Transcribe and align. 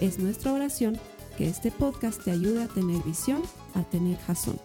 Es 0.00 0.18
nuestra 0.18 0.52
oración 0.52 1.00
que 1.38 1.48
este 1.48 1.70
podcast 1.70 2.22
te 2.22 2.30
ayude 2.30 2.64
a 2.64 2.68
tener 2.68 3.02
visión, 3.02 3.42
a 3.74 3.82
tener 3.82 4.18
jazón. 4.18 4.60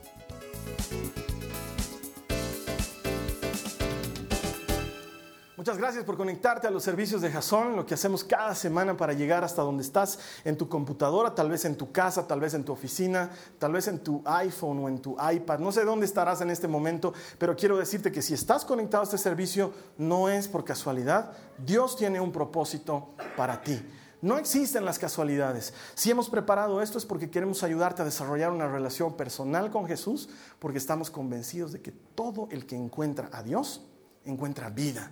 Muchas 5.56 5.78
gracias 5.78 6.04
por 6.04 6.18
conectarte 6.18 6.68
a 6.68 6.72
los 6.72 6.84
servicios 6.84 7.22
de 7.22 7.32
Jason, 7.32 7.78
lo 7.78 7.86
que 7.86 7.94
hacemos 7.94 8.26
cada 8.26 8.54
semana 8.56 8.98
para 8.98 9.14
llegar 9.14 9.46
hasta 9.46 9.62
donde 9.62 9.84
estás, 9.84 10.20
en 10.44 10.58
tu 10.58 10.68
computadora, 10.68 11.34
tal 11.34 11.50
vez 11.50 11.64
en 11.64 11.78
tu 11.78 11.94
casa, 11.94 12.28
tal 12.28 12.42
vez 12.42 12.54
en 12.54 12.66
tu 12.66 12.74
oficina, 12.74 13.30
tal 13.58 13.72
vez 13.72 13.88
en 13.88 14.00
tu 14.00 14.22
iPhone 14.26 14.84
o 14.84 14.90
en 14.90 15.00
tu 15.00 15.16
iPad. 15.32 15.60
No 15.60 15.72
sé 15.72 15.86
dónde 15.86 16.08
estarás 16.08 16.42
en 16.42 16.50
este 16.50 16.68
momento, 16.68 17.14
pero 17.38 17.56
quiero 17.56 17.78
decirte 17.78 18.12
que 18.12 18.22
si 18.22 18.34
estás 18.34 18.66
conectado 18.66 19.04
a 19.04 19.06
este 19.06 19.18
servicio, 19.18 19.72
no 19.98 20.28
es 20.28 20.50
por 20.50 20.66
casualidad. 20.66 21.32
Dios 21.58 21.96
tiene 21.96 22.20
un 22.20 22.34
propósito 22.34 23.14
para 23.38 23.62
ti. 23.62 23.80
No 24.22 24.38
existen 24.38 24.86
las 24.86 25.00
casualidades. 25.00 25.74
Si 25.96 26.12
hemos 26.12 26.30
preparado 26.30 26.82
esto 26.82 26.98
es 26.98 27.06
porque 27.06 27.32
queremos 27.32 27.64
ayudarte 27.64 28.04
a 28.04 28.06
desarrollar 28.06 28.52
una 28.52 28.68
relación 28.68 29.18
personal 29.18 29.72
con 29.72 29.88
Jesús, 29.88 30.30
porque 30.60 30.78
estamos 30.78 31.10
convencidos 31.10 31.72
de 31.72 31.82
que 31.82 31.92
todo 31.92 32.48
el 32.52 32.66
que 32.68 32.76
encuentra 32.76 33.30
a 33.32 33.42
Dios 33.42 33.82
encuentra 34.24 34.70
vida 34.70 35.12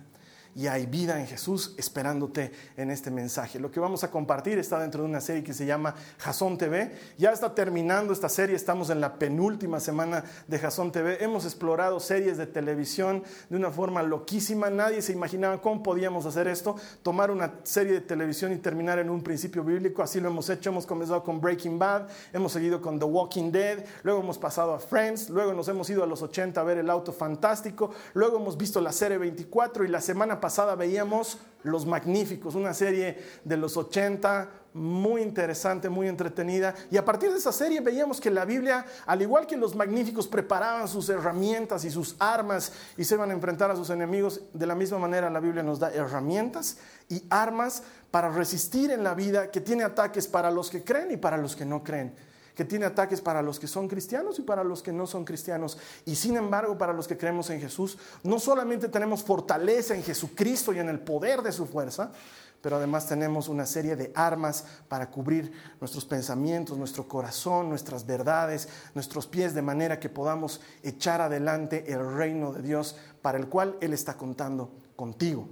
y 0.54 0.66
hay 0.66 0.86
vida 0.86 1.20
en 1.20 1.26
Jesús 1.26 1.74
esperándote 1.76 2.52
en 2.76 2.90
este 2.90 3.10
mensaje. 3.10 3.58
Lo 3.58 3.70
que 3.70 3.80
vamos 3.80 4.04
a 4.04 4.10
compartir 4.10 4.58
está 4.58 4.78
dentro 4.78 5.02
de 5.02 5.08
una 5.08 5.20
serie 5.20 5.44
que 5.44 5.54
se 5.54 5.66
llama 5.66 5.94
Jason 6.18 6.58
TV. 6.58 6.92
Ya 7.18 7.32
está 7.32 7.54
terminando 7.54 8.12
esta 8.12 8.28
serie, 8.28 8.56
estamos 8.56 8.90
en 8.90 9.00
la 9.00 9.18
penúltima 9.18 9.80
semana 9.80 10.24
de 10.46 10.58
Jason 10.58 10.90
TV. 10.92 11.22
Hemos 11.22 11.44
explorado 11.44 12.00
series 12.00 12.36
de 12.36 12.46
televisión 12.46 13.22
de 13.48 13.56
una 13.56 13.70
forma 13.70 14.02
loquísima. 14.02 14.70
Nadie 14.70 15.02
se 15.02 15.12
imaginaba 15.12 15.60
cómo 15.60 15.82
podíamos 15.82 16.26
hacer 16.26 16.48
esto, 16.48 16.76
tomar 17.02 17.30
una 17.30 17.52
serie 17.62 17.92
de 17.92 18.00
televisión 18.00 18.52
y 18.52 18.56
terminar 18.56 18.98
en 18.98 19.10
un 19.10 19.22
principio 19.22 19.62
bíblico. 19.62 20.02
Así 20.02 20.20
lo 20.20 20.28
hemos 20.28 20.48
hecho. 20.50 20.70
Hemos 20.70 20.86
comenzado 20.86 21.22
con 21.22 21.40
Breaking 21.40 21.78
Bad, 21.78 22.08
hemos 22.32 22.52
seguido 22.52 22.80
con 22.80 22.98
The 22.98 23.04
Walking 23.04 23.50
Dead, 23.50 23.84
luego 24.02 24.20
hemos 24.20 24.38
pasado 24.38 24.74
a 24.74 24.78
Friends, 24.78 25.30
luego 25.30 25.52
nos 25.52 25.68
hemos 25.68 25.88
ido 25.90 26.02
a 26.02 26.06
los 26.06 26.22
80 26.22 26.60
a 26.60 26.64
ver 26.64 26.78
El 26.78 26.90
Auto 26.90 27.12
Fantástico, 27.12 27.90
luego 28.14 28.38
hemos 28.38 28.56
visto 28.56 28.80
la 28.80 28.92
serie 28.92 29.18
24 29.18 29.84
y 29.84 29.88
la 29.88 30.00
semana 30.00 30.39
pasada 30.40 30.74
veíamos 30.74 31.38
Los 31.62 31.86
Magníficos, 31.86 32.54
una 32.54 32.74
serie 32.74 33.18
de 33.44 33.56
los 33.56 33.76
80 33.76 34.48
muy 34.72 35.22
interesante, 35.22 35.88
muy 35.88 36.08
entretenida. 36.08 36.74
Y 36.90 36.96
a 36.96 37.04
partir 37.04 37.30
de 37.30 37.38
esa 37.38 37.52
serie 37.52 37.80
veíamos 37.80 38.20
que 38.20 38.30
la 38.30 38.44
Biblia, 38.44 38.86
al 39.06 39.22
igual 39.22 39.46
que 39.46 39.56
los 39.56 39.74
magníficos, 39.74 40.28
preparaban 40.28 40.86
sus 40.86 41.08
herramientas 41.08 41.84
y 41.84 41.90
sus 41.90 42.14
armas 42.18 42.72
y 42.96 43.04
se 43.04 43.16
iban 43.16 43.30
a 43.30 43.34
enfrentar 43.34 43.70
a 43.70 43.76
sus 43.76 43.90
enemigos. 43.90 44.40
De 44.52 44.66
la 44.66 44.74
misma 44.74 44.98
manera 44.98 45.28
la 45.30 45.40
Biblia 45.40 45.62
nos 45.62 45.80
da 45.80 45.92
herramientas 45.92 46.78
y 47.08 47.24
armas 47.30 47.82
para 48.10 48.30
resistir 48.30 48.90
en 48.90 49.02
la 49.02 49.14
vida 49.14 49.50
que 49.50 49.60
tiene 49.60 49.84
ataques 49.84 50.28
para 50.28 50.50
los 50.50 50.70
que 50.70 50.84
creen 50.84 51.10
y 51.12 51.16
para 51.16 51.36
los 51.36 51.56
que 51.56 51.64
no 51.64 51.82
creen 51.82 52.29
que 52.60 52.66
tiene 52.66 52.84
ataques 52.84 53.22
para 53.22 53.40
los 53.40 53.58
que 53.58 53.66
son 53.66 53.88
cristianos 53.88 54.38
y 54.38 54.42
para 54.42 54.62
los 54.62 54.82
que 54.82 54.92
no 54.92 55.06
son 55.06 55.24
cristianos. 55.24 55.78
Y 56.04 56.14
sin 56.14 56.36
embargo, 56.36 56.76
para 56.76 56.92
los 56.92 57.08
que 57.08 57.16
creemos 57.16 57.48
en 57.48 57.58
Jesús, 57.58 57.96
no 58.22 58.38
solamente 58.38 58.90
tenemos 58.90 59.22
fortaleza 59.22 59.94
en 59.94 60.02
Jesucristo 60.02 60.74
y 60.74 60.78
en 60.78 60.90
el 60.90 61.00
poder 61.00 61.40
de 61.40 61.52
su 61.52 61.64
fuerza, 61.64 62.12
pero 62.60 62.76
además 62.76 63.06
tenemos 63.06 63.48
una 63.48 63.64
serie 63.64 63.96
de 63.96 64.12
armas 64.14 64.66
para 64.88 65.10
cubrir 65.10 65.50
nuestros 65.80 66.04
pensamientos, 66.04 66.76
nuestro 66.76 67.08
corazón, 67.08 67.70
nuestras 67.70 68.04
verdades, 68.04 68.68
nuestros 68.94 69.26
pies, 69.26 69.54
de 69.54 69.62
manera 69.62 69.98
que 69.98 70.10
podamos 70.10 70.60
echar 70.82 71.22
adelante 71.22 71.90
el 71.90 72.14
reino 72.14 72.52
de 72.52 72.60
Dios 72.60 72.94
para 73.22 73.38
el 73.38 73.48
cual 73.48 73.78
Él 73.80 73.94
está 73.94 74.18
contando 74.18 74.70
contigo. 74.96 75.48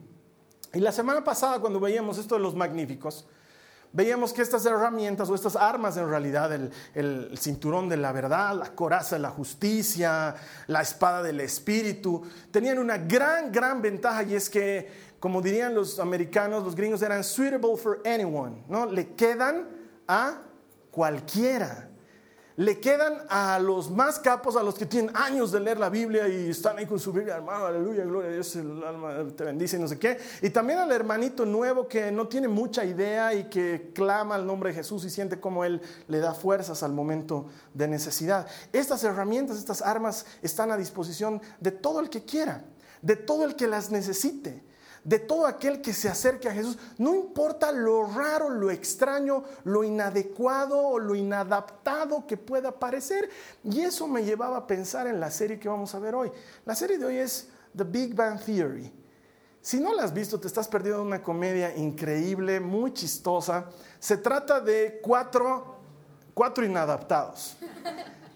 Y 0.75 0.81
la 0.81 0.93
semana 0.93 1.25
pasada, 1.25 1.59
cuando 1.59 1.81
veíamos 1.81 2.19
esto 2.19 2.35
de 2.35 2.43
los 2.43 2.55
magníficos, 2.55 3.27
veíamos 3.93 4.33
que 4.33 4.43
estas 4.43 4.65
herramientas 4.67 5.29
o 5.29 5.35
estas 5.35 5.57
armas 5.57 5.97
en 5.97 6.09
realidad, 6.09 6.53
el, 6.53 7.39
cinturón 7.39 7.89
de 7.89 7.97
la 7.97 8.13
verdad, 8.13 8.55
la 8.55 8.75
coraza 8.75 9.17
de 9.17 9.23
la 9.23 9.31
justicia, 9.31 10.35
la 10.67 10.83
espada 10.83 11.23
del 11.23 11.41
espíritu, 11.41 12.23
tenían 12.51 12.79
una 12.79 12.99
gran, 12.99 13.51
gran 13.51 13.81
ventaja 13.83 14.23
y 14.23 14.35
es 14.35 14.49
que, 14.51 14.89
como 15.21 15.43
dirían 15.43 15.75
los 15.75 15.99
americanos, 15.99 16.65
los 16.65 16.75
gringos 16.75 17.03
eran 17.03 17.25
suitable 17.25 17.77
for 17.77 18.03
anyone, 18.05 18.65
¿no? 18.69 18.87
Le 18.87 19.15
quedan 19.15 19.69
a 20.07 20.43
cualquiera 20.91 21.88
le 22.59 22.81
quedan 22.81 23.19
a 23.29 23.61
los 23.61 23.89
más 23.89 24.19
capos, 24.19 24.57
a 24.57 24.65
los 24.65 24.75
que 24.75 24.85
tienen 24.85 25.15
años 25.15 25.53
de 25.53 25.61
leer 25.61 25.79
la 25.79 25.89
Biblia 25.89 26.27
y 26.27 26.51
están 26.51 26.77
ahí 26.77 26.87
con 26.87 26.99
su 26.99 27.13
Biblia, 27.13 27.37
hermano, 27.37 27.67
aleluya, 27.67 28.03
gloria 28.03 28.31
a 28.31 28.33
Dios, 28.33 28.57
el 28.57 28.83
alma 28.83 29.15
te 29.37 29.45
bendice 29.45 29.77
y 29.77 29.79
no 29.79 29.87
sé 29.87 29.97
qué. 29.97 30.19
Y 30.43 30.51
también 30.51 30.81
al 30.81 30.91
hermanito 30.91 31.47
nuevo 31.47 31.87
que 31.87 32.11
no 32.11 32.27
tiene 32.27 32.49
mucha 32.49 32.85
idea 32.85 33.33
y 33.33 33.45
que 33.45 33.93
clama 33.95 34.35
al 34.35 34.45
nombre 34.45 34.71
de 34.71 34.75
Jesús 34.75 35.05
y 35.05 35.11
siente 35.11 35.39
como 35.39 35.65
Él 35.65 35.81
le 36.09 36.19
da 36.19 36.35
fuerzas 36.35 36.83
al 36.83 36.93
momento 36.93 37.47
de 37.75 37.87
necesidad. 37.87 38.49
Estas 38.73 39.05
herramientas, 39.05 39.57
estas 39.57 39.81
armas 39.81 40.27
están 40.43 40.73
a 40.73 40.77
disposición 40.77 41.41
de 41.61 41.71
todo 41.71 42.01
el 42.01 42.11
que 42.11 42.25
quiera, 42.25 42.65
de 43.03 43.15
todo 43.15 43.45
el 43.45 43.55
que 43.55 43.69
las 43.69 43.93
necesite 43.93 44.65
de 45.05 45.19
todo 45.19 45.47
aquel 45.47 45.81
que 45.81 45.93
se 45.93 46.09
acerque 46.09 46.49
a 46.49 46.53
Jesús, 46.53 46.79
no 46.99 47.15
importa 47.15 47.73
lo 47.73 48.07
raro, 48.07 48.51
lo 48.51 48.71
extraño, 48.71 49.45
lo 49.65 49.85
inadecuado 49.85 50.79
o 50.79 50.99
lo 50.99 51.15
inadaptado 51.15 52.27
que 52.27 52.37
pueda 52.37 52.79
parecer. 52.79 53.29
Y 53.65 53.81
eso 53.81 54.07
me 54.09 54.25
llevaba 54.25 54.59
a 54.59 54.67
pensar 54.67 55.07
en 55.07 55.21
la 55.21 55.31
serie 55.31 55.59
que 55.59 55.69
vamos 55.69 55.95
a 55.95 55.99
ver 55.99 56.15
hoy. 56.15 56.31
La 56.65 56.75
serie 56.75 56.99
de 56.99 57.07
hoy 57.07 57.17
es 57.17 57.49
The 57.77 57.85
Big 57.85 58.15
Bang 58.15 58.41
Theory. 58.41 58.93
Si 59.61 59.81
no 59.81 59.93
la 59.93 60.05
has 60.05 60.15
visto, 60.15 60.39
te 60.41 60.47
estás 60.47 60.69
perdiendo 60.69 61.03
una 61.03 61.23
comedia 61.23 61.77
increíble, 61.77 62.61
muy 62.61 62.93
chistosa. 62.93 63.67
Se 63.99 64.17
trata 64.17 64.61
de 64.61 65.01
cuatro, 65.03 65.77
cuatro 66.33 66.65
inadaptados. 66.65 67.57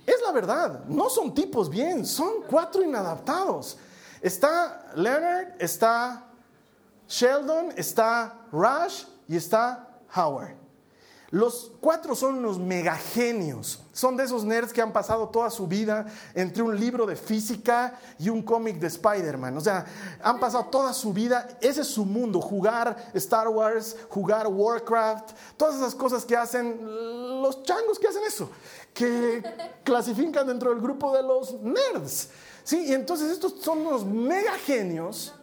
Es 0.04 0.20
la 0.20 0.32
verdad, 0.32 0.84
no 0.86 1.08
son 1.08 1.32
tipos 1.32 1.70
bien, 1.70 2.04
son 2.04 2.42
cuatro 2.48 2.82
inadaptados. 2.82 3.78
Está 4.20 4.90
Leonard, 4.96 5.54
está 5.58 6.31
Sheldon, 7.12 7.74
está 7.76 8.32
Rush 8.50 9.04
y 9.28 9.36
está 9.36 9.86
Howard. 10.16 10.56
Los 11.28 11.72
cuatro 11.78 12.14
son 12.14 12.38
unos 12.38 12.58
megagenios. 12.58 13.82
Son 13.92 14.16
de 14.16 14.24
esos 14.24 14.44
nerds 14.44 14.72
que 14.72 14.80
han 14.80 14.94
pasado 14.94 15.28
toda 15.28 15.50
su 15.50 15.66
vida 15.66 16.06
entre 16.34 16.62
un 16.62 16.78
libro 16.78 17.04
de 17.04 17.16
física 17.16 17.98
y 18.18 18.30
un 18.30 18.42
cómic 18.42 18.78
de 18.78 18.86
Spider-Man. 18.86 19.54
O 19.58 19.60
sea, 19.60 19.84
han 20.22 20.40
pasado 20.40 20.66
toda 20.66 20.94
su 20.94 21.12
vida, 21.12 21.48
ese 21.60 21.82
es 21.82 21.88
su 21.88 22.06
mundo, 22.06 22.40
jugar 22.40 23.10
Star 23.12 23.48
Wars, 23.48 23.94
jugar 24.08 24.46
Warcraft, 24.46 25.32
todas 25.58 25.76
esas 25.76 25.94
cosas 25.94 26.24
que 26.24 26.34
hacen 26.34 26.80
los 27.42 27.62
changos 27.62 27.98
que 27.98 28.08
hacen 28.08 28.22
eso, 28.26 28.50
que 28.94 29.42
clasifican 29.84 30.46
dentro 30.46 30.70
del 30.70 30.80
grupo 30.80 31.14
de 31.14 31.22
los 31.22 31.60
nerds. 31.60 32.30
¿Sí? 32.64 32.86
Y 32.86 32.92
entonces 32.94 33.30
estos 33.30 33.56
son 33.60 33.86
unos 33.86 34.04
megagenios 34.06 35.34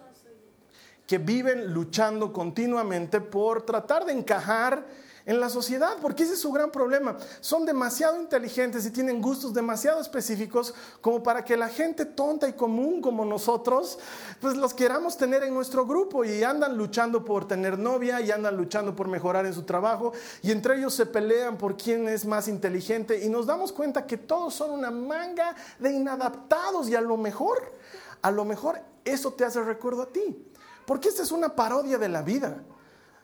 que 1.09 1.17
viven 1.17 1.73
luchando 1.73 2.31
continuamente 2.31 3.19
por 3.19 3.63
tratar 3.63 4.05
de 4.05 4.13
encajar 4.13 4.85
en 5.25 5.39
la 5.39 5.49
sociedad, 5.49 5.97
porque 6.03 6.21
ese 6.21 6.33
es 6.33 6.39
su 6.39 6.51
gran 6.51 6.69
problema. 6.69 7.17
Son 7.41 7.65
demasiado 7.65 8.21
inteligentes 8.21 8.85
y 8.85 8.91
tienen 8.91 9.19
gustos 9.19 9.51
demasiado 9.51 10.01
específicos 10.01 10.75
como 11.01 11.23
para 11.23 11.43
que 11.43 11.57
la 11.57 11.67
gente 11.67 12.05
tonta 12.05 12.47
y 12.47 12.53
común 12.53 13.01
como 13.01 13.25
nosotros, 13.25 13.97
pues 14.39 14.55
los 14.55 14.75
queramos 14.75 15.17
tener 15.17 15.41
en 15.41 15.55
nuestro 15.55 15.87
grupo 15.87 16.23
y 16.23 16.43
andan 16.43 16.77
luchando 16.77 17.25
por 17.25 17.47
tener 17.47 17.79
novia 17.79 18.21
y 18.21 18.29
andan 18.29 18.55
luchando 18.55 18.95
por 18.95 19.07
mejorar 19.07 19.47
en 19.47 19.55
su 19.55 19.63
trabajo 19.63 20.13
y 20.43 20.51
entre 20.51 20.77
ellos 20.77 20.93
se 20.93 21.07
pelean 21.07 21.57
por 21.57 21.75
quién 21.75 22.07
es 22.07 22.23
más 22.23 22.47
inteligente 22.47 23.25
y 23.25 23.29
nos 23.29 23.47
damos 23.47 23.71
cuenta 23.71 24.05
que 24.05 24.17
todos 24.17 24.53
son 24.53 24.69
una 24.69 24.91
manga 24.91 25.55
de 25.79 25.91
inadaptados 25.91 26.87
y 26.87 26.93
a 26.93 27.01
lo 27.01 27.17
mejor, 27.17 27.73
a 28.21 28.29
lo 28.29 28.45
mejor 28.45 28.79
eso 29.03 29.33
te 29.33 29.43
hace 29.43 29.63
recuerdo 29.63 30.03
a 30.03 30.13
ti. 30.13 30.45
Porque 30.89 31.09
esta 31.09 31.21
es 31.21 31.31
una 31.31 31.55
parodia 31.55 31.99
de 31.99 32.09
la 32.09 32.23
vida. 32.23 32.63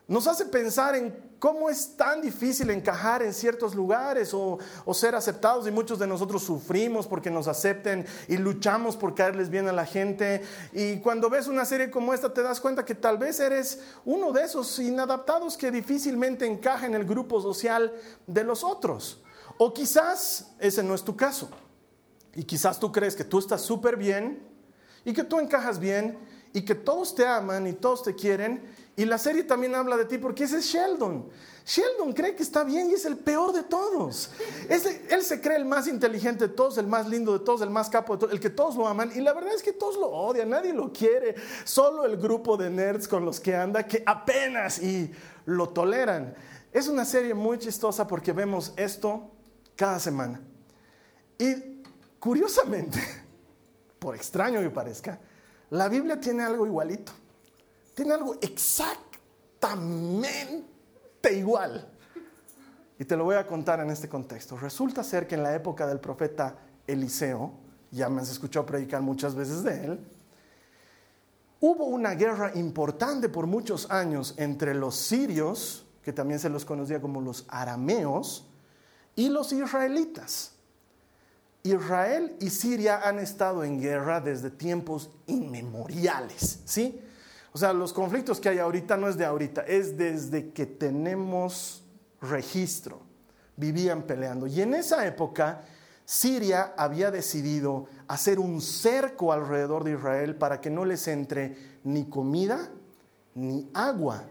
Nos 0.08 0.28
hace 0.28 0.46
pensar 0.46 0.94
en 0.94 1.36
cómo 1.40 1.68
es 1.68 1.98
tan 1.98 2.22
difícil 2.22 2.70
encajar 2.70 3.24
en 3.24 3.34
ciertos 3.34 3.74
lugares 3.74 4.36
o, 4.36 4.60
ser 4.94 5.16
aceptados 5.16 5.68
y 5.68 5.72
muchos 5.72 5.98
de 5.98 6.06
nosotros 6.06 6.44
sufrimos 6.44 7.08
porque 7.08 7.32
nos 7.32 7.48
acepten 7.48 8.06
y 8.28 8.38
luchamos 8.38 8.96
por 8.96 9.16
caerles 9.16 9.50
bien 9.50 9.68
a 9.68 9.72
la 9.72 9.88
gente. 9.88 10.44
Y 10.74 11.00
cuando 11.00 11.28
ves 11.28 11.48
una 11.48 11.66
serie 11.66 11.90
como 11.90 12.14
esta 12.14 12.32
te 12.32 12.44
das 12.44 12.62
cuenta 12.62 12.86
que 12.86 12.94
tal 12.94 13.18
vez 13.18 13.40
eres 13.40 13.82
uno 14.06 14.32
de 14.32 14.44
esos 14.44 14.78
inadaptados 14.78 15.58
que 15.58 15.72
difícilmente 15.72 16.46
encaja 16.46 16.86
en 16.86 16.94
el 16.94 17.04
grupo 17.04 17.42
social 17.42 17.92
de 18.28 18.44
los 18.44 18.64
otros. 18.64 19.24
O 19.58 19.74
quizás 19.74 20.52
ese 20.60 20.84
no 20.84 20.94
es 20.94 21.02
tu 21.02 21.18
caso. 21.18 21.50
Y 22.36 22.44
quizás 22.44 22.80
tú 22.80 22.92
crees 22.92 23.16
que 23.16 23.24
tú 23.24 23.40
estás 23.40 23.62
súper 23.62 23.98
bien 23.98 24.48
y 25.04 25.14
que 25.14 25.24
tú 25.24 25.40
encajas 25.40 25.80
bien 25.80 26.36
y 26.56 26.64
que 26.64 26.74
todos 26.74 27.14
te 27.14 27.28
aman 27.28 27.68
y 27.68 27.74
todos 27.74 28.02
te 28.02 28.16
quieren 28.16 28.62
y 28.96 29.04
la 29.04 29.18
serie 29.18 29.44
también 29.44 29.76
habla 29.76 29.98
de 29.98 30.06
ti 30.06 30.18
porque 30.18 30.46
ese 30.46 30.60
es 30.60 30.66
Sheldon. 30.66 31.28
Sheldon 31.66 32.14
cree 32.14 32.34
que 32.34 32.44
está 32.44 32.64
bien 32.64 32.90
y 32.90 32.94
es 32.94 33.04
el 33.04 33.18
peor 33.18 33.52
de 33.52 33.64
todos. 33.64 34.32
él 34.70 35.22
se 35.22 35.42
cree 35.42 35.58
el 35.58 35.66
más 35.66 35.88
inteligente 35.88 36.48
de 36.48 36.54
todos, 36.54 36.78
el 36.78 36.88
más 36.88 37.10
lindo 37.10 37.38
de 37.38 37.44
todos, 37.44 37.60
el 37.62 37.70
más 37.70 37.90
capo 37.90 38.14
de 38.14 38.20
todos, 38.20 38.34
el 38.34 38.40
que 38.40 38.50
todos 38.50 38.78
lo 38.78 38.88
aman. 38.88 39.12
Y 39.14 39.20
la 39.20 39.34
verdad 39.34 39.54
es 39.54 39.62
que 39.62 39.74
todos 39.74 39.98
lo 39.98 40.08
odian, 40.08 40.50
nadie 40.50 40.72
lo 40.72 40.94
quiere. 40.94 41.36
Solo 41.66 42.06
el 42.06 42.16
grupo 42.16 42.56
de 42.56 42.70
nerds 42.70 43.06
con 43.06 43.26
los 43.26 43.42
que 43.42 43.54
anda 43.54 43.86
que 43.86 44.02
apenas 44.06 44.82
y 44.82 45.12
lo 45.46 45.68
toleran. 45.68 46.34
Es 46.72 46.88
una 46.88 47.04
serie 47.04 47.34
muy 47.34 47.58
chistosa 47.58 48.08
porque 48.08 48.32
vemos 48.32 48.72
esto 48.78 49.30
cada 49.76 50.00
semana. 50.00 50.40
Y 51.38 51.82
curiosamente, 52.18 53.02
por 54.00 54.16
extraño 54.16 54.62
que 54.62 54.70
parezca, 54.70 55.20
la 55.70 55.90
Biblia 55.90 56.20
tiene 56.20 56.44
algo 56.44 56.66
igualito 56.66 57.12
tiene 57.96 58.14
algo 58.14 58.38
exactamente 58.42 61.34
igual. 61.34 61.90
Y 63.00 63.06
te 63.06 63.18
lo 63.18 63.24
voy 63.24 63.36
a 63.36 63.48
contar 63.48 63.80
en 63.80 63.90
este 63.90 64.08
contexto. 64.08 64.58
Resulta 64.58 65.04
ser 65.04 65.28
que 65.28 65.36
en 65.36 65.44
la 65.44 65.56
época 65.56 65.88
del 65.88 66.00
profeta 66.00 66.58
Eliseo, 66.86 67.54
ya 67.90 68.10
me 68.10 68.22
has 68.22 68.30
escuchado 68.30 68.66
predicar 68.66 69.02
muchas 69.02 69.34
veces 69.34 69.64
de 69.64 69.86
él, 69.86 70.00
hubo 71.62 71.86
una 71.86 72.12
guerra 72.12 72.52
importante 72.56 73.30
por 73.30 73.48
muchos 73.48 73.90
años 73.90 74.36
entre 74.38 74.76
los 74.76 74.96
sirios, 74.96 75.88
que 76.04 76.14
también 76.14 76.40
se 76.40 76.50
los 76.50 76.66
conocía 76.66 77.02
como 77.02 77.22
los 77.22 77.46
arameos, 77.48 78.48
y 79.16 79.30
los 79.30 79.54
israelitas. 79.54 80.55
Israel 81.66 82.36
y 82.40 82.52
Siria 82.52 83.02
han 83.04 83.20
estado 83.20 83.64
en 83.64 83.82
guerra 83.82 84.22
desde 84.22 84.52
tiempos 84.52 85.10
inmemoriales, 85.26 86.60
¿sí? 86.66 87.02
O 87.54 87.58
sea, 87.58 87.74
los 87.74 87.92
conflictos 87.92 88.40
que 88.40 88.50
hay 88.50 88.60
ahorita 88.60 88.98
no 88.98 89.08
es 89.08 89.18
de 89.18 89.26
ahorita, 89.26 89.62
es 89.62 89.98
desde 89.98 90.52
que 90.52 90.66
tenemos 90.66 91.84
registro. 92.22 93.02
Vivían 93.58 94.04
peleando. 94.04 94.46
Y 94.46 94.62
en 94.62 94.74
esa 94.76 95.08
época, 95.08 95.64
Siria 96.04 96.74
había 96.78 97.10
decidido 97.10 97.88
hacer 98.08 98.40
un 98.40 98.62
cerco 98.62 99.34
alrededor 99.34 99.84
de 99.86 99.94
Israel 99.94 100.36
para 100.36 100.62
que 100.62 100.70
no 100.70 100.86
les 100.86 101.08
entre 101.08 101.58
ni 101.84 102.06
comida 102.10 102.70
ni 103.34 103.70
agua. 103.74 104.24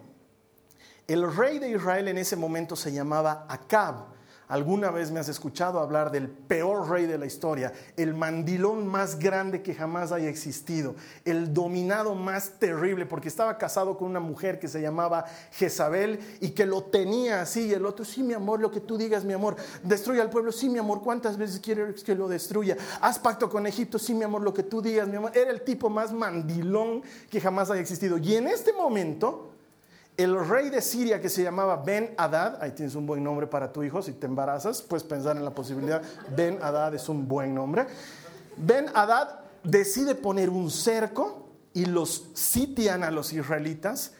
El 1.08 1.34
rey 1.34 1.58
de 1.58 1.70
Israel 1.70 2.08
en 2.08 2.18
ese 2.18 2.36
momento 2.36 2.76
se 2.76 2.92
llamaba 2.92 3.46
Acab 3.48 4.06
Alguna 4.48 4.90
vez 4.90 5.10
me 5.10 5.20
has 5.20 5.28
escuchado 5.28 5.78
hablar 5.78 6.10
del 6.10 6.28
peor 6.28 6.88
rey 6.88 7.06
de 7.06 7.18
la 7.18 7.26
historia, 7.26 7.72
el 7.96 8.14
mandilón 8.14 8.86
más 8.86 9.18
grande 9.18 9.62
que 9.62 9.74
jamás 9.74 10.12
haya 10.12 10.28
existido, 10.28 10.94
el 11.24 11.54
dominado 11.54 12.14
más 12.14 12.58
terrible, 12.58 13.06
porque 13.06 13.28
estaba 13.28 13.56
casado 13.56 13.96
con 13.96 14.08
una 14.08 14.20
mujer 14.20 14.58
que 14.58 14.68
se 14.68 14.80
llamaba 14.80 15.24
Jezabel 15.52 16.20
y 16.40 16.50
que 16.50 16.66
lo 16.66 16.84
tenía 16.84 17.40
así, 17.40 17.66
y 17.68 17.72
el 17.72 17.86
otro, 17.86 18.04
sí, 18.04 18.22
mi 18.22 18.34
amor, 18.34 18.60
lo 18.60 18.70
que 18.70 18.80
tú 18.80 18.98
digas, 18.98 19.24
mi 19.24 19.32
amor, 19.32 19.56
destruye 19.82 20.20
al 20.20 20.30
pueblo, 20.30 20.52
sí, 20.52 20.68
mi 20.68 20.78
amor, 20.78 21.02
¿cuántas 21.02 21.38
veces 21.38 21.60
quieres 21.60 22.04
que 22.04 22.14
lo 22.14 22.28
destruya? 22.28 22.76
Haz 23.00 23.18
pacto 23.18 23.48
con 23.48 23.66
Egipto, 23.66 23.98
sí, 23.98 24.14
mi 24.14 24.24
amor, 24.24 24.42
lo 24.42 24.52
que 24.52 24.62
tú 24.62 24.82
digas, 24.82 25.08
mi 25.08 25.16
amor. 25.16 25.32
Era 25.34 25.50
el 25.50 25.62
tipo 25.62 25.88
más 25.88 26.12
mandilón 26.12 27.02
que 27.30 27.40
jamás 27.40 27.70
haya 27.70 27.80
existido. 27.80 28.18
Y 28.18 28.34
en 28.36 28.48
este 28.48 28.72
momento, 28.72 29.53
el 30.16 30.48
rey 30.48 30.70
de 30.70 30.80
Siria 30.80 31.20
que 31.20 31.28
se 31.28 31.42
llamaba 31.42 31.76
Ben 31.76 32.14
Hadad, 32.16 32.62
ahí 32.62 32.70
tienes 32.72 32.94
un 32.94 33.06
buen 33.06 33.22
nombre 33.24 33.46
para 33.46 33.72
tu 33.72 33.82
hijo, 33.82 34.00
si 34.00 34.12
te 34.12 34.26
embarazas, 34.26 34.80
puedes 34.82 35.02
pensar 35.02 35.36
en 35.36 35.44
la 35.44 35.54
posibilidad, 35.54 36.02
Ben 36.36 36.58
Hadad 36.62 36.94
es 36.94 37.08
un 37.08 37.26
buen 37.26 37.54
nombre. 37.54 37.86
Ben 38.56 38.86
Hadad 38.94 39.40
decide 39.64 40.14
poner 40.14 40.50
un 40.50 40.70
cerco 40.70 41.48
y 41.72 41.86
los 41.86 42.28
sitian 42.34 43.02
a 43.02 43.10
los 43.10 43.32
israelitas 43.32 44.12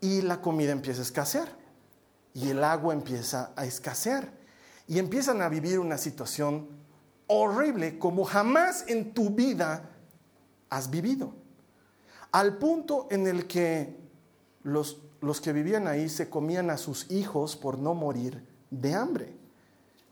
y 0.00 0.22
la 0.22 0.40
comida 0.40 0.70
empieza 0.70 1.00
a 1.00 1.04
escasear 1.04 1.48
y 2.32 2.50
el 2.50 2.62
agua 2.62 2.94
empieza 2.94 3.50
a 3.56 3.64
escasear 3.64 4.30
y 4.86 5.00
empiezan 5.00 5.42
a 5.42 5.48
vivir 5.48 5.80
una 5.80 5.98
situación 5.98 6.68
horrible 7.26 7.98
como 7.98 8.24
jamás 8.24 8.84
en 8.86 9.12
tu 9.12 9.30
vida 9.30 9.90
has 10.70 10.90
vivido. 10.90 11.34
Al 12.30 12.58
punto 12.58 13.08
en 13.10 13.26
el 13.26 13.46
que 13.48 14.05
los, 14.66 15.40
que 15.40 15.52
vivían 15.52 15.86
ahí 15.86 16.08
se 16.08 16.28
comían 16.28 16.70
a 16.70 16.76
sus 16.76 17.10
hijos 17.10 17.56
por 17.56 17.78
no 17.78 17.94
morir 17.94 18.44
de 18.70 18.94
hambre. 18.94 19.36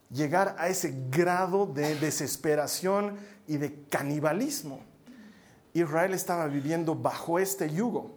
Llegar 0.09 0.55
a 0.57 0.69
ese 0.69 0.95
grado 1.09 1.65
de 1.65 1.95
desesperación 1.95 3.17
y 3.47 3.57
de 3.57 3.83
canibalismo. 3.89 4.79
Israel 5.73 6.13
estaba 6.13 6.47
viviendo 6.47 6.95
bajo 6.95 7.37
este 7.37 7.69
yugo. 7.69 8.15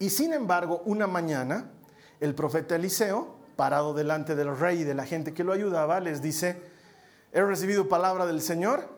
Y 0.00 0.10
sin 0.10 0.32
embargo, 0.32 0.82
una 0.84 1.06
mañana, 1.06 1.70
el 2.18 2.34
profeta 2.34 2.74
Eliseo, 2.74 3.36
parado 3.54 3.94
delante 3.94 4.34
del 4.34 4.56
rey 4.56 4.80
y 4.80 4.84
de 4.84 4.94
la 4.94 5.06
gente 5.06 5.32
que 5.32 5.44
lo 5.44 5.52
ayudaba, 5.52 6.00
les 6.00 6.20
dice, 6.20 6.60
he 7.32 7.42
recibido 7.42 7.88
palabra 7.88 8.26
del 8.26 8.40
Señor 8.40 8.88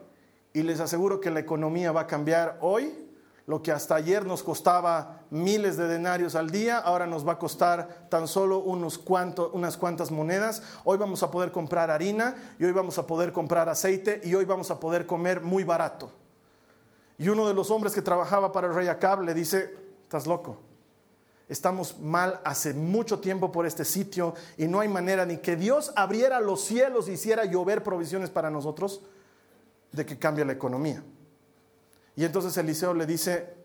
y 0.53 0.63
les 0.63 0.79
aseguro 0.79 1.19
que 1.19 1.29
la 1.29 1.41
economía 1.41 1.91
va 1.91 2.01
a 2.01 2.07
cambiar 2.07 2.57
hoy 2.61 3.03
lo 3.45 3.61
que 3.61 3.71
hasta 3.71 3.95
ayer 3.95 4.25
nos 4.25 4.43
costaba 4.43 5.22
miles 5.33 5.77
de 5.77 5.87
denarios 5.87 6.35
al 6.35 6.51
día, 6.51 6.77
ahora 6.77 7.07
nos 7.07 7.27
va 7.27 7.33
a 7.33 7.39
costar 7.39 8.07
tan 8.09 8.27
solo 8.27 8.59
unos 8.59 9.01
unas 9.51 9.77
cuantas 9.77 10.11
monedas. 10.11 10.61
Hoy 10.83 10.99
vamos 10.99 11.23
a 11.23 11.31
poder 11.31 11.51
comprar 11.51 11.89
harina 11.89 12.35
y 12.59 12.65
hoy 12.65 12.71
vamos 12.71 12.99
a 12.99 13.07
poder 13.07 13.33
comprar 13.33 13.67
aceite 13.67 14.21
y 14.23 14.35
hoy 14.35 14.45
vamos 14.45 14.69
a 14.69 14.79
poder 14.79 15.07
comer 15.07 15.41
muy 15.41 15.63
barato. 15.63 16.11
Y 17.17 17.29
uno 17.29 17.47
de 17.47 17.55
los 17.55 17.71
hombres 17.71 17.93
que 17.93 18.03
trabajaba 18.03 18.51
para 18.51 18.67
el 18.67 18.75
rey 18.75 18.87
Acab 18.87 19.21
le 19.23 19.33
dice, 19.33 19.75
estás 20.03 20.27
loco. 20.27 20.57
Estamos 21.49 21.99
mal 21.99 22.39
hace 22.43 22.75
mucho 22.75 23.19
tiempo 23.19 23.51
por 23.51 23.65
este 23.65 23.85
sitio 23.85 24.35
y 24.55 24.67
no 24.67 24.81
hay 24.81 24.87
manera 24.87 25.25
ni 25.25 25.37
que 25.37 25.55
Dios 25.55 25.91
abriera 25.95 26.39
los 26.41 26.63
cielos 26.63 27.09
y 27.09 27.13
hiciera 27.13 27.43
llover 27.45 27.81
provisiones 27.81 28.29
para 28.29 28.51
nosotros 28.51 29.01
de 29.91 30.05
que 30.05 30.19
cambie 30.19 30.45
la 30.45 30.53
economía. 30.53 31.03
Y 32.15 32.23
entonces 32.23 32.55
Eliseo 32.55 32.93
le 32.93 33.07
dice, 33.07 33.55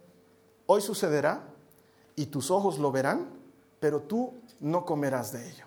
hoy 0.64 0.80
sucederá 0.80 1.42
y 2.18 2.26
tus 2.26 2.50
ojos 2.50 2.78
lo 2.78 2.90
verán, 2.90 3.28
pero 3.78 4.00
tú 4.02 4.34
no 4.58 4.84
comerás 4.84 5.30
de 5.30 5.48
ello. 5.48 5.66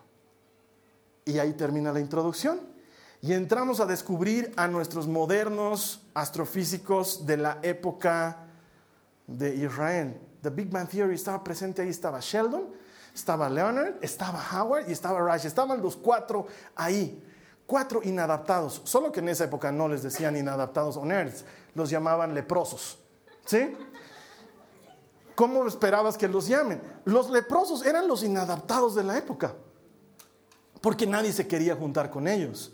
Y 1.23 1.39
ahí 1.39 1.53
termina 1.53 1.93
la 1.93 2.01
introducción. 2.01 2.59
Y 3.21 3.31
entramos 3.31 3.79
a 3.79 3.85
descubrir 3.85 4.51
a 4.57 4.67
nuestros 4.67 5.07
modernos 5.07 6.01
astrofísicos 6.13 7.25
de 7.25 7.37
la 7.37 7.59
época 7.61 8.47
de 9.27 9.55
Israel. 9.55 10.19
The 10.41 10.49
Big 10.49 10.69
Bang 10.69 10.89
Theory 10.89 11.15
estaba 11.15 11.41
presente 11.41 11.83
ahí, 11.83 11.89
estaba 11.89 12.19
Sheldon, 12.19 12.65
estaba 13.15 13.49
Leonard, 13.49 13.95
estaba 14.01 14.43
Howard 14.51 14.89
y 14.89 14.91
estaba 14.91 15.19
Rush. 15.19 15.45
Estaban 15.45 15.81
los 15.81 15.95
cuatro 15.95 16.47
ahí, 16.75 17.23
cuatro 17.65 18.01
inadaptados. 18.03 18.81
Solo 18.83 19.09
que 19.09 19.21
en 19.21 19.29
esa 19.29 19.45
época 19.45 19.71
no 19.71 19.87
les 19.87 20.03
decían 20.03 20.35
inadaptados 20.35 20.97
o 20.97 21.05
nerds, 21.05 21.45
los 21.75 21.89
llamaban 21.89 22.33
leprosos. 22.33 22.97
¿Sí? 23.45 23.73
¿Cómo 25.41 25.65
esperabas 25.65 26.19
que 26.19 26.27
los 26.27 26.47
llamen? 26.47 26.79
Los 27.03 27.31
leprosos 27.31 27.83
eran 27.83 28.07
los 28.07 28.21
inadaptados 28.21 28.93
de 28.93 29.03
la 29.03 29.17
época, 29.17 29.55
porque 30.81 31.07
nadie 31.07 31.33
se 31.33 31.47
quería 31.47 31.75
juntar 31.75 32.11
con 32.11 32.27
ellos. 32.27 32.71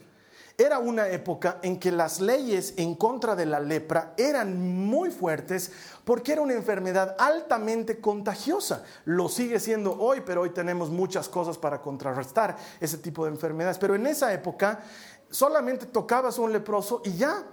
Era 0.58 0.78
una 0.78 1.08
época 1.08 1.60
en 1.62 1.80
que 1.80 1.94
las 1.94 2.20
leyes 2.20 2.74
en 2.76 2.96
contra 2.96 3.38
de 3.38 3.46
la 3.46 3.62
lepra 3.62 4.14
eran 4.18 4.86
muy 4.86 5.12
fuertes 5.12 5.72
porque 6.04 6.34
era 6.34 6.42
una 6.42 6.56
enfermedad 6.56 7.16
altamente 7.18 8.02
contagiosa. 8.02 8.84
Lo 9.06 9.30
sigue 9.30 9.62
siendo 9.62 9.98
hoy, 9.98 10.24
pero 10.26 10.42
hoy 10.42 10.50
tenemos 10.50 10.90
muchas 10.90 11.30
cosas 11.30 11.58
para 11.58 11.82
contrarrestar 11.82 12.58
ese 12.82 12.98
tipo 12.98 13.24
de 13.24 13.32
enfermedades. 13.32 13.78
Pero 13.78 13.96
en 13.96 14.06
esa 14.08 14.34
época 14.34 14.82
solamente 15.30 15.86
tocabas 15.86 16.38
a 16.38 16.42
un 16.42 16.52
leproso 16.52 17.02
y 17.06 17.14
ya 17.14 17.46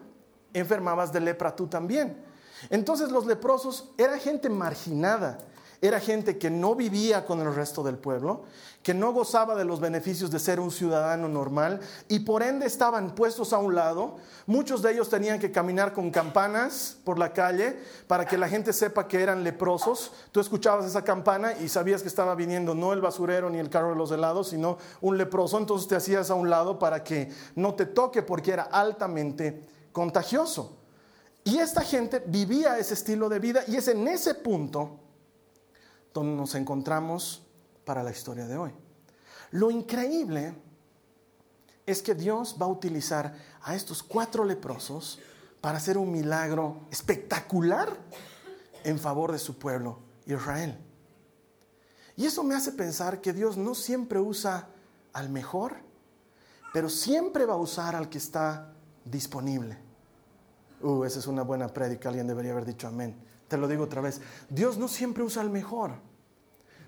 enfermabas 0.52 1.12
de 1.12 1.20
lepra 1.20 1.54
tú 1.54 1.68
también. 1.68 2.33
Entonces 2.70 3.10
los 3.10 3.26
leprosos 3.26 3.90
eran 3.98 4.20
gente 4.20 4.48
marginada, 4.48 5.38
era 5.80 6.00
gente 6.00 6.38
que 6.38 6.50
no 6.50 6.74
vivía 6.74 7.26
con 7.26 7.40
el 7.40 7.54
resto 7.54 7.82
del 7.82 7.98
pueblo, 7.98 8.44
que 8.82 8.94
no 8.94 9.12
gozaba 9.12 9.54
de 9.54 9.64
los 9.66 9.80
beneficios 9.80 10.30
de 10.30 10.38
ser 10.38 10.58
un 10.58 10.70
ciudadano 10.70 11.28
normal 11.28 11.80
y 12.08 12.20
por 12.20 12.42
ende 12.42 12.64
estaban 12.64 13.14
puestos 13.14 13.52
a 13.52 13.58
un 13.58 13.74
lado. 13.74 14.16
Muchos 14.46 14.80
de 14.80 14.92
ellos 14.92 15.10
tenían 15.10 15.38
que 15.38 15.52
caminar 15.52 15.92
con 15.92 16.10
campanas 16.10 16.96
por 17.04 17.18
la 17.18 17.34
calle 17.34 17.78
para 18.06 18.24
que 18.24 18.38
la 18.38 18.48
gente 18.48 18.72
sepa 18.72 19.08
que 19.08 19.22
eran 19.22 19.44
leprosos. 19.44 20.12
Tú 20.32 20.40
escuchabas 20.40 20.86
esa 20.86 21.04
campana 21.04 21.52
y 21.52 21.68
sabías 21.68 22.00
que 22.00 22.08
estaba 22.08 22.34
viniendo 22.34 22.74
no 22.74 22.92
el 22.92 23.00
basurero 23.00 23.50
ni 23.50 23.58
el 23.58 23.68
carro 23.68 23.90
de 23.90 23.96
los 23.96 24.10
helados, 24.10 24.48
sino 24.48 24.78
un 25.02 25.18
leproso. 25.18 25.58
Entonces 25.58 25.88
te 25.88 25.96
hacías 25.96 26.30
a 26.30 26.34
un 26.34 26.48
lado 26.48 26.78
para 26.78 27.04
que 27.04 27.30
no 27.56 27.74
te 27.74 27.84
toque 27.86 28.22
porque 28.22 28.52
era 28.52 28.62
altamente 28.62 29.62
contagioso. 29.92 30.83
Y 31.44 31.58
esta 31.58 31.82
gente 31.82 32.22
vivía 32.26 32.78
ese 32.78 32.94
estilo 32.94 33.28
de 33.28 33.38
vida 33.38 33.62
y 33.68 33.76
es 33.76 33.86
en 33.88 34.08
ese 34.08 34.34
punto 34.34 34.98
donde 36.14 36.34
nos 36.34 36.54
encontramos 36.54 37.42
para 37.84 38.02
la 38.02 38.10
historia 38.10 38.46
de 38.46 38.56
hoy. 38.56 38.72
Lo 39.50 39.70
increíble 39.70 40.54
es 41.84 42.00
que 42.00 42.14
Dios 42.14 42.56
va 42.60 42.64
a 42.64 42.70
utilizar 42.70 43.34
a 43.62 43.74
estos 43.74 44.02
cuatro 44.02 44.44
leprosos 44.44 45.18
para 45.60 45.76
hacer 45.78 45.98
un 45.98 46.10
milagro 46.10 46.86
espectacular 46.90 47.94
en 48.82 48.98
favor 48.98 49.30
de 49.30 49.38
su 49.38 49.58
pueblo, 49.58 49.98
Israel. 50.26 50.78
Y 52.16 52.24
eso 52.24 52.42
me 52.42 52.54
hace 52.54 52.72
pensar 52.72 53.20
que 53.20 53.32
Dios 53.34 53.56
no 53.58 53.74
siempre 53.74 54.18
usa 54.18 54.68
al 55.12 55.28
mejor, 55.28 55.76
pero 56.72 56.88
siempre 56.88 57.44
va 57.44 57.54
a 57.54 57.58
usar 57.58 57.94
al 57.96 58.08
que 58.08 58.18
está 58.18 58.72
disponible. 59.04 59.83
Uh, 60.84 61.04
esa 61.04 61.18
es 61.18 61.26
una 61.26 61.42
buena 61.42 61.68
prédica, 61.68 62.10
alguien 62.10 62.26
debería 62.26 62.52
haber 62.52 62.66
dicho 62.66 62.86
amén. 62.86 63.16
Te 63.48 63.56
lo 63.56 63.66
digo 63.66 63.84
otra 63.84 64.02
vez. 64.02 64.20
Dios 64.50 64.76
no 64.76 64.86
siempre 64.86 65.22
usa 65.22 65.40
al 65.40 65.48
mejor, 65.48 65.92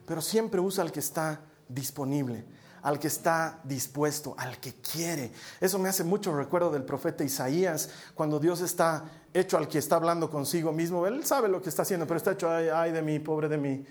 pero 0.04 0.20
siempre 0.20 0.60
usa 0.60 0.84
al 0.84 0.92
que 0.92 1.00
está 1.00 1.40
disponible, 1.66 2.44
al 2.82 2.98
que 2.98 3.08
está 3.08 3.58
dispuesto, 3.64 4.34
al 4.36 4.60
que 4.60 4.74
quiere. 4.74 5.32
Eso 5.62 5.78
me 5.78 5.88
hace 5.88 6.04
mucho 6.04 6.36
recuerdo 6.36 6.70
del 6.70 6.84
profeta 6.84 7.24
Isaías, 7.24 7.88
cuando 8.14 8.38
Dios 8.38 8.60
está 8.60 9.04
hecho 9.32 9.56
al 9.56 9.66
que 9.66 9.78
está 9.78 9.96
hablando 9.96 10.28
consigo 10.28 10.72
mismo. 10.72 11.06
Él 11.06 11.24
sabe 11.24 11.48
lo 11.48 11.62
que 11.62 11.70
está 11.70 11.80
haciendo, 11.80 12.06
pero 12.06 12.18
está 12.18 12.32
hecho, 12.32 12.50
ay, 12.50 12.92
de 12.92 13.00
mí, 13.00 13.18
pobre 13.18 13.48
de 13.48 13.56
mí. 13.56 13.82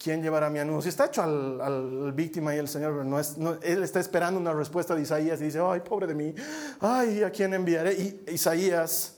¿Quién 0.00 0.22
llevará 0.22 0.48
mi 0.50 0.60
anuncio? 0.60 0.88
Está 0.88 1.06
hecho 1.06 1.24
al, 1.24 2.12
víctima 2.12 2.54
y 2.54 2.58
el 2.58 2.68
Señor, 2.68 3.04
no 3.04 3.18
es, 3.18 3.34
él 3.62 3.82
está 3.82 3.98
esperando 3.98 4.38
una 4.38 4.52
respuesta 4.52 4.94
de 4.94 5.02
Isaías 5.02 5.40
y 5.40 5.46
dice, 5.46 5.58
ay, 5.60 5.80
pobre 5.80 6.06
de 6.06 6.14
mí, 6.14 6.32
ay, 6.78 7.24
¿a 7.24 7.30
quién 7.32 7.52
enviaré? 7.52 8.22
Isaías, 8.28 9.17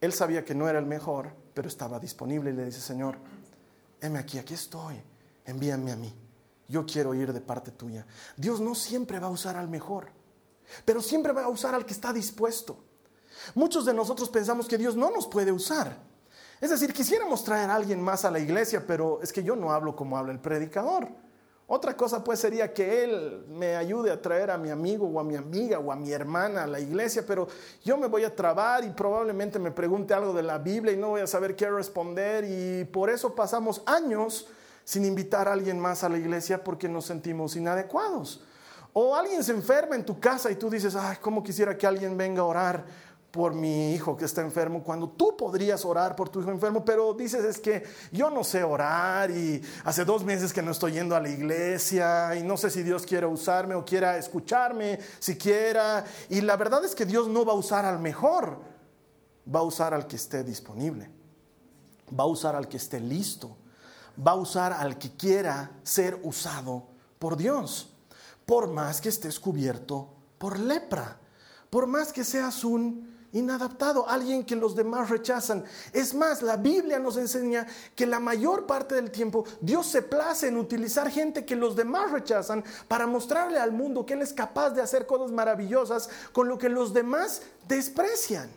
él 0.00 0.12
sabía 0.12 0.44
que 0.44 0.54
no 0.54 0.68
era 0.68 0.78
el 0.78 0.86
mejor, 0.86 1.32
pero 1.54 1.68
estaba 1.68 1.98
disponible 1.98 2.50
y 2.50 2.54
le 2.54 2.64
dice, 2.64 2.80
Señor, 2.80 3.18
heme 4.00 4.18
aquí, 4.18 4.38
aquí 4.38 4.54
estoy, 4.54 5.02
envíame 5.44 5.92
a 5.92 5.96
mí. 5.96 6.14
Yo 6.68 6.84
quiero 6.84 7.14
ir 7.14 7.32
de 7.32 7.40
parte 7.40 7.70
tuya. 7.70 8.06
Dios 8.36 8.60
no 8.60 8.74
siempre 8.74 9.18
va 9.18 9.28
a 9.28 9.30
usar 9.30 9.56
al 9.56 9.68
mejor, 9.68 10.08
pero 10.84 11.00
siempre 11.00 11.32
va 11.32 11.44
a 11.44 11.48
usar 11.48 11.74
al 11.74 11.86
que 11.86 11.94
está 11.94 12.12
dispuesto. 12.12 12.84
Muchos 13.54 13.84
de 13.84 13.94
nosotros 13.94 14.28
pensamos 14.28 14.68
que 14.68 14.78
Dios 14.78 14.96
no 14.96 15.10
nos 15.10 15.26
puede 15.26 15.50
usar. 15.52 15.96
Es 16.60 16.70
decir, 16.70 16.92
quisiéramos 16.92 17.44
traer 17.44 17.70
a 17.70 17.74
alguien 17.74 18.02
más 18.02 18.24
a 18.24 18.30
la 18.30 18.38
iglesia, 18.38 18.86
pero 18.86 19.20
es 19.22 19.32
que 19.32 19.42
yo 19.42 19.56
no 19.56 19.72
hablo 19.72 19.94
como 19.94 20.18
habla 20.18 20.32
el 20.32 20.40
predicador. 20.40 21.08
Otra 21.70 21.94
cosa 21.94 22.24
pues 22.24 22.40
sería 22.40 22.72
que 22.72 23.04
Él 23.04 23.44
me 23.50 23.76
ayude 23.76 24.10
a 24.10 24.22
traer 24.22 24.50
a 24.50 24.56
mi 24.56 24.70
amigo 24.70 25.06
o 25.06 25.20
a 25.20 25.24
mi 25.24 25.36
amiga 25.36 25.78
o 25.78 25.92
a 25.92 25.96
mi 25.96 26.10
hermana 26.10 26.62
a 26.62 26.66
la 26.66 26.80
iglesia, 26.80 27.24
pero 27.26 27.46
yo 27.84 27.98
me 27.98 28.06
voy 28.06 28.24
a 28.24 28.34
trabar 28.34 28.84
y 28.84 28.88
probablemente 28.88 29.58
me 29.58 29.70
pregunte 29.70 30.14
algo 30.14 30.32
de 30.32 30.42
la 30.42 30.56
Biblia 30.56 30.94
y 30.94 30.96
no 30.96 31.10
voy 31.10 31.20
a 31.20 31.26
saber 31.26 31.54
qué 31.54 31.68
responder 31.68 32.46
y 32.48 32.86
por 32.86 33.10
eso 33.10 33.34
pasamos 33.34 33.82
años 33.84 34.46
sin 34.82 35.04
invitar 35.04 35.46
a 35.46 35.52
alguien 35.52 35.78
más 35.78 36.02
a 36.04 36.08
la 36.08 36.16
iglesia 36.16 36.64
porque 36.64 36.88
nos 36.88 37.04
sentimos 37.04 37.54
inadecuados. 37.54 38.42
O 38.94 39.14
alguien 39.14 39.44
se 39.44 39.52
enferma 39.52 39.94
en 39.94 40.06
tu 40.06 40.18
casa 40.18 40.50
y 40.50 40.54
tú 40.54 40.70
dices, 40.70 40.96
ay, 40.96 41.18
¿cómo 41.20 41.42
quisiera 41.42 41.76
que 41.76 41.86
alguien 41.86 42.16
venga 42.16 42.40
a 42.40 42.46
orar? 42.46 42.86
Por 43.30 43.54
mi 43.54 43.92
hijo 43.92 44.16
que 44.16 44.24
está 44.24 44.40
enfermo, 44.40 44.82
cuando 44.82 45.08
tú 45.08 45.36
podrías 45.36 45.84
orar 45.84 46.16
por 46.16 46.30
tu 46.30 46.40
hijo 46.40 46.50
enfermo, 46.50 46.84
pero 46.84 47.12
dices 47.12 47.44
es 47.44 47.58
que 47.58 47.84
yo 48.10 48.30
no 48.30 48.42
sé 48.42 48.64
orar 48.64 49.30
y 49.30 49.62
hace 49.84 50.04
dos 50.04 50.24
meses 50.24 50.52
que 50.52 50.62
no 50.62 50.70
estoy 50.70 50.92
yendo 50.92 51.14
a 51.14 51.20
la 51.20 51.28
iglesia 51.28 52.34
y 52.36 52.42
no 52.42 52.56
sé 52.56 52.70
si 52.70 52.82
Dios 52.82 53.04
quiere 53.04 53.26
usarme 53.26 53.74
o 53.74 53.84
quiera 53.84 54.16
escucharme 54.16 54.98
siquiera. 55.18 56.04
Y 56.30 56.40
la 56.40 56.56
verdad 56.56 56.84
es 56.84 56.94
que 56.94 57.04
Dios 57.04 57.28
no 57.28 57.44
va 57.44 57.52
a 57.52 57.56
usar 57.56 57.84
al 57.84 57.98
mejor, 57.98 58.60
va 59.54 59.60
a 59.60 59.64
usar 59.64 59.92
al 59.92 60.06
que 60.06 60.16
esté 60.16 60.42
disponible, 60.42 61.10
va 62.18 62.24
a 62.24 62.28
usar 62.28 62.56
al 62.56 62.66
que 62.66 62.78
esté 62.78 62.98
listo, 62.98 63.58
va 64.26 64.32
a 64.32 64.36
usar 64.36 64.72
al 64.72 64.96
que 64.96 65.12
quiera 65.16 65.72
ser 65.82 66.18
usado 66.22 66.86
por 67.18 67.36
Dios, 67.36 67.94
por 68.46 68.68
más 68.68 69.02
que 69.02 69.10
estés 69.10 69.38
cubierto 69.38 70.14
por 70.38 70.58
lepra, 70.58 71.18
por 71.68 71.86
más 71.86 72.12
que 72.12 72.24
seas 72.24 72.64
un 72.64 73.17
inadaptado, 73.32 74.08
alguien 74.08 74.44
que 74.44 74.56
los 74.56 74.74
demás 74.74 75.10
rechazan. 75.10 75.64
Es 75.92 76.14
más, 76.14 76.42
la 76.42 76.56
Biblia 76.56 76.98
nos 76.98 77.16
enseña 77.16 77.66
que 77.94 78.06
la 78.06 78.20
mayor 78.20 78.66
parte 78.66 78.94
del 78.94 79.10
tiempo 79.10 79.44
Dios 79.60 79.86
se 79.86 80.02
place 80.02 80.48
en 80.48 80.56
utilizar 80.56 81.10
gente 81.10 81.44
que 81.44 81.56
los 81.56 81.76
demás 81.76 82.10
rechazan 82.10 82.64
para 82.86 83.06
mostrarle 83.06 83.58
al 83.58 83.72
mundo 83.72 84.06
que 84.06 84.14
Él 84.14 84.22
es 84.22 84.32
capaz 84.32 84.70
de 84.70 84.82
hacer 84.82 85.06
cosas 85.06 85.30
maravillosas 85.30 86.08
con 86.32 86.48
lo 86.48 86.58
que 86.58 86.68
los 86.68 86.92
demás 86.92 87.42
desprecian. 87.66 88.50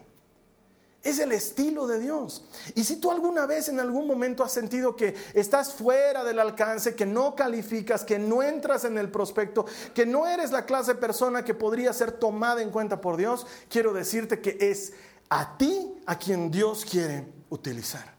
Es 1.03 1.17
el 1.17 1.31
estilo 1.31 1.88
de 1.88 2.00
Dios. 2.00 2.43
Y 2.75 2.84
si 2.84 2.98
tú 2.98 3.10
alguna 3.10 3.48
vez 3.48 3.70
en 3.70 3.79
algún 3.79 4.05
momento 4.05 4.43
has 4.43 4.51
sentido 4.51 4.96
que 4.96 5.15
estás 5.34 5.74
fuera 5.74 6.24
del 6.24 6.39
alcance, 6.39 6.96
que 6.96 7.08
no 7.08 7.36
calificas, 7.36 8.05
que 8.05 8.20
no 8.20 8.43
entras 8.43 8.86
en 8.86 9.00
el 9.00 9.10
prospecto, 9.10 9.65
que 9.96 10.05
no 10.05 10.27
eres 10.27 10.51
la 10.51 10.65
clase 10.65 10.93
de 10.93 11.00
persona 11.00 11.43
que 11.43 11.55
podría 11.55 11.91
ser 11.93 12.12
tomada 12.12 12.62
en 12.62 12.70
cuenta 12.70 13.01
por 13.01 13.17
Dios, 13.17 13.48
quiero 13.67 13.93
decirte 13.93 14.41
que 14.41 14.58
es 14.60 14.93
a 15.29 15.58
ti 15.58 15.91
a 16.05 16.20
quien 16.20 16.51
Dios 16.51 16.86
quiere 16.86 17.27
utilizar. 17.50 18.13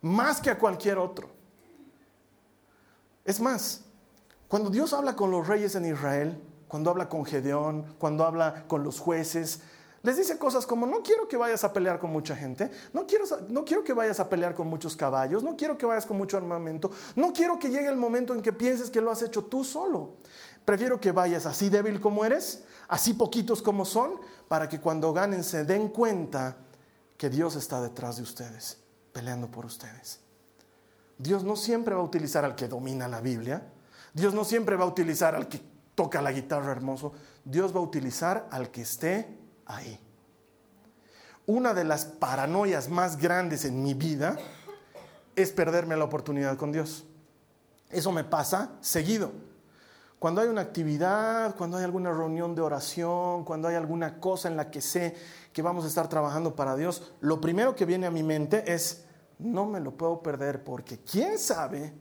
Más 0.00 0.40
que 0.40 0.50
a 0.50 0.58
cualquier 0.58 0.96
otro. 0.96 1.28
Es 3.26 3.40
más, 3.40 3.82
cuando 4.48 4.70
Dios 4.70 4.94
habla 4.94 5.16
con 5.16 5.30
los 5.30 5.46
reyes 5.46 5.74
en 5.74 5.84
Israel, 5.84 6.40
cuando 6.68 6.90
habla 6.90 7.08
con 7.08 7.26
Gedeón, 7.26 7.94
cuando 7.98 8.24
habla 8.24 8.64
con 8.68 8.84
los 8.84 9.00
jueces, 9.00 9.60
les 10.04 10.18
dice 10.18 10.36
cosas 10.36 10.66
como, 10.66 10.86
no 10.86 11.02
quiero 11.02 11.26
que 11.26 11.38
vayas 11.38 11.64
a 11.64 11.72
pelear 11.72 11.98
con 11.98 12.10
mucha 12.10 12.36
gente, 12.36 12.70
no 12.92 13.06
quiero, 13.06 13.24
no 13.48 13.64
quiero 13.64 13.82
que 13.82 13.94
vayas 13.94 14.20
a 14.20 14.28
pelear 14.28 14.54
con 14.54 14.66
muchos 14.66 14.94
caballos, 14.94 15.42
no 15.42 15.56
quiero 15.56 15.78
que 15.78 15.86
vayas 15.86 16.04
con 16.04 16.18
mucho 16.18 16.36
armamento, 16.36 16.90
no 17.16 17.32
quiero 17.32 17.58
que 17.58 17.70
llegue 17.70 17.88
el 17.88 17.96
momento 17.96 18.34
en 18.34 18.42
que 18.42 18.52
pienses 18.52 18.90
que 18.90 19.00
lo 19.00 19.10
has 19.10 19.22
hecho 19.22 19.46
tú 19.46 19.64
solo. 19.64 20.16
Prefiero 20.66 21.00
que 21.00 21.10
vayas 21.10 21.46
así 21.46 21.70
débil 21.70 22.02
como 22.02 22.22
eres, 22.22 22.64
así 22.88 23.14
poquitos 23.14 23.62
como 23.62 23.86
son, 23.86 24.20
para 24.46 24.68
que 24.68 24.78
cuando 24.78 25.10
ganen 25.14 25.42
se 25.42 25.64
den 25.64 25.88
cuenta 25.88 26.58
que 27.16 27.30
Dios 27.30 27.56
está 27.56 27.80
detrás 27.80 28.18
de 28.18 28.24
ustedes, 28.24 28.76
peleando 29.10 29.50
por 29.50 29.64
ustedes. 29.64 30.20
Dios 31.16 31.44
no 31.44 31.56
siempre 31.56 31.94
va 31.94 32.02
a 32.02 32.04
utilizar 32.04 32.44
al 32.44 32.54
que 32.54 32.68
domina 32.68 33.08
la 33.08 33.22
Biblia, 33.22 33.72
Dios 34.12 34.34
no 34.34 34.44
siempre 34.44 34.76
va 34.76 34.84
a 34.84 34.88
utilizar 34.88 35.34
al 35.34 35.48
que 35.48 35.62
toca 35.94 36.20
la 36.20 36.30
guitarra 36.30 36.72
hermoso, 36.72 37.14
Dios 37.42 37.74
va 37.74 37.80
a 37.80 37.84
utilizar 37.84 38.46
al 38.50 38.70
que 38.70 38.82
esté 38.82 39.43
ahí. 39.66 39.98
Una 41.46 41.74
de 41.74 41.84
las 41.84 42.06
paranoias 42.06 42.88
más 42.88 43.18
grandes 43.18 43.64
en 43.64 43.82
mi 43.82 43.94
vida 43.94 44.36
es 45.36 45.52
perderme 45.52 45.96
la 45.96 46.04
oportunidad 46.04 46.56
con 46.56 46.72
Dios. 46.72 47.04
Eso 47.90 48.12
me 48.12 48.24
pasa 48.24 48.70
seguido. 48.80 49.32
Cuando 50.18 50.40
hay 50.40 50.48
una 50.48 50.62
actividad, 50.62 51.54
cuando 51.54 51.76
hay 51.76 51.84
alguna 51.84 52.10
reunión 52.10 52.54
de 52.54 52.62
oración, 52.62 53.44
cuando 53.44 53.68
hay 53.68 53.74
alguna 53.74 54.20
cosa 54.20 54.48
en 54.48 54.56
la 54.56 54.70
que 54.70 54.80
sé 54.80 55.14
que 55.52 55.60
vamos 55.60 55.84
a 55.84 55.88
estar 55.88 56.08
trabajando 56.08 56.56
para 56.56 56.76
Dios, 56.76 57.12
lo 57.20 57.40
primero 57.42 57.76
que 57.76 57.84
viene 57.84 58.06
a 58.06 58.10
mi 58.10 58.22
mente 58.22 58.72
es, 58.72 59.04
no 59.38 59.66
me 59.66 59.80
lo 59.80 59.90
puedo 59.90 60.22
perder 60.22 60.64
porque 60.64 60.98
quién 61.00 61.38
sabe, 61.38 61.92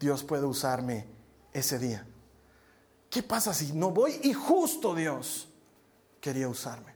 Dios 0.00 0.24
puede 0.24 0.44
usarme 0.44 1.06
ese 1.52 1.78
día. 1.78 2.04
¿Qué 3.08 3.22
pasa 3.22 3.54
si 3.54 3.72
no 3.72 3.90
voy 3.90 4.18
y 4.24 4.32
justo 4.32 4.94
Dios 4.94 5.48
quería 6.20 6.48
usarme? 6.48 6.91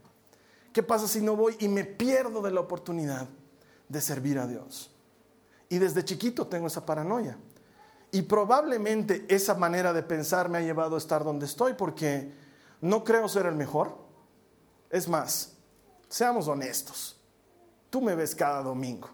¿Qué 0.76 0.82
pasa 0.82 1.08
si 1.08 1.22
no 1.22 1.36
voy 1.36 1.56
y 1.60 1.68
me 1.68 1.84
pierdo 1.84 2.42
de 2.42 2.50
la 2.50 2.60
oportunidad 2.60 3.26
de 3.88 3.98
servir 4.02 4.38
a 4.38 4.46
Dios? 4.46 4.94
Y 5.70 5.78
desde 5.78 6.04
chiquito 6.04 6.48
tengo 6.48 6.66
esa 6.66 6.84
paranoia. 6.84 7.38
Y 8.10 8.20
probablemente 8.20 9.24
esa 9.26 9.54
manera 9.54 9.94
de 9.94 10.02
pensar 10.02 10.50
me 10.50 10.58
ha 10.58 10.60
llevado 10.60 10.96
a 10.96 10.98
estar 10.98 11.24
donde 11.24 11.46
estoy 11.46 11.72
porque 11.72 12.30
no 12.82 13.04
creo 13.04 13.26
ser 13.26 13.46
el 13.46 13.54
mejor. 13.54 13.96
Es 14.90 15.08
más, 15.08 15.54
seamos 16.10 16.46
honestos. 16.46 17.18
Tú 17.88 18.02
me 18.02 18.14
ves 18.14 18.34
cada 18.34 18.62
domingo, 18.62 19.08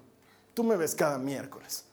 tú 0.55 0.65
me 0.65 0.75
ves 0.75 0.97
cada 0.97 1.17
miércoles. 1.17 1.85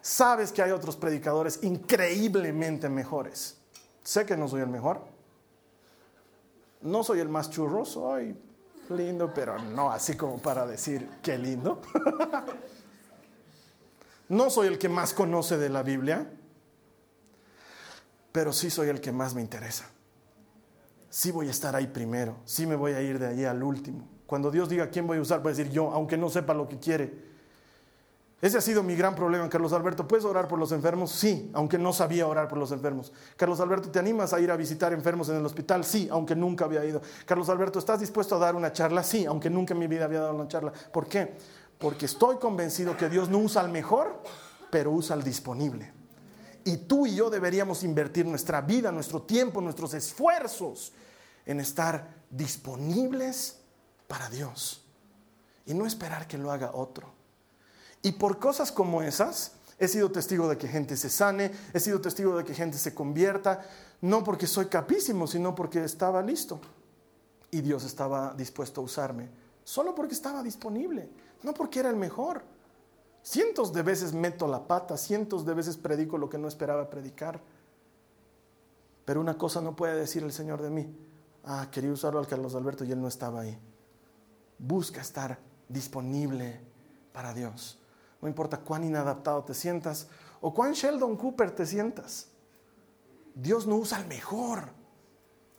Sabes 0.00 0.50
que 0.50 0.62
hay 0.62 0.72
otros 0.72 0.96
predicadores 0.96 1.60
increíblemente 1.62 2.88
mejores. 2.88 3.56
Sé 4.02 4.26
que 4.26 4.36
no 4.36 4.48
soy 4.48 4.62
el 4.62 4.68
mejor. 4.68 5.00
No 6.80 7.04
soy 7.04 7.20
el 7.20 7.28
más 7.28 7.50
churro, 7.50 7.84
soy 7.84 8.36
lindo, 8.90 9.32
pero 9.34 9.58
no 9.58 9.90
así 9.90 10.16
como 10.16 10.38
para 10.38 10.66
decir 10.66 11.08
qué 11.22 11.38
lindo. 11.38 11.80
No 14.28 14.48
soy 14.48 14.68
el 14.68 14.78
que 14.78 14.88
más 14.88 15.12
conoce 15.12 15.58
de 15.58 15.68
la 15.68 15.82
Biblia, 15.82 16.26
pero 18.32 18.50
sí 18.54 18.70
soy 18.70 18.88
el 18.88 18.98
que 18.98 19.12
más 19.12 19.34
me 19.34 19.42
interesa. 19.42 19.90
Sí 21.10 21.30
voy 21.30 21.48
a 21.48 21.50
estar 21.50 21.76
ahí 21.76 21.88
primero, 21.88 22.38
sí 22.46 22.66
me 22.66 22.74
voy 22.74 22.92
a 22.92 23.02
ir 23.02 23.18
de 23.18 23.26
ahí 23.26 23.44
al 23.44 23.62
último. 23.62 24.08
Cuando 24.24 24.50
Dios 24.50 24.70
diga 24.70 24.88
quién 24.88 25.06
voy 25.06 25.18
a 25.18 25.20
usar, 25.20 25.42
voy 25.42 25.52
a 25.52 25.54
decir 25.54 25.70
yo, 25.70 25.90
aunque 25.90 26.16
no 26.16 26.30
sepa 26.30 26.54
lo 26.54 26.66
que 26.66 26.78
quiere. 26.78 27.31
Ese 28.42 28.58
ha 28.58 28.60
sido 28.60 28.82
mi 28.82 28.96
gran 28.96 29.14
problema, 29.14 29.48
Carlos 29.48 29.72
Alberto. 29.72 30.08
¿Puedes 30.08 30.24
orar 30.24 30.48
por 30.48 30.58
los 30.58 30.72
enfermos? 30.72 31.12
Sí, 31.12 31.48
aunque 31.54 31.78
no 31.78 31.92
sabía 31.92 32.26
orar 32.26 32.48
por 32.48 32.58
los 32.58 32.72
enfermos. 32.72 33.12
Carlos 33.36 33.60
Alberto, 33.60 33.88
¿te 33.88 34.00
animas 34.00 34.32
a 34.32 34.40
ir 34.40 34.50
a 34.50 34.56
visitar 34.56 34.92
enfermos 34.92 35.28
en 35.28 35.36
el 35.36 35.46
hospital? 35.46 35.84
Sí, 35.84 36.08
aunque 36.10 36.34
nunca 36.34 36.64
había 36.64 36.84
ido. 36.84 37.00
Carlos 37.24 37.48
Alberto, 37.48 37.78
¿estás 37.78 38.00
dispuesto 38.00 38.34
a 38.34 38.40
dar 38.40 38.56
una 38.56 38.72
charla? 38.72 39.04
Sí, 39.04 39.24
aunque 39.26 39.48
nunca 39.48 39.74
en 39.74 39.78
mi 39.78 39.86
vida 39.86 40.06
había 40.06 40.22
dado 40.22 40.34
una 40.34 40.48
charla. 40.48 40.72
¿Por 40.72 41.06
qué? 41.06 41.36
Porque 41.78 42.06
estoy 42.06 42.38
convencido 42.38 42.96
que 42.96 43.08
Dios 43.08 43.28
no 43.28 43.38
usa 43.38 43.62
al 43.62 43.70
mejor, 43.70 44.20
pero 44.72 44.90
usa 44.90 45.14
al 45.14 45.22
disponible. 45.22 45.92
Y 46.64 46.78
tú 46.78 47.06
y 47.06 47.14
yo 47.14 47.30
deberíamos 47.30 47.84
invertir 47.84 48.26
nuestra 48.26 48.60
vida, 48.60 48.90
nuestro 48.90 49.22
tiempo, 49.22 49.60
nuestros 49.60 49.94
esfuerzos 49.94 50.92
en 51.46 51.60
estar 51.60 52.08
disponibles 52.28 53.60
para 54.08 54.28
Dios. 54.28 54.84
Y 55.64 55.74
no 55.74 55.86
esperar 55.86 56.26
que 56.26 56.38
lo 56.38 56.50
haga 56.50 56.72
otro. 56.74 57.21
Y 58.02 58.12
por 58.12 58.38
cosas 58.38 58.72
como 58.72 59.02
esas, 59.02 59.52
he 59.78 59.88
sido 59.88 60.10
testigo 60.10 60.48
de 60.48 60.58
que 60.58 60.68
gente 60.68 60.96
se 60.96 61.08
sane, 61.08 61.52
he 61.72 61.80
sido 61.80 62.00
testigo 62.00 62.36
de 62.36 62.44
que 62.44 62.54
gente 62.54 62.78
se 62.78 62.94
convierta, 62.94 63.64
no 64.00 64.24
porque 64.24 64.46
soy 64.46 64.66
capísimo, 64.66 65.26
sino 65.26 65.54
porque 65.54 65.84
estaba 65.84 66.22
listo. 66.22 66.60
Y 67.50 67.60
Dios 67.60 67.84
estaba 67.84 68.34
dispuesto 68.34 68.80
a 68.80 68.84
usarme, 68.84 69.28
solo 69.64 69.94
porque 69.94 70.14
estaba 70.14 70.42
disponible, 70.42 71.08
no 71.42 71.54
porque 71.54 71.80
era 71.80 71.90
el 71.90 71.96
mejor. 71.96 72.42
Cientos 73.22 73.72
de 73.72 73.82
veces 73.82 74.12
meto 74.12 74.48
la 74.48 74.66
pata, 74.66 74.96
cientos 74.96 75.46
de 75.46 75.54
veces 75.54 75.76
predico 75.76 76.18
lo 76.18 76.28
que 76.28 76.38
no 76.38 76.48
esperaba 76.48 76.90
predicar. 76.90 77.40
Pero 79.04 79.20
una 79.20 79.38
cosa 79.38 79.60
no 79.60 79.76
puede 79.76 79.96
decir 79.96 80.22
el 80.22 80.32
Señor 80.32 80.62
de 80.62 80.70
mí. 80.70 80.96
Ah, 81.44 81.68
quería 81.70 81.92
usarlo 81.92 82.18
al 82.18 82.26
Carlos 82.26 82.54
Alberto 82.54 82.84
y 82.84 82.92
él 82.92 83.00
no 83.00 83.08
estaba 83.08 83.40
ahí. 83.40 83.58
Busca 84.58 85.00
estar 85.00 85.38
disponible 85.68 86.60
para 87.12 87.34
Dios. 87.34 87.81
No 88.22 88.28
importa 88.28 88.58
cuán 88.58 88.84
inadaptado 88.84 89.42
te 89.42 89.52
sientas 89.52 90.06
o 90.40 90.54
cuán 90.54 90.72
Sheldon 90.72 91.16
Cooper 91.16 91.50
te 91.50 91.66
sientas. 91.66 92.28
Dios 93.34 93.66
no 93.66 93.76
usa 93.76 93.98
al 93.98 94.06
mejor. 94.06 94.70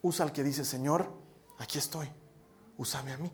Usa 0.02 0.26
al 0.26 0.32
que 0.32 0.44
dice, 0.44 0.64
Señor, 0.64 1.12
aquí 1.60 1.78
estoy. 1.78 2.10
Úsame 2.78 3.12
a 3.14 3.18
mí. 3.18 3.32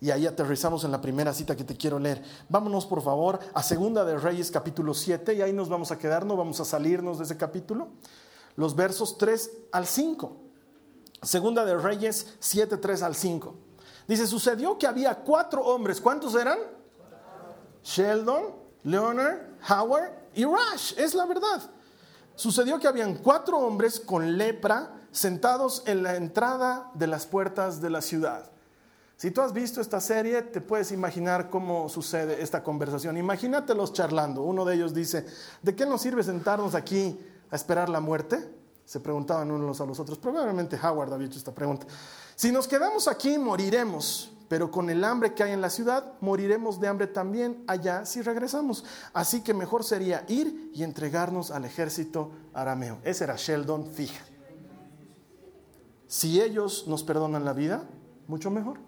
Y 0.00 0.10
ahí 0.10 0.26
aterrizamos 0.26 0.84
en 0.84 0.90
la 0.90 1.00
primera 1.00 1.32
cita 1.32 1.56
que 1.56 1.64
te 1.64 1.76
quiero 1.76 1.98
leer. 1.98 2.22
Vámonos 2.48 2.86
por 2.86 3.02
favor 3.02 3.38
a 3.54 3.62
Segunda 3.62 4.04
de 4.04 4.18
Reyes 4.18 4.50
capítulo 4.50 4.94
7 4.94 5.34
y 5.34 5.42
ahí 5.42 5.52
nos 5.52 5.68
vamos 5.68 5.92
a 5.92 5.98
quedar, 5.98 6.24
no 6.24 6.36
vamos 6.36 6.58
a 6.60 6.64
salirnos 6.64 7.18
de 7.18 7.24
ese 7.24 7.36
capítulo. 7.36 7.88
Los 8.56 8.74
versos 8.74 9.16
3 9.18 9.50
al 9.72 9.86
5. 9.86 10.36
Segunda 11.22 11.64
de 11.64 11.76
Reyes 11.76 12.34
7, 12.40 12.78
3 12.78 13.02
al 13.02 13.14
5. 13.14 13.54
Dice, 14.08 14.26
sucedió 14.26 14.78
que 14.78 14.86
había 14.86 15.14
cuatro 15.16 15.62
hombres. 15.62 16.00
¿Cuántos 16.00 16.34
eran? 16.34 16.58
Sheldon, 17.82 18.54
Leonard, 18.84 19.38
Howard 19.68 20.12
y 20.34 20.44
Rush. 20.44 20.94
Es 20.96 21.14
la 21.14 21.26
verdad. 21.26 21.70
Sucedió 22.34 22.78
que 22.78 22.88
habían 22.88 23.16
cuatro 23.16 23.58
hombres 23.58 24.00
con 24.00 24.38
lepra 24.38 24.96
sentados 25.12 25.82
en 25.86 26.02
la 26.02 26.16
entrada 26.16 26.90
de 26.94 27.06
las 27.06 27.26
puertas 27.26 27.80
de 27.80 27.90
la 27.90 28.00
ciudad. 28.00 28.50
Si 29.16 29.30
tú 29.30 29.42
has 29.42 29.52
visto 29.52 29.82
esta 29.82 30.00
serie, 30.00 30.40
te 30.40 30.62
puedes 30.62 30.92
imaginar 30.92 31.50
cómo 31.50 31.90
sucede 31.90 32.42
esta 32.42 32.62
conversación. 32.62 33.18
Imagínatelos 33.18 33.92
charlando. 33.92 34.42
Uno 34.42 34.64
de 34.64 34.76
ellos 34.76 34.94
dice, 34.94 35.26
¿de 35.60 35.76
qué 35.76 35.84
nos 35.84 36.00
sirve 36.00 36.22
sentarnos 36.22 36.74
aquí 36.74 37.20
a 37.50 37.56
esperar 37.56 37.90
la 37.90 38.00
muerte? 38.00 38.54
Se 38.86 38.98
preguntaban 38.98 39.50
unos 39.50 39.78
a 39.82 39.84
los 39.84 40.00
otros. 40.00 40.16
Probablemente 40.16 40.80
Howard 40.82 41.12
había 41.12 41.26
hecho 41.26 41.38
esta 41.38 41.54
pregunta. 41.54 41.86
Si 42.34 42.50
nos 42.50 42.66
quedamos 42.66 43.08
aquí, 43.08 43.36
moriremos 43.36 44.32
pero 44.50 44.72
con 44.72 44.90
el 44.90 45.04
hambre 45.04 45.32
que 45.32 45.44
hay 45.44 45.52
en 45.52 45.60
la 45.60 45.70
ciudad, 45.70 46.14
moriremos 46.20 46.80
de 46.80 46.88
hambre 46.88 47.06
también 47.06 47.62
allá 47.68 48.04
si 48.04 48.20
regresamos. 48.20 48.84
Así 49.12 49.42
que 49.42 49.54
mejor 49.54 49.84
sería 49.84 50.24
ir 50.26 50.72
y 50.74 50.82
entregarnos 50.82 51.52
al 51.52 51.64
ejército 51.64 52.32
arameo. 52.52 52.98
Ese 53.04 53.22
era 53.22 53.36
Sheldon 53.36 53.86
fija. 53.92 54.24
Si 56.08 56.40
ellos 56.40 56.88
nos 56.88 57.04
perdonan 57.04 57.44
la 57.44 57.52
vida, 57.52 57.84
mucho 58.26 58.50
mejor. 58.50 58.80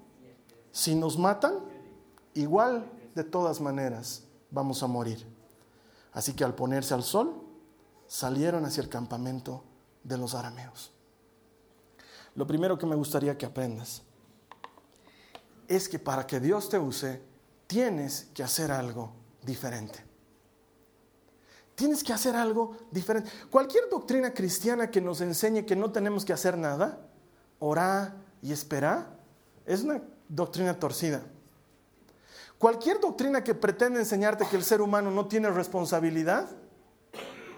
Si 0.73 0.97
nos 0.97 1.17
matan, 1.17 1.55
igual 2.35 2.91
de 3.15 3.23
todas 3.23 3.61
maneras 3.61 4.25
vamos 4.51 4.83
a 4.83 4.89
morir. 4.89 5.25
Así 6.13 6.33
que 6.33 6.43
al 6.43 6.57
ponerse 6.57 6.93
al 6.93 7.05
sol, 7.05 7.41
salieron 8.09 8.65
hacia 8.65 8.83
el 8.83 8.89
campamento 8.89 9.63
de 10.03 10.19
los 10.19 10.35
arameos. 10.35 10.91
Lo 12.35 12.49
primero 12.49 12.77
que 12.77 12.87
me 12.87 12.97
gustaría 12.97 13.39
que 13.39 13.47
aprendas 13.47 14.03
es 15.69 15.89
que 15.89 15.99
para 15.99 16.27
que 16.27 16.41
Dios 16.41 16.69
te 16.69 16.79
use, 16.79 17.21
tienes 17.67 18.29
que 18.35 18.43
hacer 18.43 18.71
algo 18.71 19.13
diferente. 19.43 20.05
Tienes 21.75 22.05
que 22.05 22.13
hacer 22.13 22.37
algo 22.37 22.77
diferente. 22.91 23.31
Cualquier 23.51 23.89
doctrina 23.89 24.33
cristiana 24.35 24.91
que 24.91 25.01
nos 25.01 25.21
enseñe 25.21 25.65
que 25.65 25.75
no 25.75 25.91
tenemos 25.91 26.25
que 26.25 26.33
hacer 26.33 26.59
nada, 26.59 27.01
orar 27.59 28.15
y 28.43 28.53
esperar, 28.53 29.17
es 29.65 29.83
una 29.83 30.03
doctrina 30.29 30.79
torcida. 30.79 31.23
Cualquier 32.59 33.01
doctrina 33.01 33.43
que 33.43 33.55
pretende 33.55 34.01
enseñarte 34.01 34.47
que 34.47 34.57
el 34.57 34.65
ser 34.65 34.83
humano 34.83 35.11
no 35.11 35.27
tiene 35.27 35.51
responsabilidad 35.51 36.49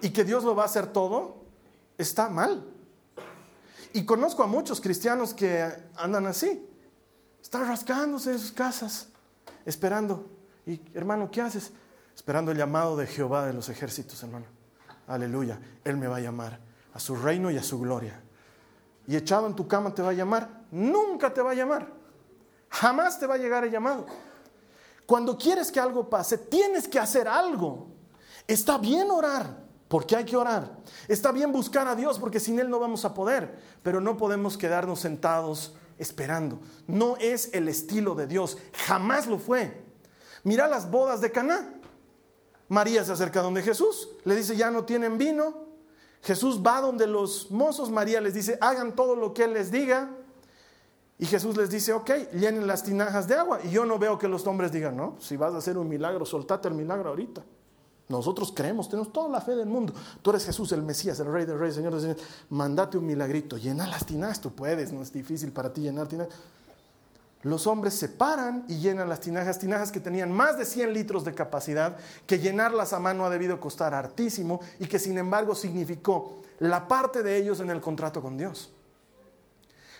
y 0.01 0.11
que 0.11 0.25
Dios 0.25 0.45
lo 0.45 0.55
va 0.55 0.63
a 0.63 0.67
hacer 0.67 0.87
todo, 0.87 1.45
está 1.99 2.29
mal. 2.29 2.65
Y 3.93 4.05
conozco 4.05 4.43
a 4.43 4.47
muchos 4.47 4.81
cristianos 4.81 5.35
que 5.35 5.71
andan 5.97 6.27
así. 6.27 6.67
Está 7.45 7.63
rascándose 7.63 8.33
en 8.33 8.39
sus 8.39 8.53
casas, 8.53 9.09
esperando. 9.67 10.25
Y 10.65 10.81
hermano, 10.95 11.31
¿qué 11.31 11.43
haces? 11.43 11.73
Esperando 12.17 12.51
el 12.51 12.57
llamado 12.57 12.97
de 12.97 13.07
Jehová 13.07 13.45
de 13.45 13.53
los 13.53 13.69
ejércitos, 13.69 14.23
hermano. 14.23 14.47
Aleluya. 15.07 15.61
Él 15.85 15.99
me 15.99 16.07
va 16.07 16.17
a 16.17 16.21
llamar 16.21 16.59
a 16.95 16.99
su 16.99 17.15
reino 17.15 17.51
y 17.51 17.59
a 17.59 17.63
su 17.63 17.79
gloria. 17.79 18.19
Y 19.07 19.15
echado 19.15 19.47
en 19.47 19.55
tu 19.55 19.69
cama 19.69 19.95
te 19.95 20.01
va 20.01 20.09
a 20.09 20.15
llamar. 20.15 20.65
Nunca 20.71 21.35
te 21.35 21.43
va 21.43 21.51
a 21.51 21.55
llamar. 21.55 21.93
Jamás 22.71 23.21
te 23.21 23.27
va 23.27 23.35
a 23.35 23.39
llegar 23.39 23.63
el 23.63 23.71
llamado. 23.71 24.07
Cuando 25.05 25.37
quieres 25.37 25.71
que 25.71 25.79
algo 25.79 26.09
pase, 26.09 26.39
tienes 26.39 26.89
que 26.89 26.99
hacer 26.99 27.29
algo. 27.29 27.89
Está 28.47 28.79
bien 28.79 29.11
orar, 29.11 29.65
porque 29.87 30.17
hay 30.17 30.25
que 30.25 30.37
orar. 30.37 30.79
Está 31.09 31.31
bien 31.31 31.53
buscar 31.53 31.87
a 31.89 31.95
Dios, 31.95 32.19
porque 32.19 32.41
sin 32.41 32.59
Él 32.59 32.71
no 32.71 32.81
vamos 32.81 33.05
a 33.05 33.13
poder. 33.13 33.55
Pero 33.83 34.01
no 34.01 34.17
podemos 34.17 34.57
quedarnos 34.57 35.01
sentados 35.01 35.77
esperando. 35.99 36.61
No 36.87 37.17
es 37.19 37.51
el 37.53 37.69
estilo 37.69 38.15
de 38.15 38.27
Dios, 38.27 38.59
jamás 38.87 39.27
lo 39.27 39.39
fue. 39.39 39.83
Mira 40.43 40.69
las 40.69 40.91
bodas 40.91 41.21
de 41.21 41.31
Caná. 41.31 41.75
María 42.69 43.05
se 43.05 43.13
acerca 43.13 43.43
donde 43.43 43.63
Jesús, 43.63 44.09
le 44.25 44.35
dice, 44.37 44.57
ya 44.57 44.71
no 44.71 44.85
tienen 44.85 45.19
vino. 45.19 45.65
Jesús 46.23 46.63
va 46.67 46.81
donde 46.81 47.07
los 47.07 47.51
mozos, 47.51 47.91
María 47.91 48.21
les 48.21 48.35
dice, 48.35 48.57
hagan 48.61 48.95
todo 48.97 49.15
lo 49.15 49.35
que 49.35 49.45
Él 49.45 49.53
les 49.53 49.71
diga. 49.71 50.11
Y 51.19 51.27
Jesús 51.27 51.57
les 51.57 51.71
dice, 51.71 51.93
ok, 51.93 52.11
llenen 52.33 52.67
las 52.67 52.83
tinajas 52.83 53.29
de 53.29 53.35
agua. 53.35 53.61
Y 53.63 53.71
yo 53.71 53.85
no 53.85 53.99
veo 53.99 54.19
que 54.19 54.27
los 54.27 54.47
hombres 54.47 54.73
digan, 54.73 54.97
no, 54.97 55.17
si 55.21 55.37
vas 55.37 55.55
a 55.55 55.59
hacer 55.59 55.79
un 55.79 55.89
milagro, 55.89 56.25
soltate 56.25 56.69
el 56.69 56.75
milagro 56.75 57.11
ahorita. 57.11 57.45
Nosotros 58.09 58.53
creemos, 58.55 58.89
tenemos 58.89 59.13
toda 59.13 59.29
la 59.29 59.41
fe 59.41 59.57
del 59.57 59.67
mundo. 59.67 59.95
Tú 60.21 60.31
eres 60.31 60.45
Jesús, 60.45 60.73
el 60.73 60.83
Mesías, 60.83 61.19
el 61.21 61.27
Rey 61.27 61.47
del 61.47 61.59
Rey, 61.59 61.73
Señor 61.73 61.93
del 61.93 62.03
Señor. 62.03 62.17
Mandate 62.51 62.99
un 62.99 63.07
milagrito, 63.07 63.57
llena 63.57 63.87
las 63.87 64.05
tinajas, 64.05 64.41
tú 64.41 64.53
puedes, 64.53 64.93
no 64.93 65.03
es 65.03 65.13
difícil 65.13 65.53
para 65.53 65.73
ti 65.73 65.81
llenar 65.81 66.07
tinajas. 66.07 66.35
Los 67.43 67.67
hombres 67.67 67.95
se 67.95 68.09
paran 68.09 68.65
y 68.69 68.79
llenan 68.79 69.09
las 69.09 69.21
tinajas, 69.21 69.59
tinajas 69.59 69.93
que 69.93 70.01
tenían 70.01 70.33
más 70.33 70.57
de 70.59 70.65
100 70.65 70.95
litros 70.95 71.25
de 71.25 71.35
capacidad, 71.35 71.97
que 72.27 72.39
llenarlas 72.39 72.95
a 72.95 72.99
mano 72.99 73.27
ha 73.27 73.31
debido 73.31 73.61
costar 73.61 73.93
hartísimo 73.95 74.61
y 74.79 74.87
que 74.87 74.99
sin 74.99 75.19
embargo 75.19 75.55
significó 75.55 76.41
la 76.59 76.89
parte 76.89 77.23
de 77.23 77.37
ellos 77.37 77.61
en 77.61 77.69
el 77.71 77.83
contrato 77.83 78.23
con 78.23 78.39
Dios. 78.39 78.73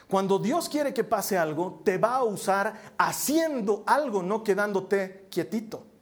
Cuando 0.09 0.39
Dios 0.39 0.69
quiere 0.69 0.95
que 0.95 1.05
pase 1.05 1.37
algo, 1.37 1.81
te 1.85 1.99
va 1.99 2.17
a 2.17 2.25
usar 2.25 2.95
haciendo 2.99 3.83
algo, 3.87 4.23
no 4.23 4.43
quedándote 4.43 5.27
quietito. 5.31 5.94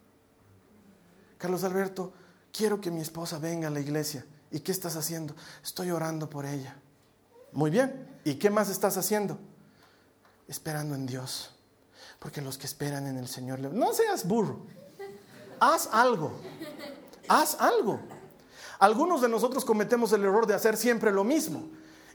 Carlos 1.43 1.65
Alberto, 1.65 2.13
quiero 2.53 2.81
que 2.81 2.93
mi 2.93 3.01
esposa 3.01 3.37
venga 3.37 3.67
a 3.67 3.71
la 3.73 3.81
iglesia. 3.81 4.25
¿Y 4.53 4.61
qué 4.61 4.71
estás 4.71 4.95
haciendo? 4.95 5.35
Estoy 5.61 5.91
orando 5.91 6.31
por 6.31 6.47
ella. 6.47 6.77
Muy 7.51 7.69
bien. 7.69 8.21
¿Y 8.23 8.37
qué 8.37 8.49
más 8.49 8.71
estás 8.71 8.97
haciendo? 8.97 9.41
Esperando 10.47 10.95
en 10.95 11.05
Dios. 11.05 11.51
Porque 12.21 12.41
los 12.41 12.59
que 12.59 12.67
esperan 12.67 13.09
en 13.09 13.17
el 13.17 13.27
Señor, 13.27 13.59
no 13.59 13.93
seas 13.93 14.25
burro. 14.25 14.61
Haz 15.59 15.89
algo. 15.91 16.31
Haz 17.27 17.57
algo. 17.59 17.99
Algunos 18.79 19.21
de 19.21 19.29
nosotros 19.29 19.65
cometemos 19.65 20.13
el 20.13 20.23
error 20.23 20.47
de 20.47 20.55
hacer 20.55 20.77
siempre 20.77 21.11
lo 21.11 21.25
mismo. 21.25 21.71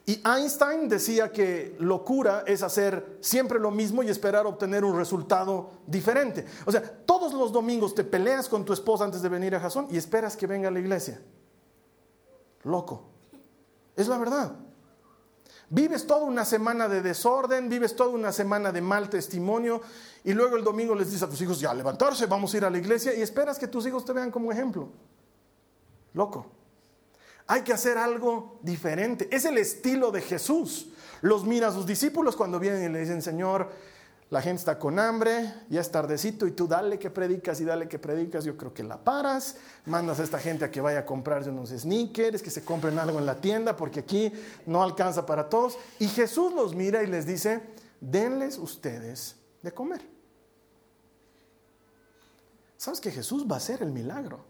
Y 0.09 0.21
Einstein 0.25 0.87
decía 0.87 1.33
que 1.33 1.75
locura 1.79 2.45
es 2.47 2.63
hacer 2.63 3.17
siempre 3.19 3.59
lo 3.59 3.71
mismo 3.71 4.01
y 4.03 4.09
esperar 4.09 4.45
obtener 4.45 4.85
un 4.85 4.95
resultado 4.95 5.81
diferente. 5.85 6.45
O 6.65 6.71
sea, 6.71 6.81
todos 6.81 7.33
los 7.33 7.51
domingos 7.51 7.93
te 7.93 8.05
peleas 8.05 8.47
con 8.47 8.63
tu 8.63 8.71
esposa 8.71 9.03
antes 9.03 9.21
de 9.21 9.27
venir 9.27 9.53
a 9.53 9.59
Jasón 9.59 9.85
y 9.91 9.97
esperas 9.97 10.37
que 10.37 10.47
venga 10.47 10.69
a 10.69 10.71
la 10.71 10.79
iglesia. 10.79 11.19
Loco. 12.63 13.03
Es 13.97 14.07
la 14.07 14.17
verdad. 14.17 14.55
Vives 15.69 16.07
toda 16.07 16.23
una 16.23 16.45
semana 16.45 16.87
de 16.87 17.01
desorden, 17.01 17.67
vives 17.67 17.93
toda 17.93 18.11
una 18.11 18.31
semana 18.31 18.71
de 18.71 18.79
mal 18.79 19.09
testimonio 19.09 19.81
y 20.23 20.31
luego 20.31 20.55
el 20.55 20.63
domingo 20.63 20.95
les 20.95 21.07
dices 21.07 21.23
a 21.23 21.29
tus 21.29 21.41
hijos, 21.41 21.59
ya 21.59 21.73
levantarse, 21.73 22.27
vamos 22.27 22.53
a 22.53 22.57
ir 22.57 22.63
a 22.63 22.69
la 22.69 22.77
iglesia 22.77 23.13
y 23.13 23.21
esperas 23.21 23.59
que 23.59 23.67
tus 23.67 23.85
hijos 23.85 24.05
te 24.05 24.13
vean 24.13 24.31
como 24.31 24.53
ejemplo. 24.53 24.87
Loco. 26.13 26.56
Hay 27.47 27.61
que 27.61 27.73
hacer 27.73 27.97
algo 27.97 28.59
diferente. 28.61 29.27
Es 29.31 29.45
el 29.45 29.57
estilo 29.57 30.11
de 30.11 30.21
Jesús. 30.21 30.89
Los 31.21 31.45
mira 31.45 31.69
a 31.69 31.71
sus 31.71 31.85
discípulos 31.85 32.35
cuando 32.35 32.59
vienen 32.59 32.83
y 32.83 32.93
le 32.93 32.99
dicen, 32.99 33.21
Señor, 33.21 33.69
la 34.29 34.41
gente 34.41 34.59
está 34.59 34.77
con 34.77 34.99
hambre, 34.99 35.53
ya 35.69 35.79
es 35.79 35.89
tardecito 35.89 36.45
y 36.47 36.51
tú 36.51 36.67
dale 36.67 36.99
que 36.99 37.09
predicas 37.09 37.61
y 37.61 37.63
dale 37.63 37.87
que 37.87 37.97
predicas, 37.97 38.43
yo 38.43 38.57
creo 38.57 38.73
que 38.73 38.83
la 38.83 39.01
paras, 39.01 39.55
mandas 39.85 40.19
a 40.19 40.23
esta 40.23 40.37
gente 40.37 40.65
a 40.65 40.71
que 40.71 40.81
vaya 40.81 40.99
a 40.99 41.05
comprarse 41.05 41.49
unos 41.49 41.69
sneakers, 41.69 42.41
que 42.41 42.49
se 42.49 42.65
compren 42.65 42.99
algo 42.99 43.19
en 43.19 43.25
la 43.25 43.39
tienda 43.39 43.77
porque 43.77 44.01
aquí 44.01 44.33
no 44.65 44.83
alcanza 44.83 45.25
para 45.25 45.47
todos. 45.47 45.77
Y 45.99 46.09
Jesús 46.09 46.53
los 46.53 46.75
mira 46.75 47.01
y 47.03 47.07
les 47.07 47.25
dice, 47.25 47.61
denles 48.01 48.57
ustedes 48.57 49.37
de 49.61 49.71
comer. 49.71 50.01
¿Sabes 52.75 52.99
que 52.99 53.11
Jesús 53.11 53.47
va 53.49 53.55
a 53.55 53.57
hacer 53.57 53.81
el 53.81 53.93
milagro? 53.93 54.43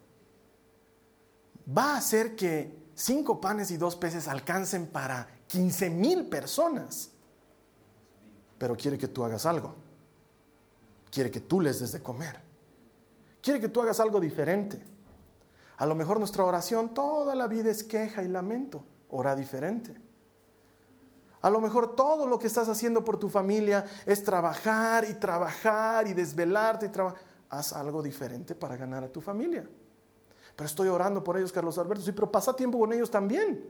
Va 1.70 1.94
a 1.94 1.98
hacer 1.98 2.36
que 2.36 2.87
cinco 2.98 3.40
panes 3.40 3.72
y 3.72 3.78
dos 3.78 3.96
peces 3.96 4.28
alcancen 4.28 4.88
para 4.88 5.28
15 5.48 5.90
mil 5.92 6.26
personas. 6.28 7.12
Pero 8.58 8.76
quiere 8.76 8.98
que 8.98 9.08
tú 9.08 9.24
hagas 9.24 9.46
algo. 9.46 9.76
Quiere 11.12 11.32
que 11.32 11.40
tú 11.40 11.62
les 11.62 11.80
des 11.80 11.92
de 11.92 12.02
comer. 12.02 12.42
Quiere 13.42 13.62
que 13.62 13.70
tú 13.70 13.82
hagas 13.82 14.00
algo 14.00 14.20
diferente. 14.20 14.84
A 15.78 15.86
lo 15.86 15.94
mejor 15.94 16.18
nuestra 16.18 16.44
oración 16.44 16.94
toda 16.94 17.36
la 17.36 17.48
vida 17.48 17.70
es 17.70 17.84
queja 17.84 18.24
y 18.24 18.28
lamento. 18.28 18.84
Ora 19.10 19.36
diferente. 19.36 19.96
A 21.42 21.50
lo 21.52 21.62
mejor 21.62 21.96
todo 21.96 22.26
lo 22.26 22.40
que 22.40 22.48
estás 22.48 22.68
haciendo 22.68 23.06
por 23.06 23.20
tu 23.20 23.30
familia 23.30 23.86
es 24.06 24.24
trabajar 24.24 25.06
y 25.08 25.14
trabajar 25.14 26.08
y 26.08 26.14
desvelarte 26.14 26.88
y 26.88 26.90
trabajar. 26.90 27.22
Haz 27.50 27.74
algo 27.74 28.02
diferente 28.02 28.56
para 28.56 28.76
ganar 28.76 29.04
a 29.04 29.08
tu 29.08 29.22
familia. 29.22 29.70
Pero 30.58 30.66
estoy 30.66 30.88
orando 30.88 31.24
por 31.24 31.38
ellos, 31.38 31.52
Carlos 31.52 31.78
Alberto. 31.78 32.04
Sí, 32.04 32.12
pero 32.12 32.32
pasa 32.32 32.56
tiempo 32.56 32.80
con 32.80 32.92
ellos 32.92 33.12
también. 33.12 33.64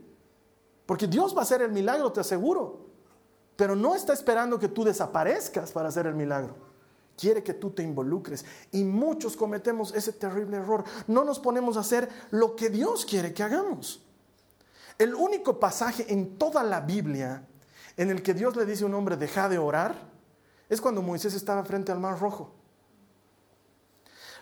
Porque 0.85 1.05
Dios 1.05 1.35
va 1.35 1.39
a 1.39 1.43
hacer 1.43 1.61
el 1.61 1.73
milagro, 1.73 2.13
te 2.13 2.21
aseguro. 2.21 2.87
Pero 3.57 3.75
no 3.75 3.93
está 3.93 4.13
esperando 4.13 4.57
que 4.57 4.69
tú 4.69 4.85
desaparezcas 4.85 5.73
para 5.73 5.89
hacer 5.89 6.07
el 6.07 6.15
milagro. 6.15 6.55
Quiere 7.17 7.43
que 7.43 7.53
tú 7.53 7.71
te 7.71 7.83
involucres. 7.83 8.45
Y 8.71 8.85
muchos 8.85 9.35
cometemos 9.35 9.93
ese 9.93 10.13
terrible 10.13 10.57
error. 10.57 10.85
No 11.07 11.25
nos 11.25 11.39
ponemos 11.39 11.75
a 11.75 11.81
hacer 11.81 12.07
lo 12.31 12.55
que 12.55 12.69
Dios 12.69 13.05
quiere 13.05 13.33
que 13.33 13.43
hagamos. 13.43 14.01
El 14.97 15.13
único 15.13 15.59
pasaje 15.59 16.05
en 16.13 16.37
toda 16.37 16.63
la 16.63 16.79
Biblia 16.79 17.45
en 17.97 18.11
el 18.11 18.23
que 18.23 18.33
Dios 18.33 18.55
le 18.55 18.65
dice 18.65 18.85
a 18.85 18.87
un 18.87 18.93
hombre, 18.93 19.17
deja 19.17 19.49
de 19.49 19.57
orar, 19.57 19.93
es 20.69 20.79
cuando 20.79 21.01
Moisés 21.01 21.33
estaba 21.33 21.65
frente 21.65 21.91
al 21.91 21.99
mar 21.99 22.17
rojo. 22.17 22.56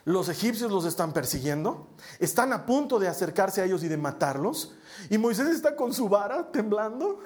Los 0.05 0.29
egipcios 0.29 0.71
los 0.71 0.85
están 0.85 1.13
persiguiendo, 1.13 1.87
están 2.19 2.53
a 2.53 2.67
punto 2.67 2.99
de 2.99 3.07
acercarse 3.07 3.61
a 3.61 3.65
ellos 3.65 3.83
y 3.83 3.87
de 3.87 3.97
matarlos. 3.97 4.75
Y 5.09 5.17
Moisés 5.17 5.47
está 5.47 5.75
con 5.75 5.93
su 5.93 6.07
vara 6.07 6.51
temblando 6.51 7.21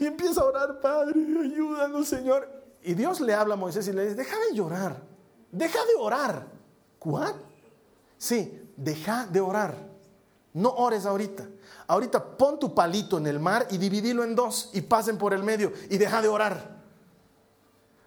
y 0.00 0.06
empieza 0.06 0.40
a 0.40 0.44
orar, 0.44 0.80
Padre, 0.80 1.14
ayúdanos, 1.40 2.08
Señor. 2.08 2.50
Y 2.82 2.94
Dios 2.94 3.20
le 3.20 3.34
habla 3.34 3.54
a 3.54 3.56
Moisés 3.56 3.86
y 3.86 3.92
le 3.92 4.02
dice, 4.02 4.16
deja 4.16 4.36
de 4.50 4.56
llorar, 4.56 5.00
deja 5.52 5.78
de 5.78 5.94
orar. 6.00 6.46
¿Cuál? 6.98 7.34
Sí, 8.16 8.68
deja 8.76 9.26
de 9.26 9.40
orar. 9.40 9.76
No 10.54 10.70
ores 10.70 11.06
ahorita. 11.06 11.46
Ahorita 11.86 12.36
pon 12.36 12.58
tu 12.58 12.74
palito 12.74 13.18
en 13.18 13.28
el 13.28 13.38
mar 13.38 13.68
y 13.70 13.78
dividilo 13.78 14.24
en 14.24 14.34
dos 14.34 14.70
y 14.72 14.80
pasen 14.80 15.18
por 15.18 15.32
el 15.32 15.44
medio 15.44 15.72
y 15.88 15.98
deja 15.98 16.20
de 16.20 16.26
orar. 16.26 16.78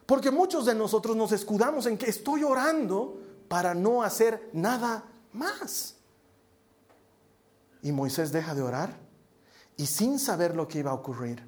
Porque 0.06 0.32
muchos 0.32 0.66
de 0.66 0.76
nosotros 0.76 1.16
nos 1.16 1.32
escudamos 1.32 1.86
en 1.86 1.98
que 1.98 2.10
estoy 2.10 2.44
orando 2.44 3.20
para 3.52 3.74
no 3.74 4.02
hacer 4.02 4.50
nada 4.54 5.04
más. 5.34 5.98
Y 7.82 7.92
Moisés 7.92 8.32
deja 8.32 8.56
de 8.56 8.62
orar 8.62 8.96
y 9.76 9.88
sin 9.88 10.20
saber 10.20 10.56
lo 10.56 10.70
que 10.70 10.80
iba 10.80 10.92
a 10.92 10.94
ocurrir, 10.94 11.44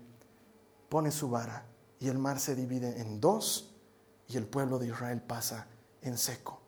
pone 0.90 1.12
su 1.12 1.30
vara 1.30 1.64
y 2.02 2.10
el 2.10 2.18
mar 2.20 2.42
se 2.42 2.56
divide 2.56 3.00
en 3.00 3.22
dos 3.22 3.74
y 4.28 4.36
el 4.36 4.46
pueblo 4.46 4.80
de 4.80 4.88
Israel 4.88 5.22
pasa 5.22 5.68
en 6.02 6.18
seco. 6.18 6.60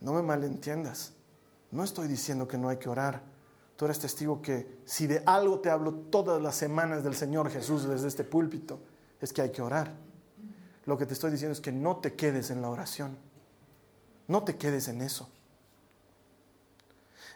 No 0.00 0.14
me 0.14 0.22
malentiendas, 0.22 1.12
no 1.70 1.84
estoy 1.84 2.08
diciendo 2.08 2.48
que 2.48 2.58
no 2.58 2.70
hay 2.70 2.78
que 2.78 2.88
orar. 2.88 3.22
Tú 3.76 3.84
eres 3.84 4.00
testigo 4.00 4.42
que 4.42 4.80
si 4.84 5.06
de 5.06 5.22
algo 5.26 5.60
te 5.60 5.70
hablo 5.70 5.94
todas 5.94 6.42
las 6.42 6.56
semanas 6.56 7.04
del 7.04 7.14
Señor 7.14 7.48
Jesús 7.50 7.86
desde 7.86 8.08
este 8.08 8.24
púlpito, 8.24 8.80
es 9.20 9.32
que 9.32 9.42
hay 9.42 9.52
que 9.52 9.62
orar. 9.62 9.94
Lo 10.86 10.98
que 10.98 11.06
te 11.06 11.14
estoy 11.14 11.30
diciendo 11.30 11.52
es 11.52 11.60
que 11.60 11.70
no 11.70 11.98
te 11.98 12.14
quedes 12.14 12.50
en 12.50 12.60
la 12.60 12.68
oración. 12.68 13.16
No 14.26 14.44
te 14.44 14.56
quedes 14.56 14.88
en 14.88 15.00
eso. 15.02 15.28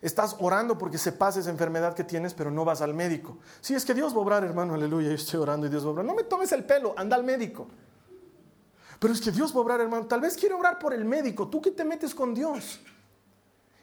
Estás 0.01 0.37
orando 0.39 0.79
porque 0.79 0.97
se 0.97 1.13
pase 1.13 1.41
esa 1.41 1.51
enfermedad 1.51 1.95
que 1.95 2.05
tienes, 2.05 2.33
pero 2.33 2.51
no 2.51 2.65
vas 2.65 2.81
al 2.81 2.95
médico. 2.95 3.39
Si 3.61 3.75
es 3.75 3.85
que 3.85 3.95
Dios 3.95 4.13
va 4.13 4.19
a 4.19 4.21
obrar, 4.21 4.45
hermano, 4.45 4.75
aleluya, 4.75 5.09
yo 5.09 5.15
estoy 5.15 5.41
orando 5.41 5.67
y 5.67 5.71
Dios 5.71 5.85
va 5.85 5.89
a 5.89 5.93
obrar. 5.93 6.07
No 6.07 6.15
me 6.15 6.23
tomes 6.23 6.53
el 6.53 6.65
pelo, 6.65 6.95
anda 6.97 7.17
al 7.17 7.25
médico. 7.25 7.67
Pero 9.01 9.13
es 9.13 9.21
que 9.21 9.31
Dios 9.31 9.53
va 9.53 9.59
a 9.59 9.63
obrar, 9.63 9.81
hermano. 9.81 10.07
Tal 10.07 10.21
vez 10.21 10.37
quiere 10.37 10.55
obrar 10.55 10.79
por 10.79 10.93
el 10.93 11.05
médico. 11.05 11.49
¿Tú 11.49 11.61
qué 11.61 11.71
te 11.71 11.85
metes 11.85 12.15
con 12.15 12.35
Dios? 12.35 12.81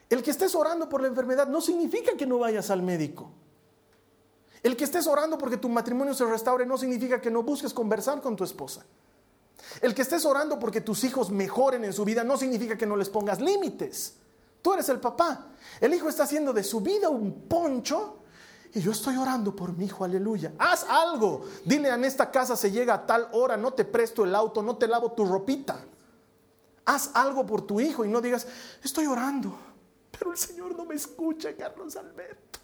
El 0.08 0.22
que 0.22 0.30
estés 0.30 0.54
orando 0.54 0.88
por 0.88 1.00
la 1.02 1.08
enfermedad 1.08 1.48
no 1.48 1.60
significa 1.60 2.12
que 2.16 2.26
no 2.26 2.38
vayas 2.38 2.70
al 2.70 2.82
médico. 2.82 3.30
El 4.62 4.76
que 4.76 4.84
estés 4.84 5.06
orando 5.06 5.36
porque 5.38 5.56
tu 5.56 5.68
matrimonio 5.68 6.14
se 6.14 6.24
restaure 6.24 6.66
no 6.66 6.78
significa 6.78 7.20
que 7.20 7.30
no 7.30 7.42
busques 7.42 7.72
conversar 7.72 8.20
con 8.20 8.36
tu 8.36 8.44
esposa. 8.44 8.84
El 9.80 9.94
que 9.94 10.02
estés 10.02 10.24
orando 10.24 10.58
porque 10.58 10.80
tus 10.80 11.04
hijos 11.04 11.30
mejoren 11.30 11.84
en 11.84 11.92
su 11.92 12.04
vida 12.04 12.24
no 12.24 12.36
significa 12.36 12.76
que 12.76 12.86
no 12.86 12.96
les 12.96 13.08
pongas 13.08 13.40
límites. 13.40 14.14
Tú 14.62 14.72
eres 14.74 14.88
el 14.88 15.00
papá. 15.00 15.48
El 15.80 15.94
hijo 15.94 16.08
está 16.08 16.24
haciendo 16.24 16.52
de 16.52 16.64
su 16.64 16.80
vida 16.80 17.08
un 17.08 17.42
poncho 17.42 18.18
y 18.74 18.80
yo 18.80 18.92
estoy 18.92 19.16
orando 19.16 19.56
por 19.56 19.72
mi 19.76 19.86
hijo, 19.86 20.04
aleluya. 20.04 20.52
Haz 20.58 20.84
algo. 20.88 21.44
Dile 21.64 21.88
en 21.88 22.04
esta 22.04 22.30
casa 22.30 22.56
se 22.56 22.70
llega 22.70 22.94
a 22.94 23.06
tal 23.06 23.28
hora, 23.32 23.56
no 23.56 23.72
te 23.72 23.84
presto 23.84 24.24
el 24.24 24.34
auto, 24.34 24.62
no 24.62 24.76
te 24.76 24.86
lavo 24.86 25.12
tu 25.12 25.24
ropita. 25.24 25.78
Haz 26.84 27.10
algo 27.14 27.46
por 27.46 27.62
tu 27.62 27.80
hijo 27.80 28.04
y 28.04 28.08
no 28.08 28.20
digas, 28.20 28.46
estoy 28.82 29.06
orando, 29.06 29.56
pero 30.10 30.30
el 30.30 30.36
Señor 30.36 30.76
no 30.76 30.84
me 30.84 30.94
escucha, 30.94 31.56
Carlos 31.56 31.96
Alberto. 31.96 32.60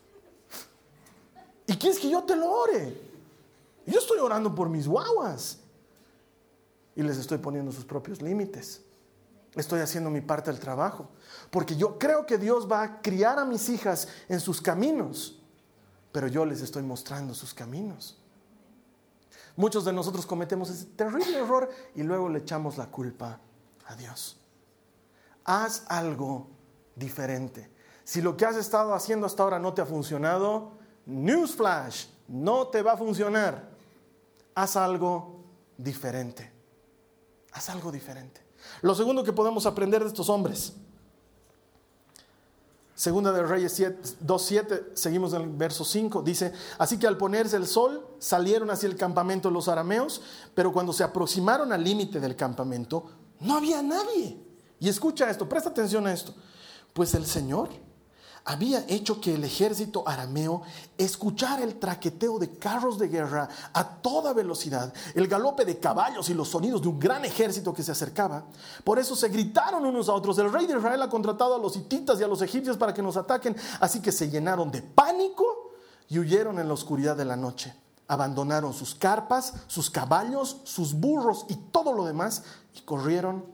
¿Y 1.67 1.77
quieres 1.77 1.99
que 1.99 2.11
yo 2.11 2.23
te 2.25 2.37
lo 2.37 2.51
ore? 2.51 2.95
Yo 3.87 3.99
estoy 3.99 4.19
orando 4.19 4.55
por 4.55 4.69
mis 4.69 4.87
guaguas 4.87 5.62
y 6.95 7.03
les 7.03 7.19
estoy 7.19 7.39
poniendo 7.39 7.73
sus 7.73 7.85
propios 7.85 8.21
límites. 8.21 8.83
Estoy 9.55 9.81
haciendo 9.81 10.11
mi 10.11 10.21
parte 10.21 10.51
del 10.51 10.61
trabajo. 10.61 11.09
Porque 11.51 11.77
yo 11.77 11.99
creo 11.99 12.25
que 12.27 12.39
Dios 12.39 12.71
va 12.71 12.83
a 12.83 13.03
criar 13.03 13.39
a 13.39 13.45
mis 13.45 13.69
hijas 13.69 14.09
en 14.29 14.41
sus 14.41 14.61
caminos, 14.61 15.39
pero 16.11 16.27
yo 16.27 16.45
les 16.45 16.63
estoy 16.63 16.83
mostrando 16.83 17.35
sus 17.35 17.53
caminos. 17.53 18.19
Muchos 19.57 19.85
de 19.85 19.93
nosotros 19.93 20.25
cometemos 20.25 20.71
ese 20.71 20.87
terrible 20.87 21.39
error 21.39 21.69
y 21.95 22.03
luego 22.03 22.29
le 22.29 22.39
echamos 22.39 22.79
la 22.79 22.87
culpa 22.87 23.39
a 23.87 23.95
Dios. 23.97 24.39
Haz 25.45 25.85
algo 25.89 26.49
diferente. 26.97 27.71
Si 28.05 28.23
lo 28.23 28.37
que 28.37 28.47
has 28.47 28.57
estado 28.57 28.95
haciendo 28.95 29.27
hasta 29.27 29.43
ahora 29.43 29.59
no 29.59 29.75
te 29.75 29.83
ha 29.83 29.87
funcionado, 29.87 30.73
newsflash, 31.05 32.07
no 32.29 32.69
te 32.69 32.83
va 32.83 32.93
a 32.93 32.97
funcionar. 32.97 33.71
Haz 34.55 34.77
algo 34.77 35.45
diferente. 35.77 36.51
Haz 37.53 37.69
algo 37.69 37.93
diferente. 37.93 38.41
Lo 38.83 38.95
segundo 38.95 39.25
que 39.25 39.33
podemos 39.33 39.67
aprender 39.67 40.03
de 40.03 40.09
estos 40.09 40.29
hombres. 40.29 40.75
Segunda 42.95 43.33
de 43.33 43.43
Reyes 43.43 43.81
2.7, 43.81 44.95
seguimos 44.95 45.33
en 45.33 45.43
el 45.43 45.49
verso 45.49 45.85
5, 45.85 46.23
dice, 46.23 46.53
así 46.79 46.99
que 46.99 47.07
al 47.07 47.17
ponerse 47.17 47.57
el 47.57 47.67
sol 47.67 48.07
salieron 48.19 48.71
hacia 48.71 48.87
el 48.87 48.97
campamento 48.97 49.51
los 49.51 49.67
arameos, 49.67 50.23
pero 50.55 50.73
cuando 50.73 50.93
se 50.93 51.03
aproximaron 51.03 51.73
al 51.73 51.83
límite 51.83 52.21
del 52.21 52.37
campamento, 52.37 53.05
no 53.41 53.57
había 53.57 53.83
nadie. 53.83 54.39
Y 54.79 54.89
escucha 54.89 55.29
esto, 55.29 55.49
presta 55.49 55.71
atención 55.71 56.07
a 56.07 56.13
esto. 56.13 56.35
Pues 56.93 57.15
el 57.15 57.27
Señor 57.27 57.71
había 58.45 58.85
hecho 58.89 59.21
que 59.21 59.35
el 59.35 59.45
ejército 59.45 60.03
arameo 60.07 60.63
escuchara 60.99 61.63
el 61.63 61.79
traqueteo 61.79 62.39
de 62.39 62.59
carros 62.59 62.99
de 62.99 63.09
guerra 63.09 63.49
a 63.73 63.85
toda 63.85 64.33
velocidad, 64.33 64.93
el 65.15 65.29
galope 65.29 65.65
de 65.65 65.79
caballos 65.79 66.29
y 66.29 66.35
los 66.35 66.49
sonidos 66.49 66.83
de 66.83 66.89
un 66.89 66.99
gran 66.99 67.25
ejército 67.25 67.73
que 67.73 67.83
se 67.83 67.93
acercaba. 67.93 68.45
Por 68.83 68.99
eso 68.99 69.15
se 69.15 69.29
gritaron 69.29 69.87
unos 69.87 70.09
a 70.09 70.15
otros, 70.15 70.39
el 70.39 70.53
rey 70.53 70.67
de 70.67 70.77
Israel 70.77 71.03
ha 71.03 71.09
contratado 71.09 71.55
a 71.55 71.59
los 71.59 71.77
hititas 71.77 72.19
y 72.21 72.25
a 72.25 72.29
los 72.29 72.43
egipcios 72.43 72.77
para 72.77 72.93
que 72.93 73.03
nos 73.03 73.17
ataquen, 73.17 73.57
así 73.81 74.01
que 74.01 74.11
se 74.11 74.29
llenaron 74.29 74.71
de 74.71 74.83
pánico 74.83 75.73
y 76.09 76.19
huyeron 76.19 76.59
en 76.59 76.69
la 76.69 76.75
oscuridad 76.75 77.17
de 77.17 77.25
la 77.25 77.37
noche. 77.37 77.75
Abandonaron 78.09 78.75
sus 78.75 78.95
carpas, 78.95 79.55
sus 79.69 79.89
caballos, 79.89 80.59
sus 80.65 80.95
burros 80.95 81.47
y 81.49 81.55
todo 81.55 81.93
lo 81.93 82.05
demás 82.05 82.43
y 82.75 82.81
corrieron 82.81 83.47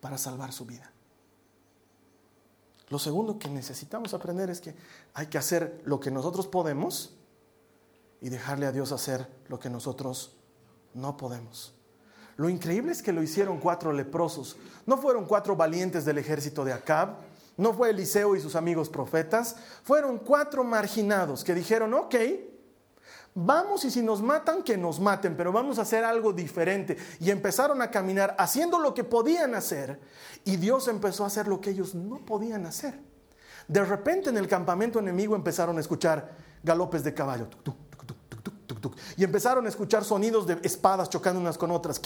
para 0.00 0.18
salvar 0.18 0.52
su 0.52 0.66
vida. 0.66 0.93
Lo 2.94 3.00
segundo 3.00 3.40
que 3.40 3.48
necesitamos 3.48 4.14
aprender 4.14 4.50
es 4.50 4.60
que 4.60 4.72
hay 5.14 5.26
que 5.26 5.36
hacer 5.36 5.82
lo 5.84 5.98
que 5.98 6.12
nosotros 6.12 6.46
podemos 6.46 7.12
y 8.20 8.28
dejarle 8.28 8.66
a 8.66 8.70
Dios 8.70 8.92
hacer 8.92 9.26
lo 9.48 9.58
que 9.58 9.68
nosotros 9.68 10.36
no 10.94 11.16
podemos. 11.16 11.74
Lo 12.36 12.48
increíble 12.48 12.92
es 12.92 13.02
que 13.02 13.12
lo 13.12 13.20
hicieron 13.20 13.58
cuatro 13.58 13.92
leprosos. 13.92 14.56
No 14.86 14.96
fueron 14.96 15.24
cuatro 15.24 15.56
valientes 15.56 16.04
del 16.04 16.18
ejército 16.18 16.64
de 16.64 16.72
Acab, 16.72 17.16
no 17.56 17.74
fue 17.74 17.90
Eliseo 17.90 18.36
y 18.36 18.40
sus 18.40 18.54
amigos 18.54 18.88
profetas, 18.88 19.56
fueron 19.82 20.18
cuatro 20.18 20.62
marginados 20.62 21.42
que 21.42 21.52
dijeron, 21.52 21.94
ok, 21.94 22.14
vamos 23.34 23.84
y 23.84 23.90
si 23.90 24.02
nos 24.02 24.22
matan, 24.22 24.62
que 24.62 24.76
nos 24.76 25.00
maten, 25.00 25.36
pero 25.36 25.52
vamos 25.52 25.78
a 25.78 25.82
hacer 25.82 26.04
algo 26.04 26.32
diferente. 26.32 26.96
Y 27.20 27.30
empezaron 27.30 27.82
a 27.82 27.90
caminar 27.90 28.34
haciendo 28.38 28.78
lo 28.78 28.94
que 28.94 29.04
podían 29.04 29.54
hacer 29.54 30.00
y 30.44 30.56
Dios 30.56 30.88
empezó 30.88 31.24
a 31.24 31.26
hacer 31.26 31.48
lo 31.48 31.60
que 31.60 31.70
ellos 31.70 31.94
no 31.94 32.24
podían 32.24 32.66
hacer. 32.66 33.00
De 33.66 33.84
repente 33.84 34.30
en 34.30 34.36
el 34.36 34.46
campamento 34.46 34.98
enemigo 34.98 35.34
empezaron 35.34 35.76
a 35.76 35.80
escuchar 35.80 36.36
galopes 36.62 37.02
de 37.04 37.14
caballo. 37.14 37.48
Y 39.16 39.24
empezaron 39.24 39.66
a 39.66 39.68
escuchar 39.68 40.04
sonidos 40.04 40.46
de 40.46 40.58
espadas 40.62 41.10
chocando 41.10 41.40
unas 41.40 41.58
con 41.58 41.70
otras. 41.70 42.00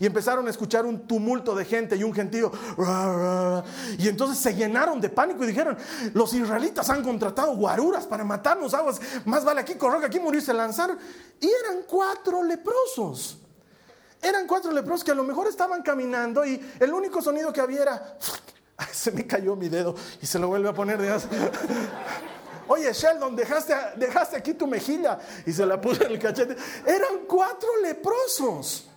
Y 0.00 0.06
empezaron 0.06 0.46
a 0.46 0.50
escuchar 0.50 0.84
un 0.86 1.06
tumulto 1.06 1.54
de 1.54 1.64
gente 1.64 1.96
y 1.96 2.02
un 2.02 2.12
gentío. 2.12 2.52
Y 3.98 4.08
entonces 4.08 4.38
se 4.38 4.54
llenaron 4.54 5.00
de 5.00 5.08
pánico 5.08 5.44
y 5.44 5.48
dijeron, 5.48 5.76
los 6.14 6.32
israelitas 6.34 6.88
han 6.90 7.02
contratado 7.02 7.56
guaruras 7.56 8.06
para 8.06 8.24
matarnos. 8.24 8.74
Aguas, 8.74 9.00
más 9.24 9.44
vale 9.44 9.60
aquí 9.60 9.74
correr 9.74 10.00
que 10.00 10.06
aquí 10.06 10.20
morir. 10.20 10.42
Se 10.42 10.52
lanzaron. 10.52 10.98
Y 11.40 11.46
eran 11.46 11.82
cuatro 11.88 12.42
leprosos. 12.42 13.38
Eran 14.20 14.46
cuatro 14.46 14.70
leprosos 14.70 15.02
que 15.02 15.10
a 15.10 15.16
lo 15.16 15.24
mejor 15.24 15.48
estaban 15.48 15.82
caminando 15.82 16.46
y 16.46 16.60
el 16.78 16.92
único 16.92 17.20
sonido 17.20 17.52
que 17.52 17.60
había 17.60 17.82
era... 17.82 18.18
Se 18.92 19.12
me 19.12 19.26
cayó 19.26 19.54
mi 19.54 19.68
dedo 19.68 19.94
y 20.20 20.26
se 20.26 20.40
lo 20.40 20.48
vuelve 20.48 20.68
a 20.68 20.72
poner 20.72 21.00
de 21.00 21.08
Oye, 22.68 22.92
Sheldon, 22.92 23.34
dejaste, 23.34 23.74
dejaste 23.96 24.36
aquí 24.36 24.54
tu 24.54 24.66
mejilla 24.66 25.18
y 25.46 25.52
se 25.52 25.66
la 25.66 25.80
puso 25.80 26.04
en 26.04 26.12
el 26.12 26.18
cachete. 26.18 26.56
Eran 26.86 27.26
cuatro 27.26 27.68
leprosos. 27.82 28.88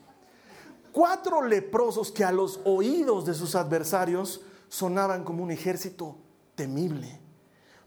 Cuatro 0.92 1.42
leprosos 1.42 2.12
que 2.12 2.24
a 2.24 2.32
los 2.32 2.60
oídos 2.64 3.26
de 3.26 3.34
sus 3.34 3.56
adversarios 3.56 4.42
sonaban 4.70 5.24
como 5.24 5.44
un 5.44 5.52
ejército 5.52 6.16
temible. 6.56 7.20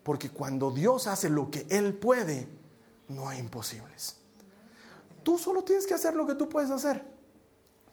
Porque 0.03 0.31
cuando 0.31 0.71
Dios 0.71 1.07
hace 1.07 1.31
lo 1.31 1.51
que 1.51 1.67
Él 1.71 1.95
puede, 1.95 2.49
no 3.09 3.29
hay 3.29 3.39
imposibles. 3.39 4.17
Tú 5.23 5.39
solo 5.39 5.63
tienes 5.63 5.87
que 5.87 5.95
hacer 5.95 6.15
lo 6.15 6.27
que 6.27 6.35
tú 6.35 6.49
puedes 6.49 6.71
hacer. 6.71 7.05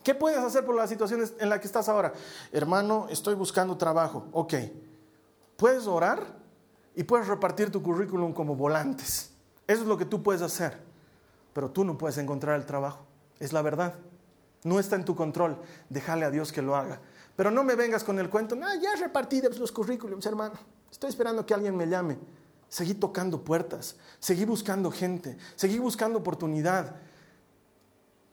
¿Qué 0.03 0.13
puedes 0.13 0.37
hacer 0.37 0.65
por 0.65 0.75
la 0.75 0.87
situación 0.87 1.23
en 1.39 1.49
la 1.49 1.59
que 1.59 1.67
estás 1.67 1.89
ahora? 1.89 2.13
Hermano, 2.51 3.07
estoy 3.09 3.35
buscando 3.35 3.75
trabajo. 3.75 4.27
Ok. 4.33 4.53
¿Puedes 5.57 5.87
orar? 5.87 6.44
Y 6.95 7.03
puedes 7.03 7.27
repartir 7.27 7.71
tu 7.71 7.83
currículum 7.83 8.33
como 8.33 8.55
volantes. 8.55 9.31
Eso 9.67 9.81
es 9.81 9.87
lo 9.87 9.97
que 9.97 10.05
tú 10.05 10.23
puedes 10.23 10.41
hacer. 10.41 10.79
Pero 11.53 11.69
tú 11.69 11.83
no 11.83 11.97
puedes 11.97 12.17
encontrar 12.17 12.55
el 12.57 12.65
trabajo. 12.65 13.05
Es 13.39 13.51
la 13.51 13.61
verdad. 13.61 13.95
No 14.63 14.79
está 14.79 14.95
en 14.95 15.05
tu 15.05 15.15
control. 15.15 15.57
Déjale 15.89 16.25
a 16.25 16.31
Dios 16.31 16.51
que 16.51 16.61
lo 16.61 16.75
haga. 16.75 17.01
Pero 17.35 17.51
no 17.51 17.63
me 17.63 17.75
vengas 17.75 18.03
con 18.03 18.17
el 18.17 18.29
cuento, 18.29 18.55
no, 18.55 18.73
ya 18.75 18.95
repartí 18.95 19.41
los 19.41 19.71
currículums, 19.71 20.25
hermano. 20.25 20.55
Estoy 20.89 21.09
esperando 21.09 21.45
que 21.45 21.53
alguien 21.53 21.75
me 21.75 21.85
llame. 21.85 22.17
Seguí 22.69 22.93
tocando 22.93 23.43
puertas, 23.43 23.97
seguí 24.19 24.45
buscando 24.45 24.89
gente, 24.89 25.37
seguí 25.55 25.77
buscando 25.77 26.19
oportunidad. 26.19 26.95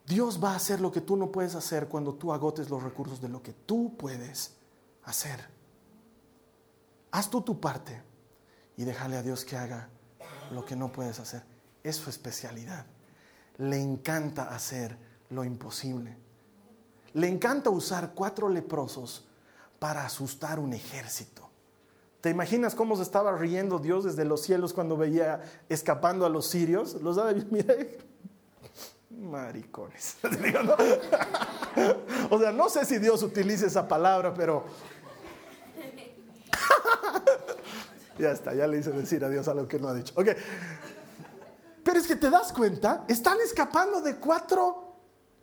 Dios 0.06 0.42
va 0.42 0.52
a 0.52 0.56
hacer 0.56 0.80
lo 0.80 0.90
que 0.90 1.00
tú 1.00 1.16
no 1.16 1.30
puedes 1.30 1.54
hacer 1.54 1.88
cuando 1.88 2.14
tú 2.14 2.32
agotes 2.32 2.70
los 2.70 2.82
recursos 2.82 3.20
de 3.20 3.28
lo 3.28 3.42
que 3.42 3.52
tú 3.52 3.96
puedes 3.96 4.54
hacer. 5.04 5.40
Haz 7.10 7.28
tú 7.28 7.42
tu 7.42 7.60
parte 7.60 8.02
y 8.76 8.84
déjale 8.84 9.16
a 9.16 9.22
Dios 9.22 9.44
que 9.44 9.56
haga 9.56 9.88
lo 10.50 10.64
que 10.64 10.76
no 10.76 10.92
puedes 10.92 11.18
hacer. 11.20 11.42
Es 11.82 11.96
su 11.96 12.10
especialidad. 12.10 12.86
Le 13.58 13.80
encanta 13.80 14.54
hacer 14.54 14.96
lo 15.30 15.44
imposible. 15.44 16.16
Le 17.14 17.28
encanta 17.28 17.70
usar 17.70 18.12
cuatro 18.14 18.48
leprosos 18.48 19.26
para 19.78 20.04
asustar 20.04 20.58
un 20.58 20.72
ejército. 20.72 21.48
¿Te 22.20 22.30
imaginas 22.30 22.74
cómo 22.74 22.96
se 22.96 23.02
estaba 23.02 23.36
riendo 23.36 23.80
Dios 23.80 24.04
desde 24.04 24.24
los 24.24 24.42
cielos 24.42 24.72
cuando 24.72 24.96
veía 24.96 25.42
escapando 25.68 26.24
a 26.24 26.28
los 26.28 26.46
sirios? 26.46 26.94
Los 27.02 27.16
da 27.16 27.32
de 27.32 27.44
mira, 27.50 27.74
maricones. 29.22 30.18
o 32.30 32.38
sea, 32.38 32.52
no 32.52 32.68
sé 32.68 32.84
si 32.84 32.98
Dios 32.98 33.24
utiliza 33.24 33.66
esa 33.66 33.88
palabra, 33.88 34.32
pero 34.32 34.64
Ya 38.18 38.30
está, 38.30 38.54
ya 38.54 38.66
le 38.66 38.78
hice 38.78 38.90
decir 38.90 39.24
adiós 39.24 39.48
a 39.48 39.54
lo 39.54 39.66
que 39.66 39.78
no 39.78 39.88
ha 39.88 39.94
dicho. 39.94 40.12
Ok. 40.16 40.28
Pero 41.84 41.98
es 41.98 42.06
que 42.06 42.16
te 42.16 42.30
das 42.30 42.52
cuenta, 42.52 43.04
están 43.08 43.38
escapando 43.40 44.00
de 44.00 44.16
cuatro 44.16 44.96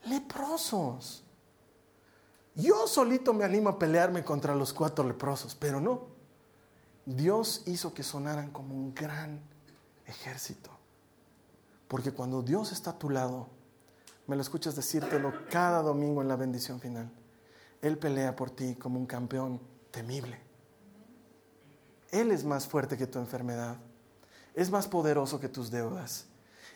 leprosos. 0.06 1.24
Yo 2.56 2.88
solito 2.88 3.34
me 3.34 3.44
animo 3.44 3.70
a 3.70 3.80
pelearme 3.80 4.24
contra 4.24 4.56
los 4.56 4.74
cuatro 4.74 5.06
leprosos, 5.08 5.56
pero 5.56 5.80
no. 5.80 6.08
Dios 7.06 7.64
hizo 7.66 7.94
que 7.94 8.04
sonaran 8.04 8.52
como 8.52 8.76
un 8.76 8.94
gran 8.94 9.42
ejército. 10.06 10.70
Porque 11.88 12.12
cuando 12.12 12.42
Dios 12.42 12.72
está 12.72 12.92
a 12.92 13.00
tu 13.00 13.10
lado, 13.10 13.48
me 14.28 14.36
lo 14.36 14.42
escuchas 14.42 14.76
decírtelo 14.76 15.34
cada 15.50 15.82
domingo 15.82 16.22
en 16.22 16.28
la 16.28 16.36
bendición 16.36 16.80
final. 16.80 17.10
Él 17.82 17.98
pelea 17.98 18.36
por 18.36 18.52
ti 18.52 18.76
como 18.76 19.00
un 19.00 19.06
campeón 19.06 19.60
temible. 19.92 20.49
Él 22.12 22.32
es 22.32 22.44
más 22.44 22.68
fuerte 22.68 22.98
que 22.98 23.08
tu 23.08 23.20
enfermedad, 23.20 23.78
es 24.56 24.72
más 24.72 24.88
poderoso 24.88 25.40
que 25.40 25.50
tus 25.50 25.70
deudas, 25.70 26.26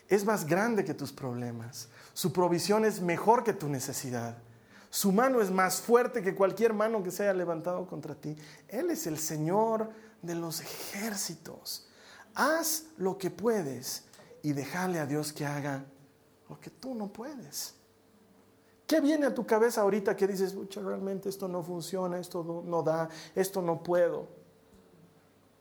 es 0.07 0.25
más 0.25 0.45
grande 0.45 0.83
que 0.83 0.93
tus 0.93 1.11
problemas, 1.11 1.89
su 2.13 2.31
provisión 2.31 2.85
es 2.85 3.01
mejor 3.01 3.43
que 3.43 3.53
tu 3.53 3.67
necesidad. 3.67 4.37
Su 4.89 5.11
mano 5.11 5.41
es 5.41 5.49
más 5.49 5.81
fuerte 5.81 6.21
que 6.21 6.35
cualquier 6.35 6.71
mano 6.71 7.01
que 7.01 7.09
se 7.09 7.23
haya 7.23 7.33
levantado 7.33 7.87
contra 7.87 8.13
ti. 8.13 8.37
Él 8.67 8.91
es 8.91 9.07
el 9.07 9.17
Señor 9.17 9.89
de 10.21 10.35
los 10.35 10.61
ejércitos. 10.61 11.87
Haz 12.35 12.83
lo 12.97 13.17
que 13.17 13.31
puedes 13.31 14.03
y 14.43 14.53
déjale 14.53 14.99
a 14.99 15.07
Dios 15.07 15.33
que 15.33 15.47
haga 15.47 15.83
lo 16.47 16.59
que 16.59 16.69
tú 16.69 16.93
no 16.93 17.11
puedes. 17.11 17.73
¿Qué 18.85 19.01
viene 19.01 19.25
a 19.25 19.33
tu 19.33 19.47
cabeza 19.47 19.81
ahorita 19.81 20.15
que 20.15 20.27
dices, 20.27 20.55
realmente 20.75 21.27
esto 21.27 21.47
no 21.47 21.63
funciona, 21.63 22.19
esto 22.19 22.43
no, 22.43 22.61
no 22.61 22.83
da, 22.83 23.09
esto 23.33 23.63
no 23.63 23.81
puedo? 23.81 24.27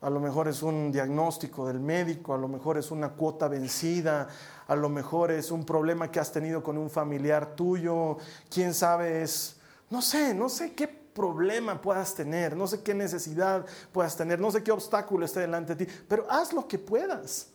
A 0.03 0.11
lo 0.11 0.19
mejor 0.19 0.49
es 0.49 0.62
un 0.62 0.91
diagnóstico 0.91 1.67
del 1.67 1.79
médico, 1.79 2.35
a 2.35 2.38
lo 2.38 2.49
mejor 2.49 2.77
es 2.77 2.91
una 2.91 3.11
cuota 3.11 3.47
vencida, 3.47 4.27
a 4.67 4.75
lo 4.75 4.88
mejor 4.88 5.31
es 5.31 5.53
un 5.53 5.65
problema 5.65 6.11
que 6.11 6.19
has 6.19 6.33
tenido 6.33 6.61
con 6.62 6.77
un 6.77 6.91
familiar 6.91 7.55
tuyo, 7.55 8.17
quién 8.51 8.75
sabe 8.75 9.23
es, 9.23 9.57
no 9.91 10.03
sé, 10.03 10.35
no 10.35 10.49
sé 10.49 10.75
qué 10.75 10.88
problema 10.88 11.81
puedas 11.81 12.17
tener, 12.17 12.57
no 12.57 12.67
sé 12.67 12.83
qué 12.83 12.95
necesidad 12.95 13.65
puedas 13.93 14.17
tener, 14.17 14.41
no 14.41 14.51
sé 14.51 14.65
qué 14.65 14.73
obstáculo 14.73 15.25
esté 15.25 15.41
delante 15.41 15.77
de 15.77 15.87
ti, 15.87 15.93
pero 16.09 16.27
haz 16.29 16.53
lo 16.53 16.67
que 16.67 16.81
puedas. 16.81 17.49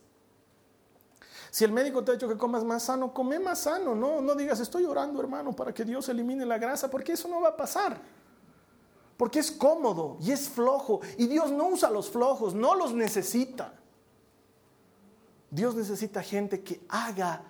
Si 1.51 1.65
el 1.65 1.71
médico 1.73 2.01
te 2.01 2.11
ha 2.11 2.13
dicho 2.13 2.29
que 2.29 2.37
comas 2.37 2.63
más 2.63 2.83
sano, 2.83 3.13
come 3.13 3.39
más 3.39 3.59
sano, 3.59 3.93
no, 3.93 4.21
no 4.21 4.35
digas 4.35 4.61
estoy 4.61 4.85
orando 4.85 5.19
hermano 5.19 5.53
para 5.53 5.73
que 5.73 5.83
Dios 5.83 6.07
elimine 6.07 6.45
la 6.45 6.57
grasa, 6.57 6.89
porque 6.89 7.11
eso 7.11 7.27
no 7.27 7.41
va 7.41 7.49
a 7.49 7.57
pasar 7.57 7.99
porque 9.17 9.39
es 9.39 9.51
cómodo 9.51 10.17
y 10.21 10.31
es 10.31 10.47
flojo. 10.47 11.01
Y 11.17 11.27
Dios 11.27 11.51
no 11.51 11.69
usa 11.69 11.89
los 11.89 12.09
flojos, 12.09 12.53
no 12.53 12.75
los 12.75 12.93
necesita. 12.93 13.73
Dios 15.49 15.75
necesita 15.75 16.21
gente 16.21 16.61
que 16.61 16.85
haga 16.89 17.41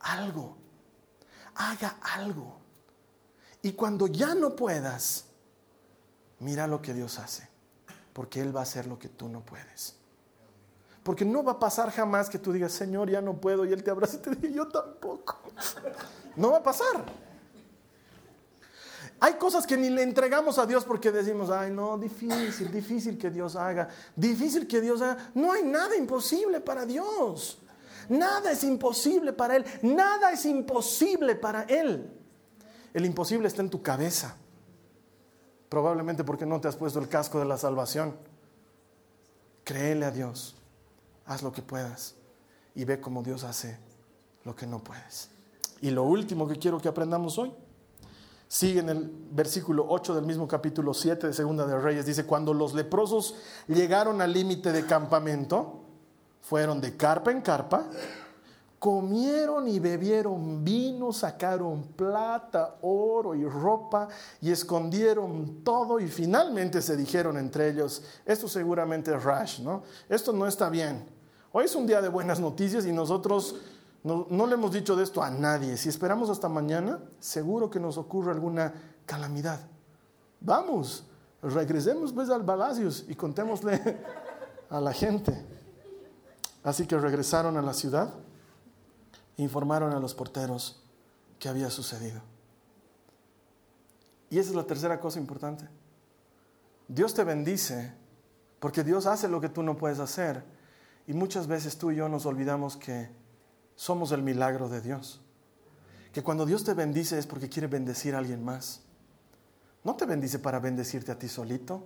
algo, 0.00 0.56
haga 1.54 1.96
algo. 2.02 2.58
Y 3.62 3.72
cuando 3.72 4.06
ya 4.06 4.34
no 4.34 4.54
puedas, 4.54 5.24
mira 6.40 6.66
lo 6.66 6.82
que 6.82 6.92
Dios 6.92 7.18
hace, 7.18 7.48
porque 8.12 8.40
Él 8.40 8.54
va 8.54 8.60
a 8.60 8.64
hacer 8.64 8.86
lo 8.86 8.98
que 8.98 9.08
tú 9.08 9.28
no 9.28 9.40
puedes. 9.40 9.96
Porque 11.02 11.24
no 11.24 11.42
va 11.44 11.52
a 11.52 11.58
pasar 11.58 11.90
jamás 11.90 12.28
que 12.28 12.38
tú 12.38 12.52
digas, 12.52 12.72
Señor, 12.72 13.10
ya 13.10 13.20
no 13.20 13.40
puedo, 13.40 13.64
y 13.64 13.72
Él 13.72 13.82
te 13.82 13.90
abraza 13.90 14.16
y 14.16 14.20
te 14.20 14.34
diga, 14.34 14.54
yo 14.54 14.68
tampoco. 14.68 15.38
No 16.36 16.50
va 16.50 16.58
a 16.58 16.62
pasar. 16.64 17.04
Hay 19.24 19.36
cosas 19.36 19.66
que 19.66 19.78
ni 19.78 19.88
le 19.88 20.02
entregamos 20.02 20.58
a 20.58 20.66
Dios 20.66 20.84
porque 20.84 21.10
decimos, 21.10 21.48
ay, 21.48 21.70
no, 21.70 21.96
difícil, 21.96 22.70
difícil 22.70 23.16
que 23.16 23.30
Dios 23.30 23.56
haga, 23.56 23.88
difícil 24.14 24.68
que 24.68 24.82
Dios 24.82 25.00
haga. 25.00 25.30
No 25.32 25.50
hay 25.50 25.62
nada 25.62 25.96
imposible 25.96 26.60
para 26.60 26.84
Dios. 26.84 27.58
Nada 28.10 28.52
es 28.52 28.62
imposible 28.64 29.32
para 29.32 29.56
Él. 29.56 29.64
Nada 29.80 30.30
es 30.30 30.44
imposible 30.44 31.36
para 31.36 31.62
Él. 31.62 32.12
El 32.92 33.06
imposible 33.06 33.48
está 33.48 33.62
en 33.62 33.70
tu 33.70 33.80
cabeza. 33.80 34.36
Probablemente 35.70 36.22
porque 36.22 36.44
no 36.44 36.60
te 36.60 36.68
has 36.68 36.76
puesto 36.76 36.98
el 36.98 37.08
casco 37.08 37.38
de 37.38 37.46
la 37.46 37.56
salvación. 37.56 38.14
Créele 39.64 40.04
a 40.04 40.10
Dios. 40.10 40.54
Haz 41.24 41.42
lo 41.42 41.50
que 41.50 41.62
puedas. 41.62 42.14
y 42.74 42.84
ve 42.84 43.00
cómo 43.00 43.22
Dios 43.22 43.42
hace 43.42 43.78
lo 44.44 44.54
que 44.54 44.66
no 44.66 44.84
puedes. 44.84 45.30
Y 45.80 45.92
lo 45.92 46.02
último 46.02 46.46
que 46.46 46.58
quiero 46.58 46.78
que 46.78 46.88
aprendamos 46.88 47.38
hoy, 47.38 47.54
sigue 48.54 48.78
en 48.78 48.88
el 48.88 49.10
versículo 49.32 49.84
8 49.88 50.14
del 50.14 50.26
mismo 50.26 50.46
capítulo 50.46 50.94
7 50.94 51.26
de 51.26 51.32
Segunda 51.32 51.66
de 51.66 51.76
Reyes, 51.76 52.06
dice, 52.06 52.24
cuando 52.24 52.54
los 52.54 52.72
leprosos 52.72 53.34
llegaron 53.66 54.20
al 54.20 54.32
límite 54.32 54.70
de 54.70 54.86
campamento, 54.86 55.80
fueron 56.40 56.80
de 56.80 56.96
carpa 56.96 57.32
en 57.32 57.40
carpa, 57.40 57.86
comieron 58.78 59.66
y 59.66 59.80
bebieron 59.80 60.62
vino, 60.62 61.12
sacaron 61.12 61.82
plata, 61.96 62.76
oro 62.82 63.34
y 63.34 63.44
ropa 63.44 64.06
y 64.40 64.52
escondieron 64.52 65.64
todo 65.64 65.98
y 65.98 66.06
finalmente 66.06 66.80
se 66.80 66.96
dijeron 66.96 67.36
entre 67.36 67.70
ellos, 67.70 68.04
esto 68.24 68.46
seguramente 68.46 69.12
es 69.12 69.24
rash, 69.24 69.62
¿no? 69.62 69.82
Esto 70.08 70.32
no 70.32 70.46
está 70.46 70.68
bien. 70.70 71.04
Hoy 71.50 71.64
es 71.64 71.74
un 71.74 71.88
día 71.88 72.00
de 72.00 72.08
buenas 72.08 72.38
noticias 72.38 72.86
y 72.86 72.92
nosotros 72.92 73.56
no, 74.04 74.46
le 74.46 74.54
hemos 74.54 74.72
dicho 74.72 74.94
de 74.94 75.02
esto 75.02 75.22
a 75.22 75.30
nadie. 75.30 75.76
Si 75.76 75.88
esperamos 75.88 76.30
hasta 76.30 76.48
mañana, 76.48 77.00
seguro 77.18 77.70
que 77.70 77.80
nos 77.80 77.96
ocurre 77.96 78.30
alguna 78.30 78.72
calamidad. 79.06 79.60
Vamos, 80.40 81.04
regresemos 81.42 82.12
pues 82.12 82.30
al 82.30 82.44
Palacios 82.44 83.04
y 83.08 83.14
contémosle 83.14 83.98
a 84.70 84.80
la 84.80 84.92
gente. 84.92 85.44
Así 86.62 86.86
que 86.86 86.96
regresaron 86.98 87.56
a 87.56 87.62
la 87.62 87.74
ciudad 87.74 88.14
informaron 89.36 89.92
a 89.92 90.00
los 90.00 90.14
porteros 90.14 90.82
que 91.38 91.48
había 91.48 91.70
sucedido. 91.70 92.20
Y 94.30 94.38
esa 94.38 94.50
es 94.50 94.56
la 94.56 94.64
tercera 94.64 95.00
cosa 95.00 95.18
importante. 95.18 95.68
Dios 96.88 97.14
te 97.14 97.24
bendice 97.24 97.92
porque 98.60 98.84
Dios 98.84 99.06
hace 99.06 99.28
lo 99.28 99.40
que 99.40 99.48
tú 99.48 99.62
no 99.62 99.76
puedes 99.76 99.98
hacer. 99.98 100.44
Y 101.06 101.12
muchas 101.12 101.46
veces 101.46 101.76
tú 101.76 101.90
y 101.90 101.96
yo 101.96 102.08
nos 102.08 102.26
olvidamos 102.26 102.76
que 102.76 103.10
somos 103.74 104.12
el 104.12 104.22
milagro 104.22 104.68
de 104.68 104.80
Dios. 104.80 105.20
Que 106.12 106.22
cuando 106.22 106.46
Dios 106.46 106.64
te 106.64 106.74
bendice 106.74 107.18
es 107.18 107.26
porque 107.26 107.48
quiere 107.48 107.66
bendecir 107.66 108.14
a 108.14 108.18
alguien 108.18 108.44
más. 108.44 108.82
No 109.82 109.96
te 109.96 110.06
bendice 110.06 110.38
para 110.38 110.60
bendecirte 110.60 111.12
a 111.12 111.18
ti 111.18 111.28
solito. 111.28 111.84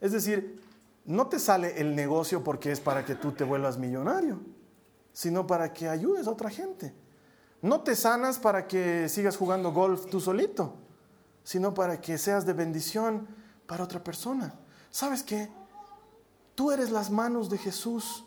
Es 0.00 0.12
decir, 0.12 0.62
no 1.04 1.26
te 1.26 1.38
sale 1.38 1.80
el 1.80 1.94
negocio 1.94 2.42
porque 2.44 2.72
es 2.72 2.80
para 2.80 3.04
que 3.04 3.16
tú 3.16 3.32
te 3.32 3.44
vuelvas 3.44 3.78
millonario 3.78 4.40
sino 5.12 5.46
para 5.46 5.72
que 5.72 5.88
ayudes 5.88 6.26
a 6.26 6.30
otra 6.30 6.50
gente. 6.50 6.94
No 7.62 7.80
te 7.82 7.94
sanas 7.94 8.38
para 8.38 8.66
que 8.66 9.08
sigas 9.08 9.36
jugando 9.36 9.72
golf 9.72 10.06
tú 10.06 10.20
solito, 10.20 10.76
sino 11.44 11.74
para 11.74 12.00
que 12.00 12.16
seas 12.16 12.46
de 12.46 12.52
bendición 12.52 13.28
para 13.66 13.84
otra 13.84 14.02
persona. 14.02 14.54
¿Sabes 14.90 15.22
qué? 15.22 15.50
Tú 16.54 16.70
eres 16.70 16.90
las 16.90 17.10
manos 17.10 17.50
de 17.50 17.58
Jesús 17.58 18.24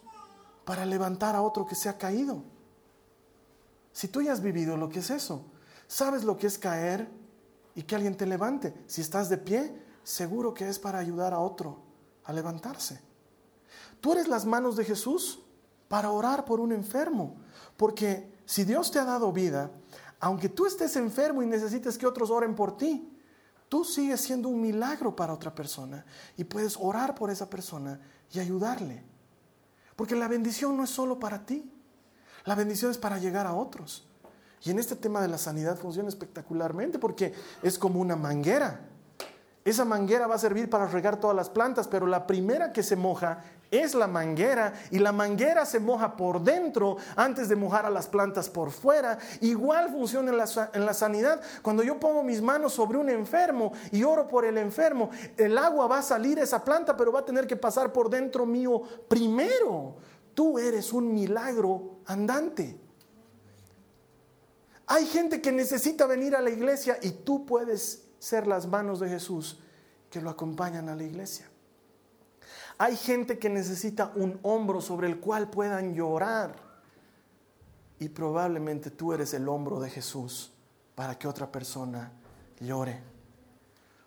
para 0.66 0.86
levantar 0.86 1.36
a 1.36 1.42
otro 1.42 1.66
que 1.66 1.76
se 1.76 1.90
ha 1.90 1.98
caído. 1.98 2.44
Si 3.92 4.08
tú 4.08 4.22
ya 4.22 4.34
has 4.34 4.42
vivido 4.42 4.78
lo 4.78 4.90
que 4.90 5.00
es 5.00 5.10
eso, 5.10 5.46
sabes 5.88 6.24
lo 6.24 6.38
que 6.38 6.48
es 6.48 6.58
caer 6.58 7.10
y 7.76 7.84
que 7.84 7.96
alguien 7.96 8.18
te 8.18 8.26
levante. 8.26 8.74
Si 8.88 9.02
estás 9.02 9.30
de 9.30 9.38
pie, 9.38 9.76
seguro 10.04 10.54
que 10.54 10.68
es 10.68 10.80
para 10.80 11.00
ayudar 11.00 11.34
a 11.34 11.40
otro 11.40 11.80
a 12.26 12.34
levantarse. 12.34 13.00
Tú 14.02 14.14
eres 14.14 14.28
las 14.28 14.46
manos 14.46 14.76
de 14.76 14.86
Jesús 14.86 15.40
para 15.88 16.10
orar 16.10 16.46
por 16.46 16.60
un 16.60 16.72
enfermo. 16.72 17.36
Porque 17.78 18.34
si 18.46 18.64
Dios 18.64 18.92
te 18.92 19.00
ha 19.00 19.06
dado 19.06 19.32
vida, 19.32 19.72
aunque 20.20 20.50
tú 20.50 20.66
estés 20.66 20.96
enfermo 20.96 21.44
y 21.44 21.46
necesites 21.46 21.98
que 21.98 22.08
otros 22.08 22.32
oren 22.32 22.56
por 22.56 22.78
ti, 22.78 23.10
tú 23.70 23.84
sigues 23.84 24.22
siendo 24.22 24.50
un 24.50 24.62
milagro 24.62 25.16
para 25.16 25.34
otra 25.34 25.54
persona 25.54 26.06
y 26.38 26.44
puedes 26.44 26.78
orar 26.80 27.16
por 27.16 27.30
esa 27.30 27.50
persona 27.50 28.00
y 28.32 28.40
ayudarle. 28.40 29.04
Porque 29.96 30.16
la 30.16 30.28
bendición 30.28 30.76
no 30.78 30.84
es 30.84 30.90
solo 30.90 31.20
para 31.20 31.46
ti, 31.46 31.72
la 32.46 32.56
bendición 32.56 32.92
es 32.92 32.98
para 32.98 33.18
llegar 33.18 33.46
a 33.46 33.54
otros. 33.54 34.08
Y 34.64 34.72
en 34.72 34.80
este 34.80 34.96
tema 34.96 35.22
de 35.22 35.28
la 35.28 35.38
sanidad 35.38 35.78
funciona 35.78 36.10
espectacularmente 36.10 37.00
porque 37.00 37.34
es 37.62 37.78
como 37.78 38.00
una 38.00 38.16
manguera. 38.16 38.90
Esa 39.66 39.86
manguera 39.86 40.28
va 40.28 40.36
a 40.36 40.40
servir 40.40 40.70
para 40.70 40.88
regar 40.88 41.20
todas 41.20 41.36
las 41.36 41.50
plantas, 41.50 41.88
pero 41.88 42.06
la 42.06 42.28
primera 42.28 42.74
que 42.74 42.84
se 42.84 42.98
moja 42.98 43.44
es 43.72 43.96
la 43.96 44.08
manguera 44.08 44.74
y 44.92 45.00
la 45.00 45.12
manguera 45.14 45.66
se 45.66 45.80
moja 45.80 46.16
por 46.18 46.44
dentro 46.44 46.98
antes 47.16 47.48
de 47.48 47.56
mojar 47.56 47.86
a 47.86 47.90
las 47.90 48.08
plantas 48.08 48.50
por 48.50 48.72
fuera. 48.72 49.18
Igual 49.40 49.90
funciona 49.90 50.32
en 50.32 50.38
la, 50.38 50.70
en 50.74 50.86
la, 50.86 50.94
sanidad. 50.94 51.42
Cuando 51.62 51.82
yo 51.82 52.00
pongo 52.00 52.24
mis 52.24 52.42
manos 52.42 52.74
sobre 52.74 52.98
un 52.98 53.10
enfermo 53.10 53.72
y 53.92 54.04
oro 54.04 54.28
por 54.28 54.46
el 54.46 54.58
enfermo, 54.58 55.10
el 55.38 55.58
agua 55.58 55.88
va 55.88 56.00
a 56.00 56.04
salir 56.04 56.40
a 56.40 56.44
esa 56.44 56.64
planta, 56.64 56.96
pero 56.98 57.12
va 57.12 57.22
a 57.22 57.26
tener 57.26 57.48
que 57.48 57.56
pasar 57.56 57.94
por 57.94 58.10
dentro 58.10 58.46
mío 58.46 58.82
primero. 59.08 59.96
Tú 60.34 60.60
eres 60.60 60.92
un 60.92 61.14
milagro 61.14 62.00
andante. 62.06 62.78
Hay 64.86 65.06
gente 65.06 65.42
que 65.42 65.52
necesita 65.52 66.06
venir 66.06 66.36
a 66.36 66.42
la 66.42 66.50
iglesia 66.50 67.00
y 67.02 67.10
tú 67.10 67.46
puedes 67.46 68.03
ser 68.24 68.48
las 68.48 68.68
manos 68.68 69.02
de 69.02 69.10
Jesús 69.10 69.60
que 70.10 70.22
lo 70.22 70.30
acompañan 70.30 70.88
a 70.88 70.96
la 70.96 71.04
iglesia. 71.04 71.46
Hay 72.78 72.96
gente 72.96 73.38
que 73.38 73.50
necesita 73.50 74.14
un 74.16 74.40
hombro 74.44 74.80
sobre 74.80 75.08
el 75.08 75.20
cual 75.20 75.50
puedan 75.50 75.94
llorar. 75.94 76.56
Y 78.00 78.08
probablemente 78.08 78.92
tú 78.92 79.12
eres 79.12 79.34
el 79.34 79.50
hombro 79.50 79.82
de 79.82 79.90
Jesús 79.90 80.54
para 80.96 81.20
que 81.20 81.28
otra 81.28 81.52
persona 81.52 82.14
llore. 82.62 83.02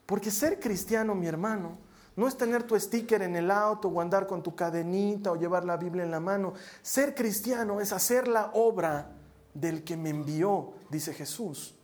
Porque 0.07 0.31
ser 0.31 0.61
cristiano, 0.61 1.15
mi 1.15 1.27
hermano, 1.27 1.77
no 2.17 2.27
es 2.27 2.39
tener 2.39 2.63
tu 2.63 2.81
sticker 2.81 3.21
en 3.21 3.37
el 3.37 3.51
auto 3.51 3.89
o 3.89 4.01
andar 4.01 4.27
con 4.27 4.43
tu 4.43 4.57
cadenita 4.57 5.31
o 5.31 5.37
llevar 5.37 5.67
la 5.67 5.77
Biblia 5.77 6.05
en 6.05 6.11
la 6.11 6.21
mano. 6.21 6.55
Ser 6.81 7.15
cristiano 7.15 7.83
es 7.83 7.93
hacer 7.93 8.29
la 8.29 8.51
obra 8.55 9.11
del 9.53 9.85
que 9.85 9.99
me 9.99 10.09
envió, 10.09 10.73
dice 10.89 11.13
Jesús. 11.13 11.77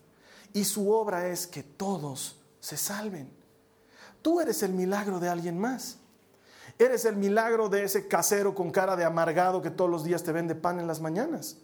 Y 0.53 0.65
su 0.65 0.93
obra 0.93 1.29
es 1.29 1.47
que 1.47 1.63
todos 1.63 2.41
se 2.61 2.77
salven. 2.77 3.31
Tú 4.21 4.41
eres 4.41 4.63
el 4.63 4.73
milagro 4.73 5.19
de 5.19 5.29
alguien 5.29 5.59
más. 5.59 5.99
Eres 6.79 7.05
el 7.05 7.17
milagro 7.17 7.69
de 7.69 7.85
ese 7.85 8.09
casero 8.09 8.55
con 8.55 8.71
cara 8.71 8.97
de 8.97 9.05
amargado 9.05 9.63
que 9.63 9.71
todos 9.71 9.91
los 9.91 10.05
días 10.05 10.23
te 10.23 10.33
vende 10.33 10.55
pan 10.55 10.81
en 10.81 10.87
las 10.87 11.01
mañanas. 11.01 11.59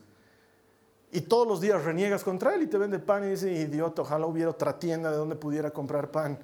Y 1.11 1.22
todos 1.22 1.46
los 1.46 1.61
días 1.61 1.85
reniegas 1.85 2.22
contra 2.22 2.55
él 2.55 2.62
y 2.62 2.66
te 2.66 2.77
vende 2.77 2.98
pan 2.98 3.24
y 3.24 3.31
dice, 3.31 3.51
idiota, 3.51 4.03
ojalá 4.03 4.27
hubiera 4.27 4.51
otra 4.51 4.79
tienda 4.79 5.11
de 5.11 5.16
donde 5.16 5.37
pudiera 5.37 5.70
comprar 5.70 6.11
pan. 6.11 6.38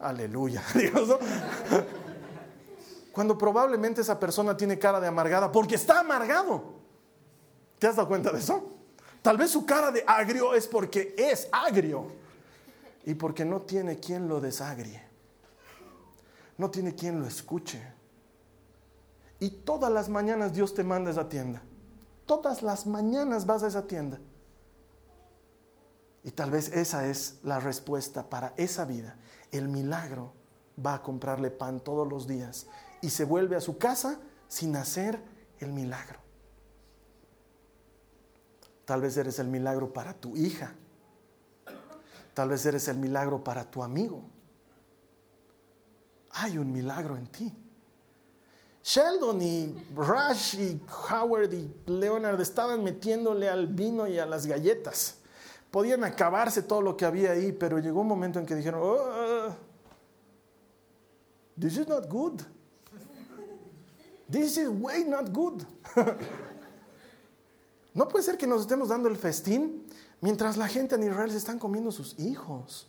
Aleluya. 0.00 0.62
Cuando 3.12 3.36
probablemente 3.36 4.02
esa 4.02 4.20
persona 4.20 4.56
tiene 4.56 4.78
cara 4.78 5.00
de 5.00 5.08
amargada 5.08 5.50
porque 5.50 5.76
está 5.76 6.00
amargado. 6.00 6.78
¿Te 7.78 7.86
has 7.86 7.96
dado 7.96 8.08
cuenta 8.08 8.30
de 8.30 8.38
eso? 8.38 8.77
Tal 9.22 9.36
vez 9.36 9.50
su 9.50 9.66
cara 9.66 9.90
de 9.90 10.04
agrio 10.06 10.54
es 10.54 10.66
porque 10.66 11.14
es 11.16 11.48
agrio 11.52 12.06
y 13.04 13.14
porque 13.14 13.44
no 13.44 13.62
tiene 13.62 13.98
quien 13.98 14.28
lo 14.28 14.40
desagrie 14.40 15.08
no 16.58 16.70
tiene 16.70 16.94
quien 16.94 17.20
lo 17.20 17.26
escuche. 17.26 17.80
Y 19.40 19.50
todas 19.50 19.90
las 19.90 20.08
mañanas 20.08 20.52
Dios 20.52 20.74
te 20.74 20.84
manda 20.84 21.08
a 21.08 21.12
esa 21.12 21.28
tienda. 21.28 21.62
Todas 22.26 22.62
las 22.62 22.86
mañanas 22.86 23.46
vas 23.46 23.62
a 23.62 23.68
esa 23.68 23.86
tienda. 23.86 24.18
Y 26.24 26.32
tal 26.32 26.50
vez 26.50 26.70
esa 26.72 27.06
es 27.06 27.38
la 27.44 27.60
respuesta 27.60 28.28
para 28.28 28.52
esa 28.56 28.84
vida. 28.84 29.16
El 29.52 29.68
milagro 29.68 30.34
va 30.84 30.94
a 30.94 31.02
comprarle 31.02 31.50
pan 31.50 31.80
todos 31.80 32.06
los 32.06 32.26
días 32.26 32.66
y 33.00 33.10
se 33.10 33.24
vuelve 33.24 33.56
a 33.56 33.60
su 33.60 33.78
casa 33.78 34.20
sin 34.48 34.76
hacer 34.76 35.22
el 35.60 35.72
milagro. 35.72 36.18
Tal 38.88 39.02
vez 39.02 39.16
eres 39.16 39.38
el 39.38 39.46
milagro 39.46 39.92
para 39.92 40.14
tu 40.14 40.36
hija. 40.36 40.74
Tal 42.34 42.48
vez 42.48 42.66
eres 42.66 42.88
el 42.88 42.96
milagro 42.96 43.44
para 43.44 43.70
tu 43.70 43.84
amigo 43.84 44.24
hay 46.40 46.58
un 46.58 46.72
milagro 46.72 47.16
en 47.16 47.26
ti. 47.26 47.52
Sheldon 48.82 49.42
y 49.42 49.74
Rush 49.94 50.54
y 50.58 50.80
Howard 51.10 51.52
y 51.52 51.70
Leonard 51.86 52.40
estaban 52.40 52.82
metiéndole 52.82 53.48
al 53.48 53.66
vino 53.66 54.06
y 54.06 54.18
a 54.18 54.24
las 54.24 54.46
galletas. 54.46 55.16
Podían 55.70 56.04
acabarse 56.04 56.62
todo 56.62 56.80
lo 56.80 56.96
que 56.96 57.04
había 57.04 57.32
ahí, 57.32 57.52
pero 57.52 57.78
llegó 57.78 58.00
un 58.00 58.08
momento 58.08 58.38
en 58.38 58.46
que 58.46 58.54
dijeron, 58.54 58.80
oh, 58.82 59.54
this 61.60 61.76
is 61.76 61.86
not 61.86 62.08
good. 62.08 62.40
This 64.30 64.56
is 64.56 64.68
way 64.68 65.04
not 65.04 65.30
good. 65.32 65.62
no 67.98 68.06
puede 68.06 68.24
ser 68.24 68.38
que 68.38 68.46
nos 68.46 68.60
estemos 68.60 68.90
dando 68.90 69.08
el 69.08 69.16
festín 69.16 69.84
mientras 70.20 70.56
la 70.56 70.68
gente 70.68 70.94
en 70.94 71.02
Israel 71.02 71.32
se 71.32 71.36
están 71.36 71.58
comiendo 71.58 71.90
sus 71.90 72.16
hijos. 72.20 72.86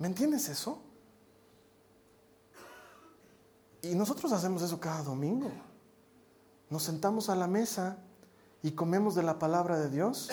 ¿Me 0.00 0.08
entiendes 0.08 0.48
eso? 0.48 0.82
Y 3.82 3.94
nosotros 3.94 4.32
hacemos 4.32 4.62
eso 4.62 4.80
cada 4.80 5.04
domingo. 5.04 5.52
Nos 6.68 6.82
sentamos 6.82 7.28
a 7.28 7.36
la 7.36 7.46
mesa 7.46 7.98
y 8.64 8.72
comemos 8.72 9.14
de 9.14 9.22
la 9.22 9.38
palabra 9.38 9.78
de 9.78 9.88
Dios. 9.90 10.28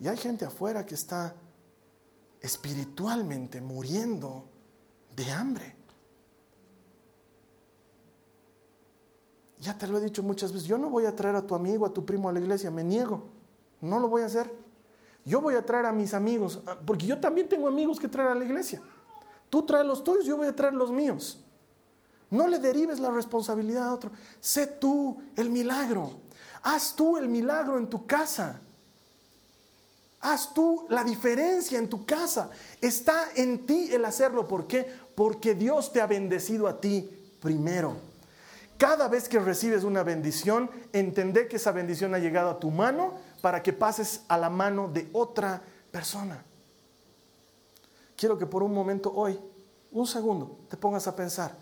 Y 0.00 0.08
hay 0.08 0.16
gente 0.16 0.46
afuera 0.46 0.86
que 0.86 0.94
está 0.94 1.34
espiritualmente 2.40 3.60
muriendo 3.60 4.46
de 5.14 5.30
hambre. 5.30 5.76
Ya 9.64 9.78
te 9.78 9.86
lo 9.86 9.96
he 9.96 10.00
dicho 10.02 10.22
muchas 10.22 10.52
veces, 10.52 10.68
yo 10.68 10.76
no 10.76 10.90
voy 10.90 11.06
a 11.06 11.16
traer 11.16 11.36
a 11.36 11.46
tu 11.46 11.54
amigo, 11.54 11.86
a 11.86 11.90
tu 11.90 12.04
primo 12.04 12.28
a 12.28 12.32
la 12.32 12.38
iglesia, 12.38 12.70
me 12.70 12.84
niego, 12.84 13.24
no 13.80 13.98
lo 13.98 14.08
voy 14.08 14.20
a 14.20 14.26
hacer. 14.26 14.52
Yo 15.24 15.40
voy 15.40 15.54
a 15.54 15.64
traer 15.64 15.86
a 15.86 15.92
mis 15.92 16.12
amigos, 16.12 16.60
ah, 16.66 16.76
porque 16.84 17.06
yo 17.06 17.18
también 17.18 17.48
tengo 17.48 17.66
amigos 17.66 17.98
que 17.98 18.06
traer 18.06 18.28
a 18.28 18.34
la 18.34 18.44
iglesia. 18.44 18.82
Tú 19.48 19.62
traes 19.62 19.86
los 19.86 20.04
tuyos, 20.04 20.26
yo 20.26 20.36
voy 20.36 20.48
a 20.48 20.54
traer 20.54 20.74
los 20.74 20.92
míos. 20.92 21.42
No 22.28 22.46
le 22.46 22.58
derives 22.58 23.00
la 23.00 23.10
responsabilidad 23.10 23.88
a 23.88 23.94
otro. 23.94 24.10
Sé 24.38 24.66
tú 24.66 25.16
el 25.34 25.48
milagro. 25.48 26.12
Haz 26.62 26.94
tú 26.94 27.16
el 27.16 27.26
milagro 27.26 27.78
en 27.78 27.88
tu 27.88 28.04
casa. 28.04 28.60
Haz 30.20 30.52
tú 30.52 30.84
la 30.90 31.04
diferencia 31.04 31.78
en 31.78 31.88
tu 31.88 32.04
casa. 32.04 32.50
Está 32.82 33.28
en 33.34 33.64
ti 33.64 33.88
el 33.92 34.04
hacerlo. 34.04 34.46
¿Por 34.46 34.66
qué? 34.66 34.86
Porque 35.14 35.54
Dios 35.54 35.90
te 35.90 36.02
ha 36.02 36.06
bendecido 36.06 36.66
a 36.66 36.80
ti 36.82 37.08
primero. 37.40 38.13
Cada 38.78 39.08
vez 39.08 39.28
que 39.28 39.38
recibes 39.38 39.84
una 39.84 40.02
bendición, 40.02 40.70
entendé 40.92 41.46
que 41.46 41.56
esa 41.56 41.72
bendición 41.72 42.14
ha 42.14 42.18
llegado 42.18 42.50
a 42.50 42.58
tu 42.58 42.70
mano 42.70 43.14
para 43.40 43.62
que 43.62 43.72
pases 43.72 44.22
a 44.28 44.36
la 44.36 44.50
mano 44.50 44.88
de 44.88 45.08
otra 45.12 45.62
persona. 45.90 46.44
Quiero 48.16 48.36
que 48.36 48.46
por 48.46 48.62
un 48.62 48.74
momento 48.74 49.12
hoy, 49.14 49.40
un 49.92 50.06
segundo, 50.06 50.58
te 50.68 50.76
pongas 50.76 51.06
a 51.06 51.14
pensar, 51.14 51.56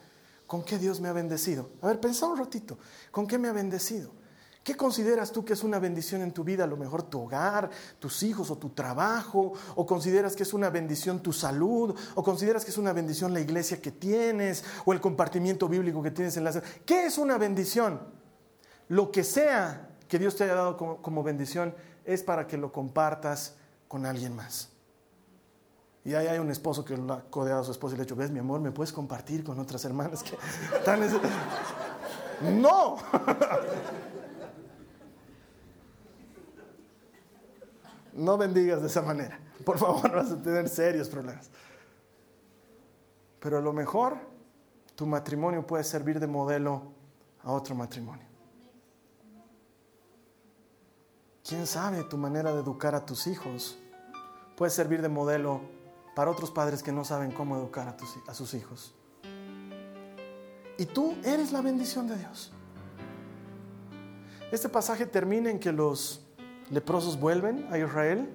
¿con 0.46 0.62
qué 0.62 0.78
Dios 0.78 1.00
me 1.00 1.08
ha 1.08 1.12
bendecido? 1.12 1.68
A 1.82 1.88
ver, 1.88 2.00
pensá 2.00 2.26
un 2.26 2.38
ratito, 2.38 2.78
¿con 3.10 3.26
qué 3.26 3.38
me 3.38 3.48
ha 3.48 3.52
bendecido? 3.52 4.10
¿Qué 4.64 4.76
consideras 4.76 5.32
tú 5.32 5.44
que 5.44 5.54
es 5.54 5.64
una 5.64 5.80
bendición 5.80 6.22
en 6.22 6.32
tu 6.32 6.44
vida? 6.44 6.64
A 6.64 6.68
lo 6.68 6.76
mejor 6.76 7.02
tu 7.02 7.22
hogar, 7.22 7.68
tus 7.98 8.22
hijos 8.22 8.50
o 8.50 8.56
tu 8.56 8.70
trabajo, 8.70 9.54
o 9.74 9.84
consideras 9.84 10.36
que 10.36 10.44
es 10.44 10.54
una 10.54 10.70
bendición 10.70 11.20
tu 11.20 11.32
salud, 11.32 11.98
o 12.14 12.22
consideras 12.22 12.64
que 12.64 12.70
es 12.70 12.78
una 12.78 12.92
bendición 12.92 13.34
la 13.34 13.40
iglesia 13.40 13.80
que 13.80 13.90
tienes, 13.90 14.64
o 14.84 14.92
el 14.92 15.00
compartimiento 15.00 15.68
bíblico 15.68 16.00
que 16.02 16.12
tienes 16.12 16.36
en 16.36 16.44
la... 16.44 16.62
¿Qué 16.86 17.06
es 17.06 17.18
una 17.18 17.38
bendición? 17.38 18.00
Lo 18.88 19.10
que 19.10 19.24
sea 19.24 19.88
que 20.06 20.18
Dios 20.18 20.36
te 20.36 20.44
haya 20.44 20.54
dado 20.54 20.76
como, 20.76 21.22
bendición 21.24 21.74
es 22.04 22.22
para 22.22 22.46
que 22.46 22.56
lo 22.56 22.70
compartas 22.70 23.56
con 23.88 24.06
alguien 24.06 24.36
más. 24.36 24.68
Y 26.04 26.14
ahí 26.14 26.26
hay 26.26 26.38
un 26.38 26.50
esposo 26.50 26.84
que 26.84 26.96
lo 26.96 27.14
ha 27.14 27.22
codeado 27.22 27.62
a 27.62 27.64
su 27.64 27.72
esposa 27.72 27.94
y 27.94 27.96
le 27.96 28.02
ha 28.02 28.04
dicho, 28.04 28.16
ves 28.16 28.30
mi 28.30 28.38
amor, 28.38 28.60
¿me 28.60 28.70
puedes 28.70 28.92
compartir 28.92 29.42
con 29.42 29.58
otras 29.58 29.84
hermanas 29.84 30.22
que 30.22 30.36
están... 30.76 31.00
No. 32.60 32.96
No 38.12 38.36
bendigas 38.36 38.80
de 38.80 38.88
esa 38.88 39.02
manera. 39.02 39.38
Por 39.64 39.78
favor, 39.78 40.10
vas 40.12 40.30
a 40.30 40.42
tener 40.42 40.68
serios 40.68 41.08
problemas. 41.08 41.50
Pero 43.40 43.58
a 43.58 43.60
lo 43.60 43.72
mejor 43.72 44.16
tu 44.94 45.06
matrimonio 45.06 45.66
puede 45.66 45.84
servir 45.84 46.20
de 46.20 46.26
modelo 46.26 46.92
a 47.42 47.52
otro 47.52 47.74
matrimonio. 47.74 48.26
¿Quién 51.46 51.66
sabe 51.66 52.04
tu 52.04 52.16
manera 52.16 52.52
de 52.52 52.60
educar 52.60 52.94
a 52.94 53.04
tus 53.04 53.26
hijos? 53.26 53.78
Puede 54.56 54.70
servir 54.70 55.02
de 55.02 55.08
modelo 55.08 55.60
para 56.14 56.30
otros 56.30 56.50
padres 56.50 56.82
que 56.82 56.92
no 56.92 57.04
saben 57.04 57.32
cómo 57.32 57.56
educar 57.56 57.88
a, 57.88 58.30
a 58.30 58.34
sus 58.34 58.54
hijos. 58.54 58.94
Y 60.78 60.86
tú 60.86 61.16
eres 61.24 61.52
la 61.52 61.60
bendición 61.60 62.06
de 62.06 62.16
Dios. 62.16 62.52
Este 64.52 64.68
pasaje 64.68 65.06
termina 65.06 65.50
en 65.50 65.58
que 65.58 65.72
los 65.72 66.26
leprosos 66.72 67.20
vuelven 67.20 67.66
a 67.70 67.78
Israel 67.78 68.28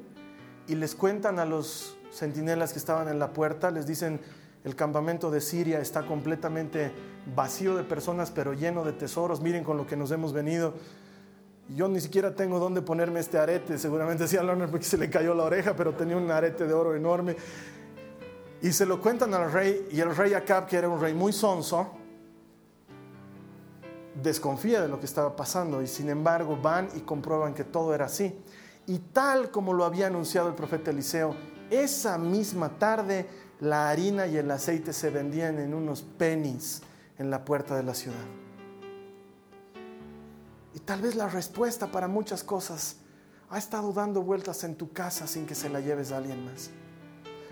y 0.68 0.76
les 0.76 0.96
cuentan 0.96 1.40
a 1.40 1.46
los 1.46 1.98
centinelas 2.12 2.72
que 2.72 2.80
estaban 2.80 3.10
en 3.10 3.20
la 3.20 3.34
puerta, 3.34 3.72
les 3.72 3.86
dicen, 3.86 4.22
el 4.64 4.76
campamento 4.76 5.32
de 5.32 5.42
Siria 5.42 5.80
está 5.80 6.06
completamente 6.06 6.92
vacío 7.36 7.76
de 7.76 7.84
personas, 7.84 8.32
pero 8.32 8.54
lleno 8.54 8.84
de 8.84 8.94
tesoros, 8.94 9.42
miren 9.42 9.64
con 9.64 9.76
lo 9.76 9.88
que 9.88 9.98
nos 9.98 10.12
hemos 10.12 10.34
venido. 10.34 10.74
Yo 11.70 11.88
ni 11.88 12.00
siquiera 12.00 12.36
tengo 12.36 12.60
dónde 12.60 12.82
ponerme 12.82 13.20
este 13.20 13.38
arete, 13.38 13.78
seguramente 13.78 14.24
decía 14.24 14.44
Lerner 14.44 14.70
porque 14.70 14.86
se 14.86 14.98
le 14.98 15.10
cayó 15.10 15.34
la 15.34 15.44
oreja, 15.44 15.76
pero 15.76 15.94
tenía 15.94 16.16
un 16.16 16.30
arete 16.30 16.66
de 16.66 16.74
oro 16.74 16.96
enorme. 16.96 17.36
Y 18.62 18.72
se 18.72 18.86
lo 18.86 19.02
cuentan 19.02 19.34
al 19.34 19.52
rey, 19.52 19.88
y 19.92 20.00
el 20.00 20.16
rey 20.16 20.34
Acab, 20.34 20.68
que 20.68 20.78
era 20.78 20.90
un 20.90 21.00
rey 21.00 21.14
muy 21.14 21.34
sonso, 21.34 21.92
desconfía 24.22 24.82
de 24.82 24.88
lo 24.88 25.00
que 25.00 25.06
estaba 25.06 25.36
pasando, 25.36 25.82
y 25.82 25.88
sin 25.88 26.10
embargo 26.10 26.58
van 26.62 26.90
y 26.96 27.02
comprueban 27.02 27.54
que 27.54 27.64
todo 27.64 27.94
era 27.94 28.06
así. 28.06 28.38
Y 28.86 29.00
tal 29.00 29.52
como 29.52 29.74
lo 29.74 29.86
había 29.86 30.08
anunciado 30.08 30.48
el 30.48 30.56
profeta 30.56 30.92
Eliseo, 30.92 31.36
esa 31.70 32.18
misma 32.18 32.78
tarde 32.80 33.28
la 33.60 33.90
harina 33.90 34.28
y 34.28 34.38
el 34.38 34.50
aceite 34.52 34.94
se 34.94 35.10
vendían 35.10 35.60
en 35.60 35.74
unos 35.74 36.02
pennies 36.02 36.82
en 37.18 37.30
la 37.30 37.44
puerta 37.44 37.76
de 37.76 37.84
la 37.84 37.94
ciudad. 37.94 38.16
Y 40.74 40.80
tal 40.80 41.02
vez 41.02 41.16
la 41.16 41.28
respuesta 41.28 41.88
para 41.88 42.08
muchas 42.08 42.44
cosas 42.44 42.98
ha 43.50 43.58
estado 43.58 43.92
dando 43.94 44.22
vueltas 44.22 44.64
en 44.64 44.76
tu 44.76 44.92
casa 44.92 45.26
sin 45.26 45.46
que 45.46 45.56
se 45.56 45.70
la 45.70 45.80
lleves 45.80 46.12
a 46.12 46.18
alguien 46.18 46.46
más. 46.46 46.70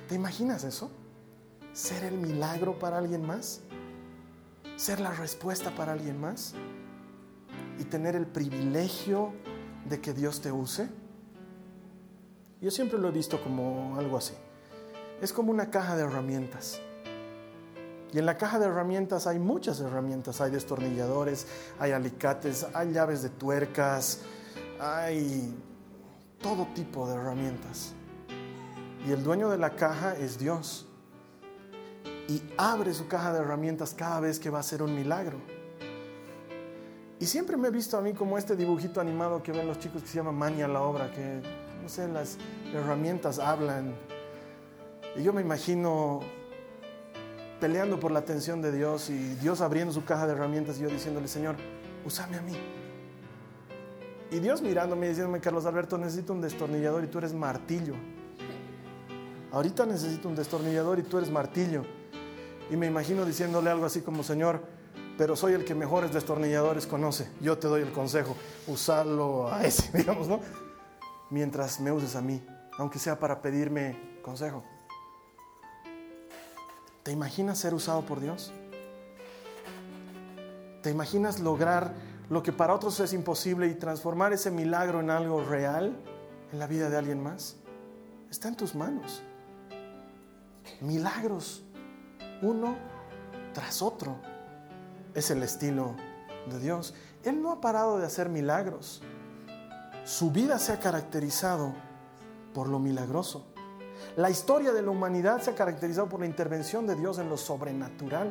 ¿Te 0.07 0.16
imaginas 0.16 0.63
eso? 0.63 0.91
¿Ser 1.74 2.03
el 2.03 2.18
milagro 2.18 2.78
para 2.78 2.99
alguien 2.99 3.26
más? 3.26 3.61
¿Ser 4.76 4.99
la 4.99 5.11
respuesta 5.11 5.71
para 5.71 5.93
alguien 5.93 6.19
más? 6.19 6.53
¿Y 7.80 7.86
tener 7.86 8.15
el 8.15 8.28
privilegio 8.28 9.34
de 9.88 10.01
que 10.01 10.13
Dios 10.13 10.41
te 10.41 10.51
use? 10.51 10.89
Yo 12.61 12.71
siempre 12.71 12.99
lo 12.99 13.07
he 13.07 13.11
visto 13.11 13.41
como 13.41 13.97
algo 13.97 14.17
así. 14.17 14.34
Es 15.21 15.32
como 15.32 15.51
una 15.51 15.69
caja 15.69 15.95
de 15.95 16.03
herramientas. 16.03 16.82
Y 18.11 18.19
en 18.19 18.26
la 18.26 18.38
caja 18.38 18.59
de 18.59 18.65
herramientas 18.65 19.28
hay 19.28 19.39
muchas 19.39 19.80
herramientas. 19.80 20.41
Hay 20.41 20.51
destornilladores, 20.51 21.47
hay 21.80 21.91
alicates, 21.91 22.67
hay 22.73 22.91
llaves 22.91 23.21
de 23.21 23.30
tuercas, 23.30 24.21
hay 24.80 25.55
todo 26.41 26.67
tipo 26.76 27.07
de 27.07 27.15
herramientas. 27.15 27.93
Y 29.07 29.11
el 29.11 29.23
dueño 29.23 29.49
de 29.49 29.57
la 29.57 29.76
caja 29.76 30.15
es 30.15 30.38
Dios. 30.38 30.88
Y 32.28 32.41
abre 32.57 32.93
su 32.93 33.07
caja 33.07 33.34
de 33.34 33.39
herramientas 33.39 33.93
cada 33.93 34.19
vez 34.19 34.39
que 34.39 34.49
va 34.49 34.57
a 34.57 34.61
hacer 34.61 34.82
un 34.82 34.95
milagro. 34.95 35.38
Y 37.19 37.26
siempre 37.26 37.55
me 37.55 37.69
he 37.69 37.71
visto 37.71 37.97
a 37.97 38.01
mí 38.01 38.13
como 38.13 38.38
este 38.38 38.55
dibujito 38.55 38.99
animado 38.99 39.41
que 39.41 39.51
ven 39.51 39.67
los 39.67 39.80
chicos 39.80 40.01
que 40.01 40.07
se 40.07 40.17
llama 40.17 40.32
Mania 40.32 40.67
la 40.67 40.82
obra, 40.82 41.11
que 41.11 41.41
no 41.82 41.88
sé, 41.88 42.07
las 42.07 42.38
herramientas 42.73 43.39
hablan. 43.39 43.95
Y 45.15 45.23
yo 45.23 45.32
me 45.32 45.41
imagino 45.41 46.21
peleando 47.59 47.99
por 47.99 48.11
la 48.11 48.19
atención 48.19 48.61
de 48.61 48.71
Dios 48.71 49.09
y 49.09 49.36
Dios 49.36 49.61
abriendo 49.61 49.93
su 49.93 50.03
caja 50.03 50.28
de 50.28 50.34
herramientas 50.34 50.78
y 50.78 50.82
yo 50.82 50.89
diciéndole, 50.89 51.28
Señor, 51.28 51.55
úsame 52.05 52.38
a 52.38 52.41
mí. 52.41 52.53
Y 54.32 54.39
Dios 54.39 54.61
mirándome 54.61 55.05
y 55.05 55.09
diciéndome, 55.09 55.39
Carlos 55.39 55.65
Alberto, 55.65 55.97
necesito 55.97 56.34
un 56.34 56.41
destornillador 56.41 57.03
y 57.03 57.07
tú 57.07 57.19
eres 57.19 57.34
martillo. 57.34 57.93
Ahorita 59.51 59.86
necesito 59.86 60.28
un 60.28 60.36
destornillador 60.36 60.99
y 60.99 61.03
tú 61.03 61.17
eres 61.17 61.32
martillo. 61.32 61.86
Y 62.70 62.78
me 62.78 62.88
imagino 62.88 63.26
diciéndole 63.26 63.70
algo 63.70 63.86
así 63.86 64.01
como, 64.01 64.24
Señor, 64.24 64.61
pero 65.18 65.36
soy 65.36 65.53
el 65.53 65.66
que 65.66 65.76
mejores 65.76 66.13
destornilladores 66.13 66.88
conoce. 66.88 67.30
Yo 67.41 67.57
te 67.57 67.68
doy 67.68 67.82
el 67.82 67.91
consejo, 67.91 68.36
usarlo 68.68 69.51
a 69.51 69.63
ese, 69.66 69.89
digamos, 69.97 70.28
¿no? 70.28 70.39
Mientras 71.30 71.80
me 71.80 71.91
uses 71.91 72.16
a 72.16 72.22
mí, 72.22 72.41
aunque 72.78 72.99
sea 72.99 73.20
para 73.20 73.41
pedirme 73.41 74.20
consejo. 74.22 74.63
¿Te 77.03 77.11
imaginas 77.11 77.59
ser 77.59 77.74
usado 77.74 78.01
por 78.05 78.20
Dios? 78.20 78.51
¿Te 80.82 80.89
imaginas 80.89 81.39
lograr 81.39 81.93
lo 82.30 82.41
que 82.41 82.51
para 82.51 82.74
otros 82.74 82.99
es 82.99 83.13
imposible 83.13 83.68
y 83.68 83.76
transformar 83.76 84.34
ese 84.34 84.51
milagro 84.51 84.99
en 84.99 85.09
algo 85.09 85.43
real 85.43 85.95
en 86.51 86.59
la 86.59 86.68
vida 86.68 86.89
de 86.89 86.97
alguien 86.97 87.22
más? 87.22 87.57
Está 88.30 88.47
en 88.47 88.55
tus 88.55 88.76
manos. 88.76 89.22
Milagros, 90.82 91.64
uno 92.41 92.75
tras 93.53 93.81
otro. 93.81 94.15
Es 95.13 95.31
el 95.31 95.43
estilo 95.43 95.95
de 96.49 96.59
Dios. 96.59 96.93
Él 97.23 97.41
no 97.41 97.51
ha 97.51 97.61
parado 97.61 97.97
de 97.97 98.05
hacer 98.05 98.29
milagros. 98.29 99.01
Su 100.03 100.31
vida 100.31 100.59
se 100.59 100.71
ha 100.71 100.79
caracterizado 100.79 101.73
por 102.53 102.67
lo 102.67 102.79
milagroso. 102.79 103.45
La 104.15 104.29
historia 104.29 104.71
de 104.71 104.81
la 104.81 104.91
humanidad 104.91 105.41
se 105.41 105.51
ha 105.51 105.55
caracterizado 105.55 106.07
por 106.07 106.19
la 106.19 106.25
intervención 106.25 106.86
de 106.86 106.95
Dios 106.95 107.17
en 107.17 107.29
lo 107.29 107.38
sobrenatural. 107.38 108.29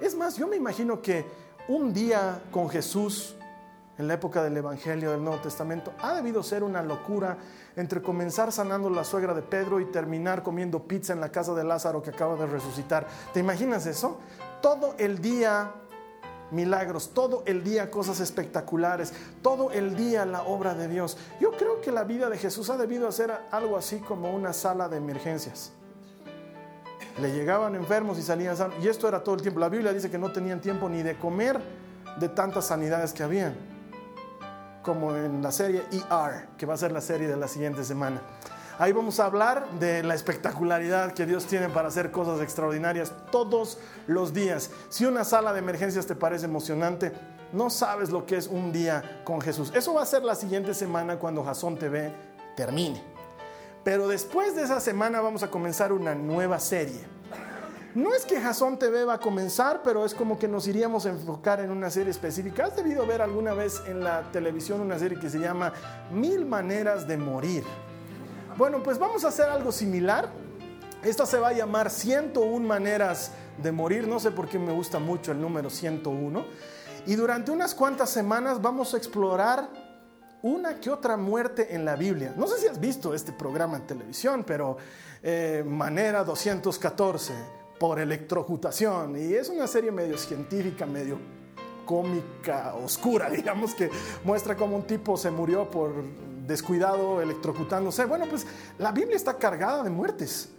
Es 0.00 0.14
más, 0.16 0.36
yo 0.36 0.46
me 0.46 0.56
imagino 0.56 1.02
que 1.02 1.26
un 1.68 1.92
día 1.92 2.42
con 2.50 2.68
Jesús, 2.68 3.34
en 4.00 4.08
la 4.08 4.14
época 4.14 4.42
del 4.42 4.56
Evangelio 4.56 5.10
del 5.10 5.22
Nuevo 5.22 5.40
Testamento, 5.42 5.92
ha 6.00 6.14
debido 6.14 6.42
ser 6.42 6.64
una 6.64 6.82
locura 6.82 7.36
entre 7.76 8.00
comenzar 8.00 8.50
sanando 8.50 8.88
la 8.88 9.04
suegra 9.04 9.34
de 9.34 9.42
Pedro 9.42 9.78
y 9.78 9.84
terminar 9.84 10.42
comiendo 10.42 10.82
pizza 10.82 11.12
en 11.12 11.20
la 11.20 11.30
casa 11.30 11.54
de 11.54 11.64
Lázaro 11.64 12.02
que 12.02 12.10
acaba 12.10 12.34
de 12.36 12.46
resucitar. 12.46 13.06
¿Te 13.34 13.40
imaginas 13.40 13.86
eso? 13.86 14.18
Todo 14.62 14.94
el 14.98 15.20
día 15.20 15.72
milagros, 16.50 17.10
todo 17.10 17.42
el 17.46 17.62
día 17.62 17.90
cosas 17.90 18.20
espectaculares, 18.20 19.12
todo 19.42 19.70
el 19.70 19.94
día 19.94 20.24
la 20.24 20.42
obra 20.42 20.74
de 20.74 20.88
Dios. 20.88 21.16
Yo 21.38 21.52
creo 21.52 21.80
que 21.80 21.92
la 21.92 22.04
vida 22.04 22.28
de 22.28 22.38
Jesús 22.38 22.70
ha 22.70 22.76
debido 22.76 23.12
ser 23.12 23.32
algo 23.50 23.76
así 23.76 23.98
como 23.98 24.34
una 24.34 24.52
sala 24.52 24.88
de 24.88 24.96
emergencias. 24.96 25.72
Le 27.20 27.32
llegaban 27.32 27.74
enfermos 27.74 28.18
y 28.18 28.22
salían 28.22 28.56
sanos. 28.56 28.76
Y 28.82 28.88
esto 28.88 29.06
era 29.06 29.22
todo 29.22 29.34
el 29.34 29.42
tiempo. 29.42 29.60
La 29.60 29.68
Biblia 29.68 29.92
dice 29.92 30.10
que 30.10 30.18
no 30.18 30.32
tenían 30.32 30.60
tiempo 30.60 30.88
ni 30.88 31.02
de 31.02 31.16
comer 31.16 31.60
de 32.18 32.28
tantas 32.28 32.66
sanidades 32.66 33.12
que 33.12 33.22
habían, 33.22 33.54
como 34.82 35.14
en 35.14 35.42
la 35.42 35.52
serie 35.52 35.84
ER, 35.92 36.48
que 36.56 36.66
va 36.66 36.74
a 36.74 36.76
ser 36.76 36.92
la 36.92 37.00
serie 37.00 37.28
de 37.28 37.36
la 37.36 37.48
siguiente 37.48 37.84
semana. 37.84 38.20
Ahí 38.78 38.92
vamos 38.92 39.20
a 39.20 39.26
hablar 39.26 39.68
de 39.78 40.02
la 40.02 40.14
espectacularidad 40.14 41.12
que 41.12 41.26
Dios 41.26 41.44
tiene 41.44 41.68
para 41.68 41.88
hacer 41.88 42.10
cosas 42.10 42.40
extraordinarias 42.40 43.12
todos 43.30 43.78
los 44.06 44.32
días. 44.32 44.70
Si 44.88 45.04
una 45.04 45.24
sala 45.24 45.52
de 45.52 45.58
emergencias 45.58 46.06
te 46.06 46.14
parece 46.14 46.46
emocionante, 46.46 47.12
no 47.52 47.68
sabes 47.68 48.10
lo 48.10 48.24
que 48.24 48.36
es 48.36 48.46
un 48.46 48.72
día 48.72 49.20
con 49.24 49.40
Jesús. 49.40 49.70
Eso 49.74 49.92
va 49.92 50.02
a 50.02 50.06
ser 50.06 50.22
la 50.22 50.34
siguiente 50.34 50.72
semana 50.72 51.18
cuando 51.18 51.44
Jason 51.44 51.76
TV 51.76 52.14
termine. 52.56 53.02
Pero 53.84 54.08
después 54.08 54.54
de 54.56 54.62
esa 54.62 54.80
semana 54.80 55.20
vamos 55.20 55.42
a 55.42 55.50
comenzar 55.50 55.92
una 55.92 56.14
nueva 56.14 56.58
serie. 56.58 57.19
No 57.94 58.14
es 58.14 58.24
que 58.24 58.40
Jason 58.40 58.78
TV 58.78 59.04
va 59.04 59.14
a 59.14 59.18
comenzar, 59.18 59.82
pero 59.82 60.04
es 60.04 60.14
como 60.14 60.38
que 60.38 60.46
nos 60.46 60.68
iríamos 60.68 61.06
a 61.06 61.10
enfocar 61.10 61.58
en 61.58 61.72
una 61.72 61.90
serie 61.90 62.12
específica. 62.12 62.66
¿Has 62.66 62.76
debido 62.76 63.04
ver 63.04 63.20
alguna 63.20 63.52
vez 63.52 63.82
en 63.86 64.04
la 64.04 64.30
televisión 64.30 64.80
una 64.80 64.96
serie 64.96 65.18
que 65.18 65.28
se 65.28 65.40
llama 65.40 65.72
Mil 66.12 66.46
Maneras 66.46 67.08
de 67.08 67.16
Morir? 67.16 67.64
Bueno, 68.56 68.80
pues 68.80 68.96
vamos 68.96 69.24
a 69.24 69.28
hacer 69.28 69.48
algo 69.48 69.72
similar. 69.72 70.28
Esta 71.02 71.26
se 71.26 71.40
va 71.40 71.48
a 71.48 71.52
llamar 71.52 71.90
101 71.90 72.64
maneras 72.64 73.32
de 73.60 73.72
morir. 73.72 74.06
No 74.06 74.20
sé 74.20 74.30
por 74.30 74.48
qué 74.48 74.58
me 74.58 74.72
gusta 74.72 75.00
mucho 75.00 75.32
el 75.32 75.40
número 75.40 75.68
101. 75.68 76.44
Y 77.06 77.16
durante 77.16 77.50
unas 77.50 77.74
cuantas 77.74 78.10
semanas 78.10 78.62
vamos 78.62 78.94
a 78.94 78.98
explorar 78.98 79.68
una 80.42 80.78
que 80.78 80.90
otra 80.90 81.16
muerte 81.16 81.74
en 81.74 81.84
la 81.84 81.96
Biblia. 81.96 82.34
No 82.36 82.46
sé 82.46 82.58
si 82.58 82.68
has 82.68 82.78
visto 82.78 83.14
este 83.14 83.32
programa 83.32 83.78
en 83.78 83.86
televisión, 83.86 84.44
pero 84.44 84.76
eh, 85.22 85.64
Manera 85.66 86.22
214 86.22 87.59
por 87.80 87.98
electrocutación. 87.98 89.16
Y 89.16 89.32
es 89.32 89.48
una 89.48 89.66
serie 89.66 89.90
medio 89.90 90.18
científica, 90.18 90.84
medio 90.84 91.18
cómica, 91.86 92.74
oscura, 92.74 93.30
digamos, 93.30 93.74
que 93.74 93.90
muestra 94.22 94.54
cómo 94.54 94.76
un 94.76 94.86
tipo 94.86 95.16
se 95.16 95.30
murió 95.30 95.68
por 95.70 95.90
descuidado, 96.46 97.22
electrocutándose. 97.22 98.04
Bueno, 98.04 98.26
pues 98.28 98.46
la 98.78 98.92
Biblia 98.92 99.16
está 99.16 99.38
cargada 99.38 99.82
de 99.82 99.88
muertes. 99.88 100.50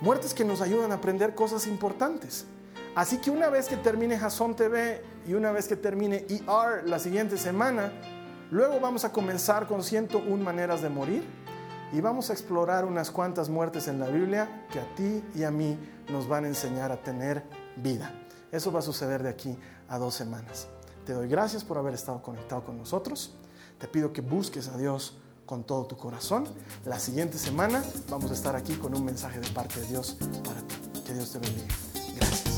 Muertes 0.00 0.34
que 0.34 0.44
nos 0.44 0.60
ayudan 0.60 0.90
a 0.90 0.96
aprender 0.96 1.36
cosas 1.36 1.68
importantes. 1.68 2.46
Así 2.96 3.18
que 3.18 3.30
una 3.30 3.48
vez 3.48 3.68
que 3.68 3.76
termine 3.76 4.18
Jason 4.18 4.56
TV 4.56 5.02
y 5.26 5.34
una 5.34 5.52
vez 5.52 5.68
que 5.68 5.76
termine 5.76 6.26
ER 6.28 6.82
la 6.84 6.98
siguiente 6.98 7.38
semana, 7.38 7.92
luego 8.50 8.80
vamos 8.80 9.04
a 9.04 9.12
comenzar 9.12 9.68
con 9.68 9.84
101 9.84 10.42
maneras 10.42 10.82
de 10.82 10.88
morir 10.88 11.45
y 11.92 12.00
vamos 12.00 12.30
a 12.30 12.32
explorar 12.32 12.84
unas 12.84 13.10
cuantas 13.10 13.48
muertes 13.48 13.88
en 13.88 14.00
la 14.00 14.08
Biblia 14.08 14.66
que 14.70 14.80
a 14.80 14.94
ti 14.94 15.22
y 15.34 15.44
a 15.44 15.50
mí 15.50 15.78
nos 16.10 16.28
van 16.28 16.44
a 16.44 16.48
enseñar 16.48 16.92
a 16.92 17.02
tener 17.02 17.44
vida. 17.76 18.12
Eso 18.50 18.72
va 18.72 18.80
a 18.80 18.82
suceder 18.82 19.22
de 19.22 19.28
aquí 19.28 19.56
a 19.88 19.98
dos 19.98 20.14
semanas. 20.14 20.68
Te 21.04 21.12
doy 21.12 21.28
gracias 21.28 21.64
por 21.64 21.78
haber 21.78 21.94
estado 21.94 22.22
conectado 22.22 22.64
con 22.64 22.78
nosotros. 22.78 23.34
Te 23.78 23.86
pido 23.86 24.12
que 24.12 24.20
busques 24.20 24.68
a 24.68 24.76
Dios 24.76 25.18
con 25.44 25.64
todo 25.64 25.86
tu 25.86 25.96
corazón. 25.96 26.48
La 26.84 26.98
siguiente 26.98 27.38
semana 27.38 27.84
vamos 28.10 28.30
a 28.30 28.34
estar 28.34 28.56
aquí 28.56 28.74
con 28.74 28.94
un 28.94 29.04
mensaje 29.04 29.38
de 29.38 29.48
parte 29.50 29.80
de 29.80 29.86
Dios 29.86 30.16
para 30.44 30.60
ti. 30.62 30.74
Que 31.06 31.14
Dios 31.14 31.32
te 31.32 31.38
bendiga. 31.38 31.74
Gracias. 32.16 32.56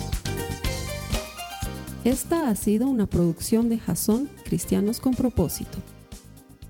Esta 2.05 2.49
ha 2.49 2.55
sido 2.55 2.87
una 2.87 3.07
producción 3.07 3.69
de 3.69 3.79
Jason 3.79 4.31
Cristianos 4.45 5.01
con 5.01 5.15
propósito. 5.15 5.79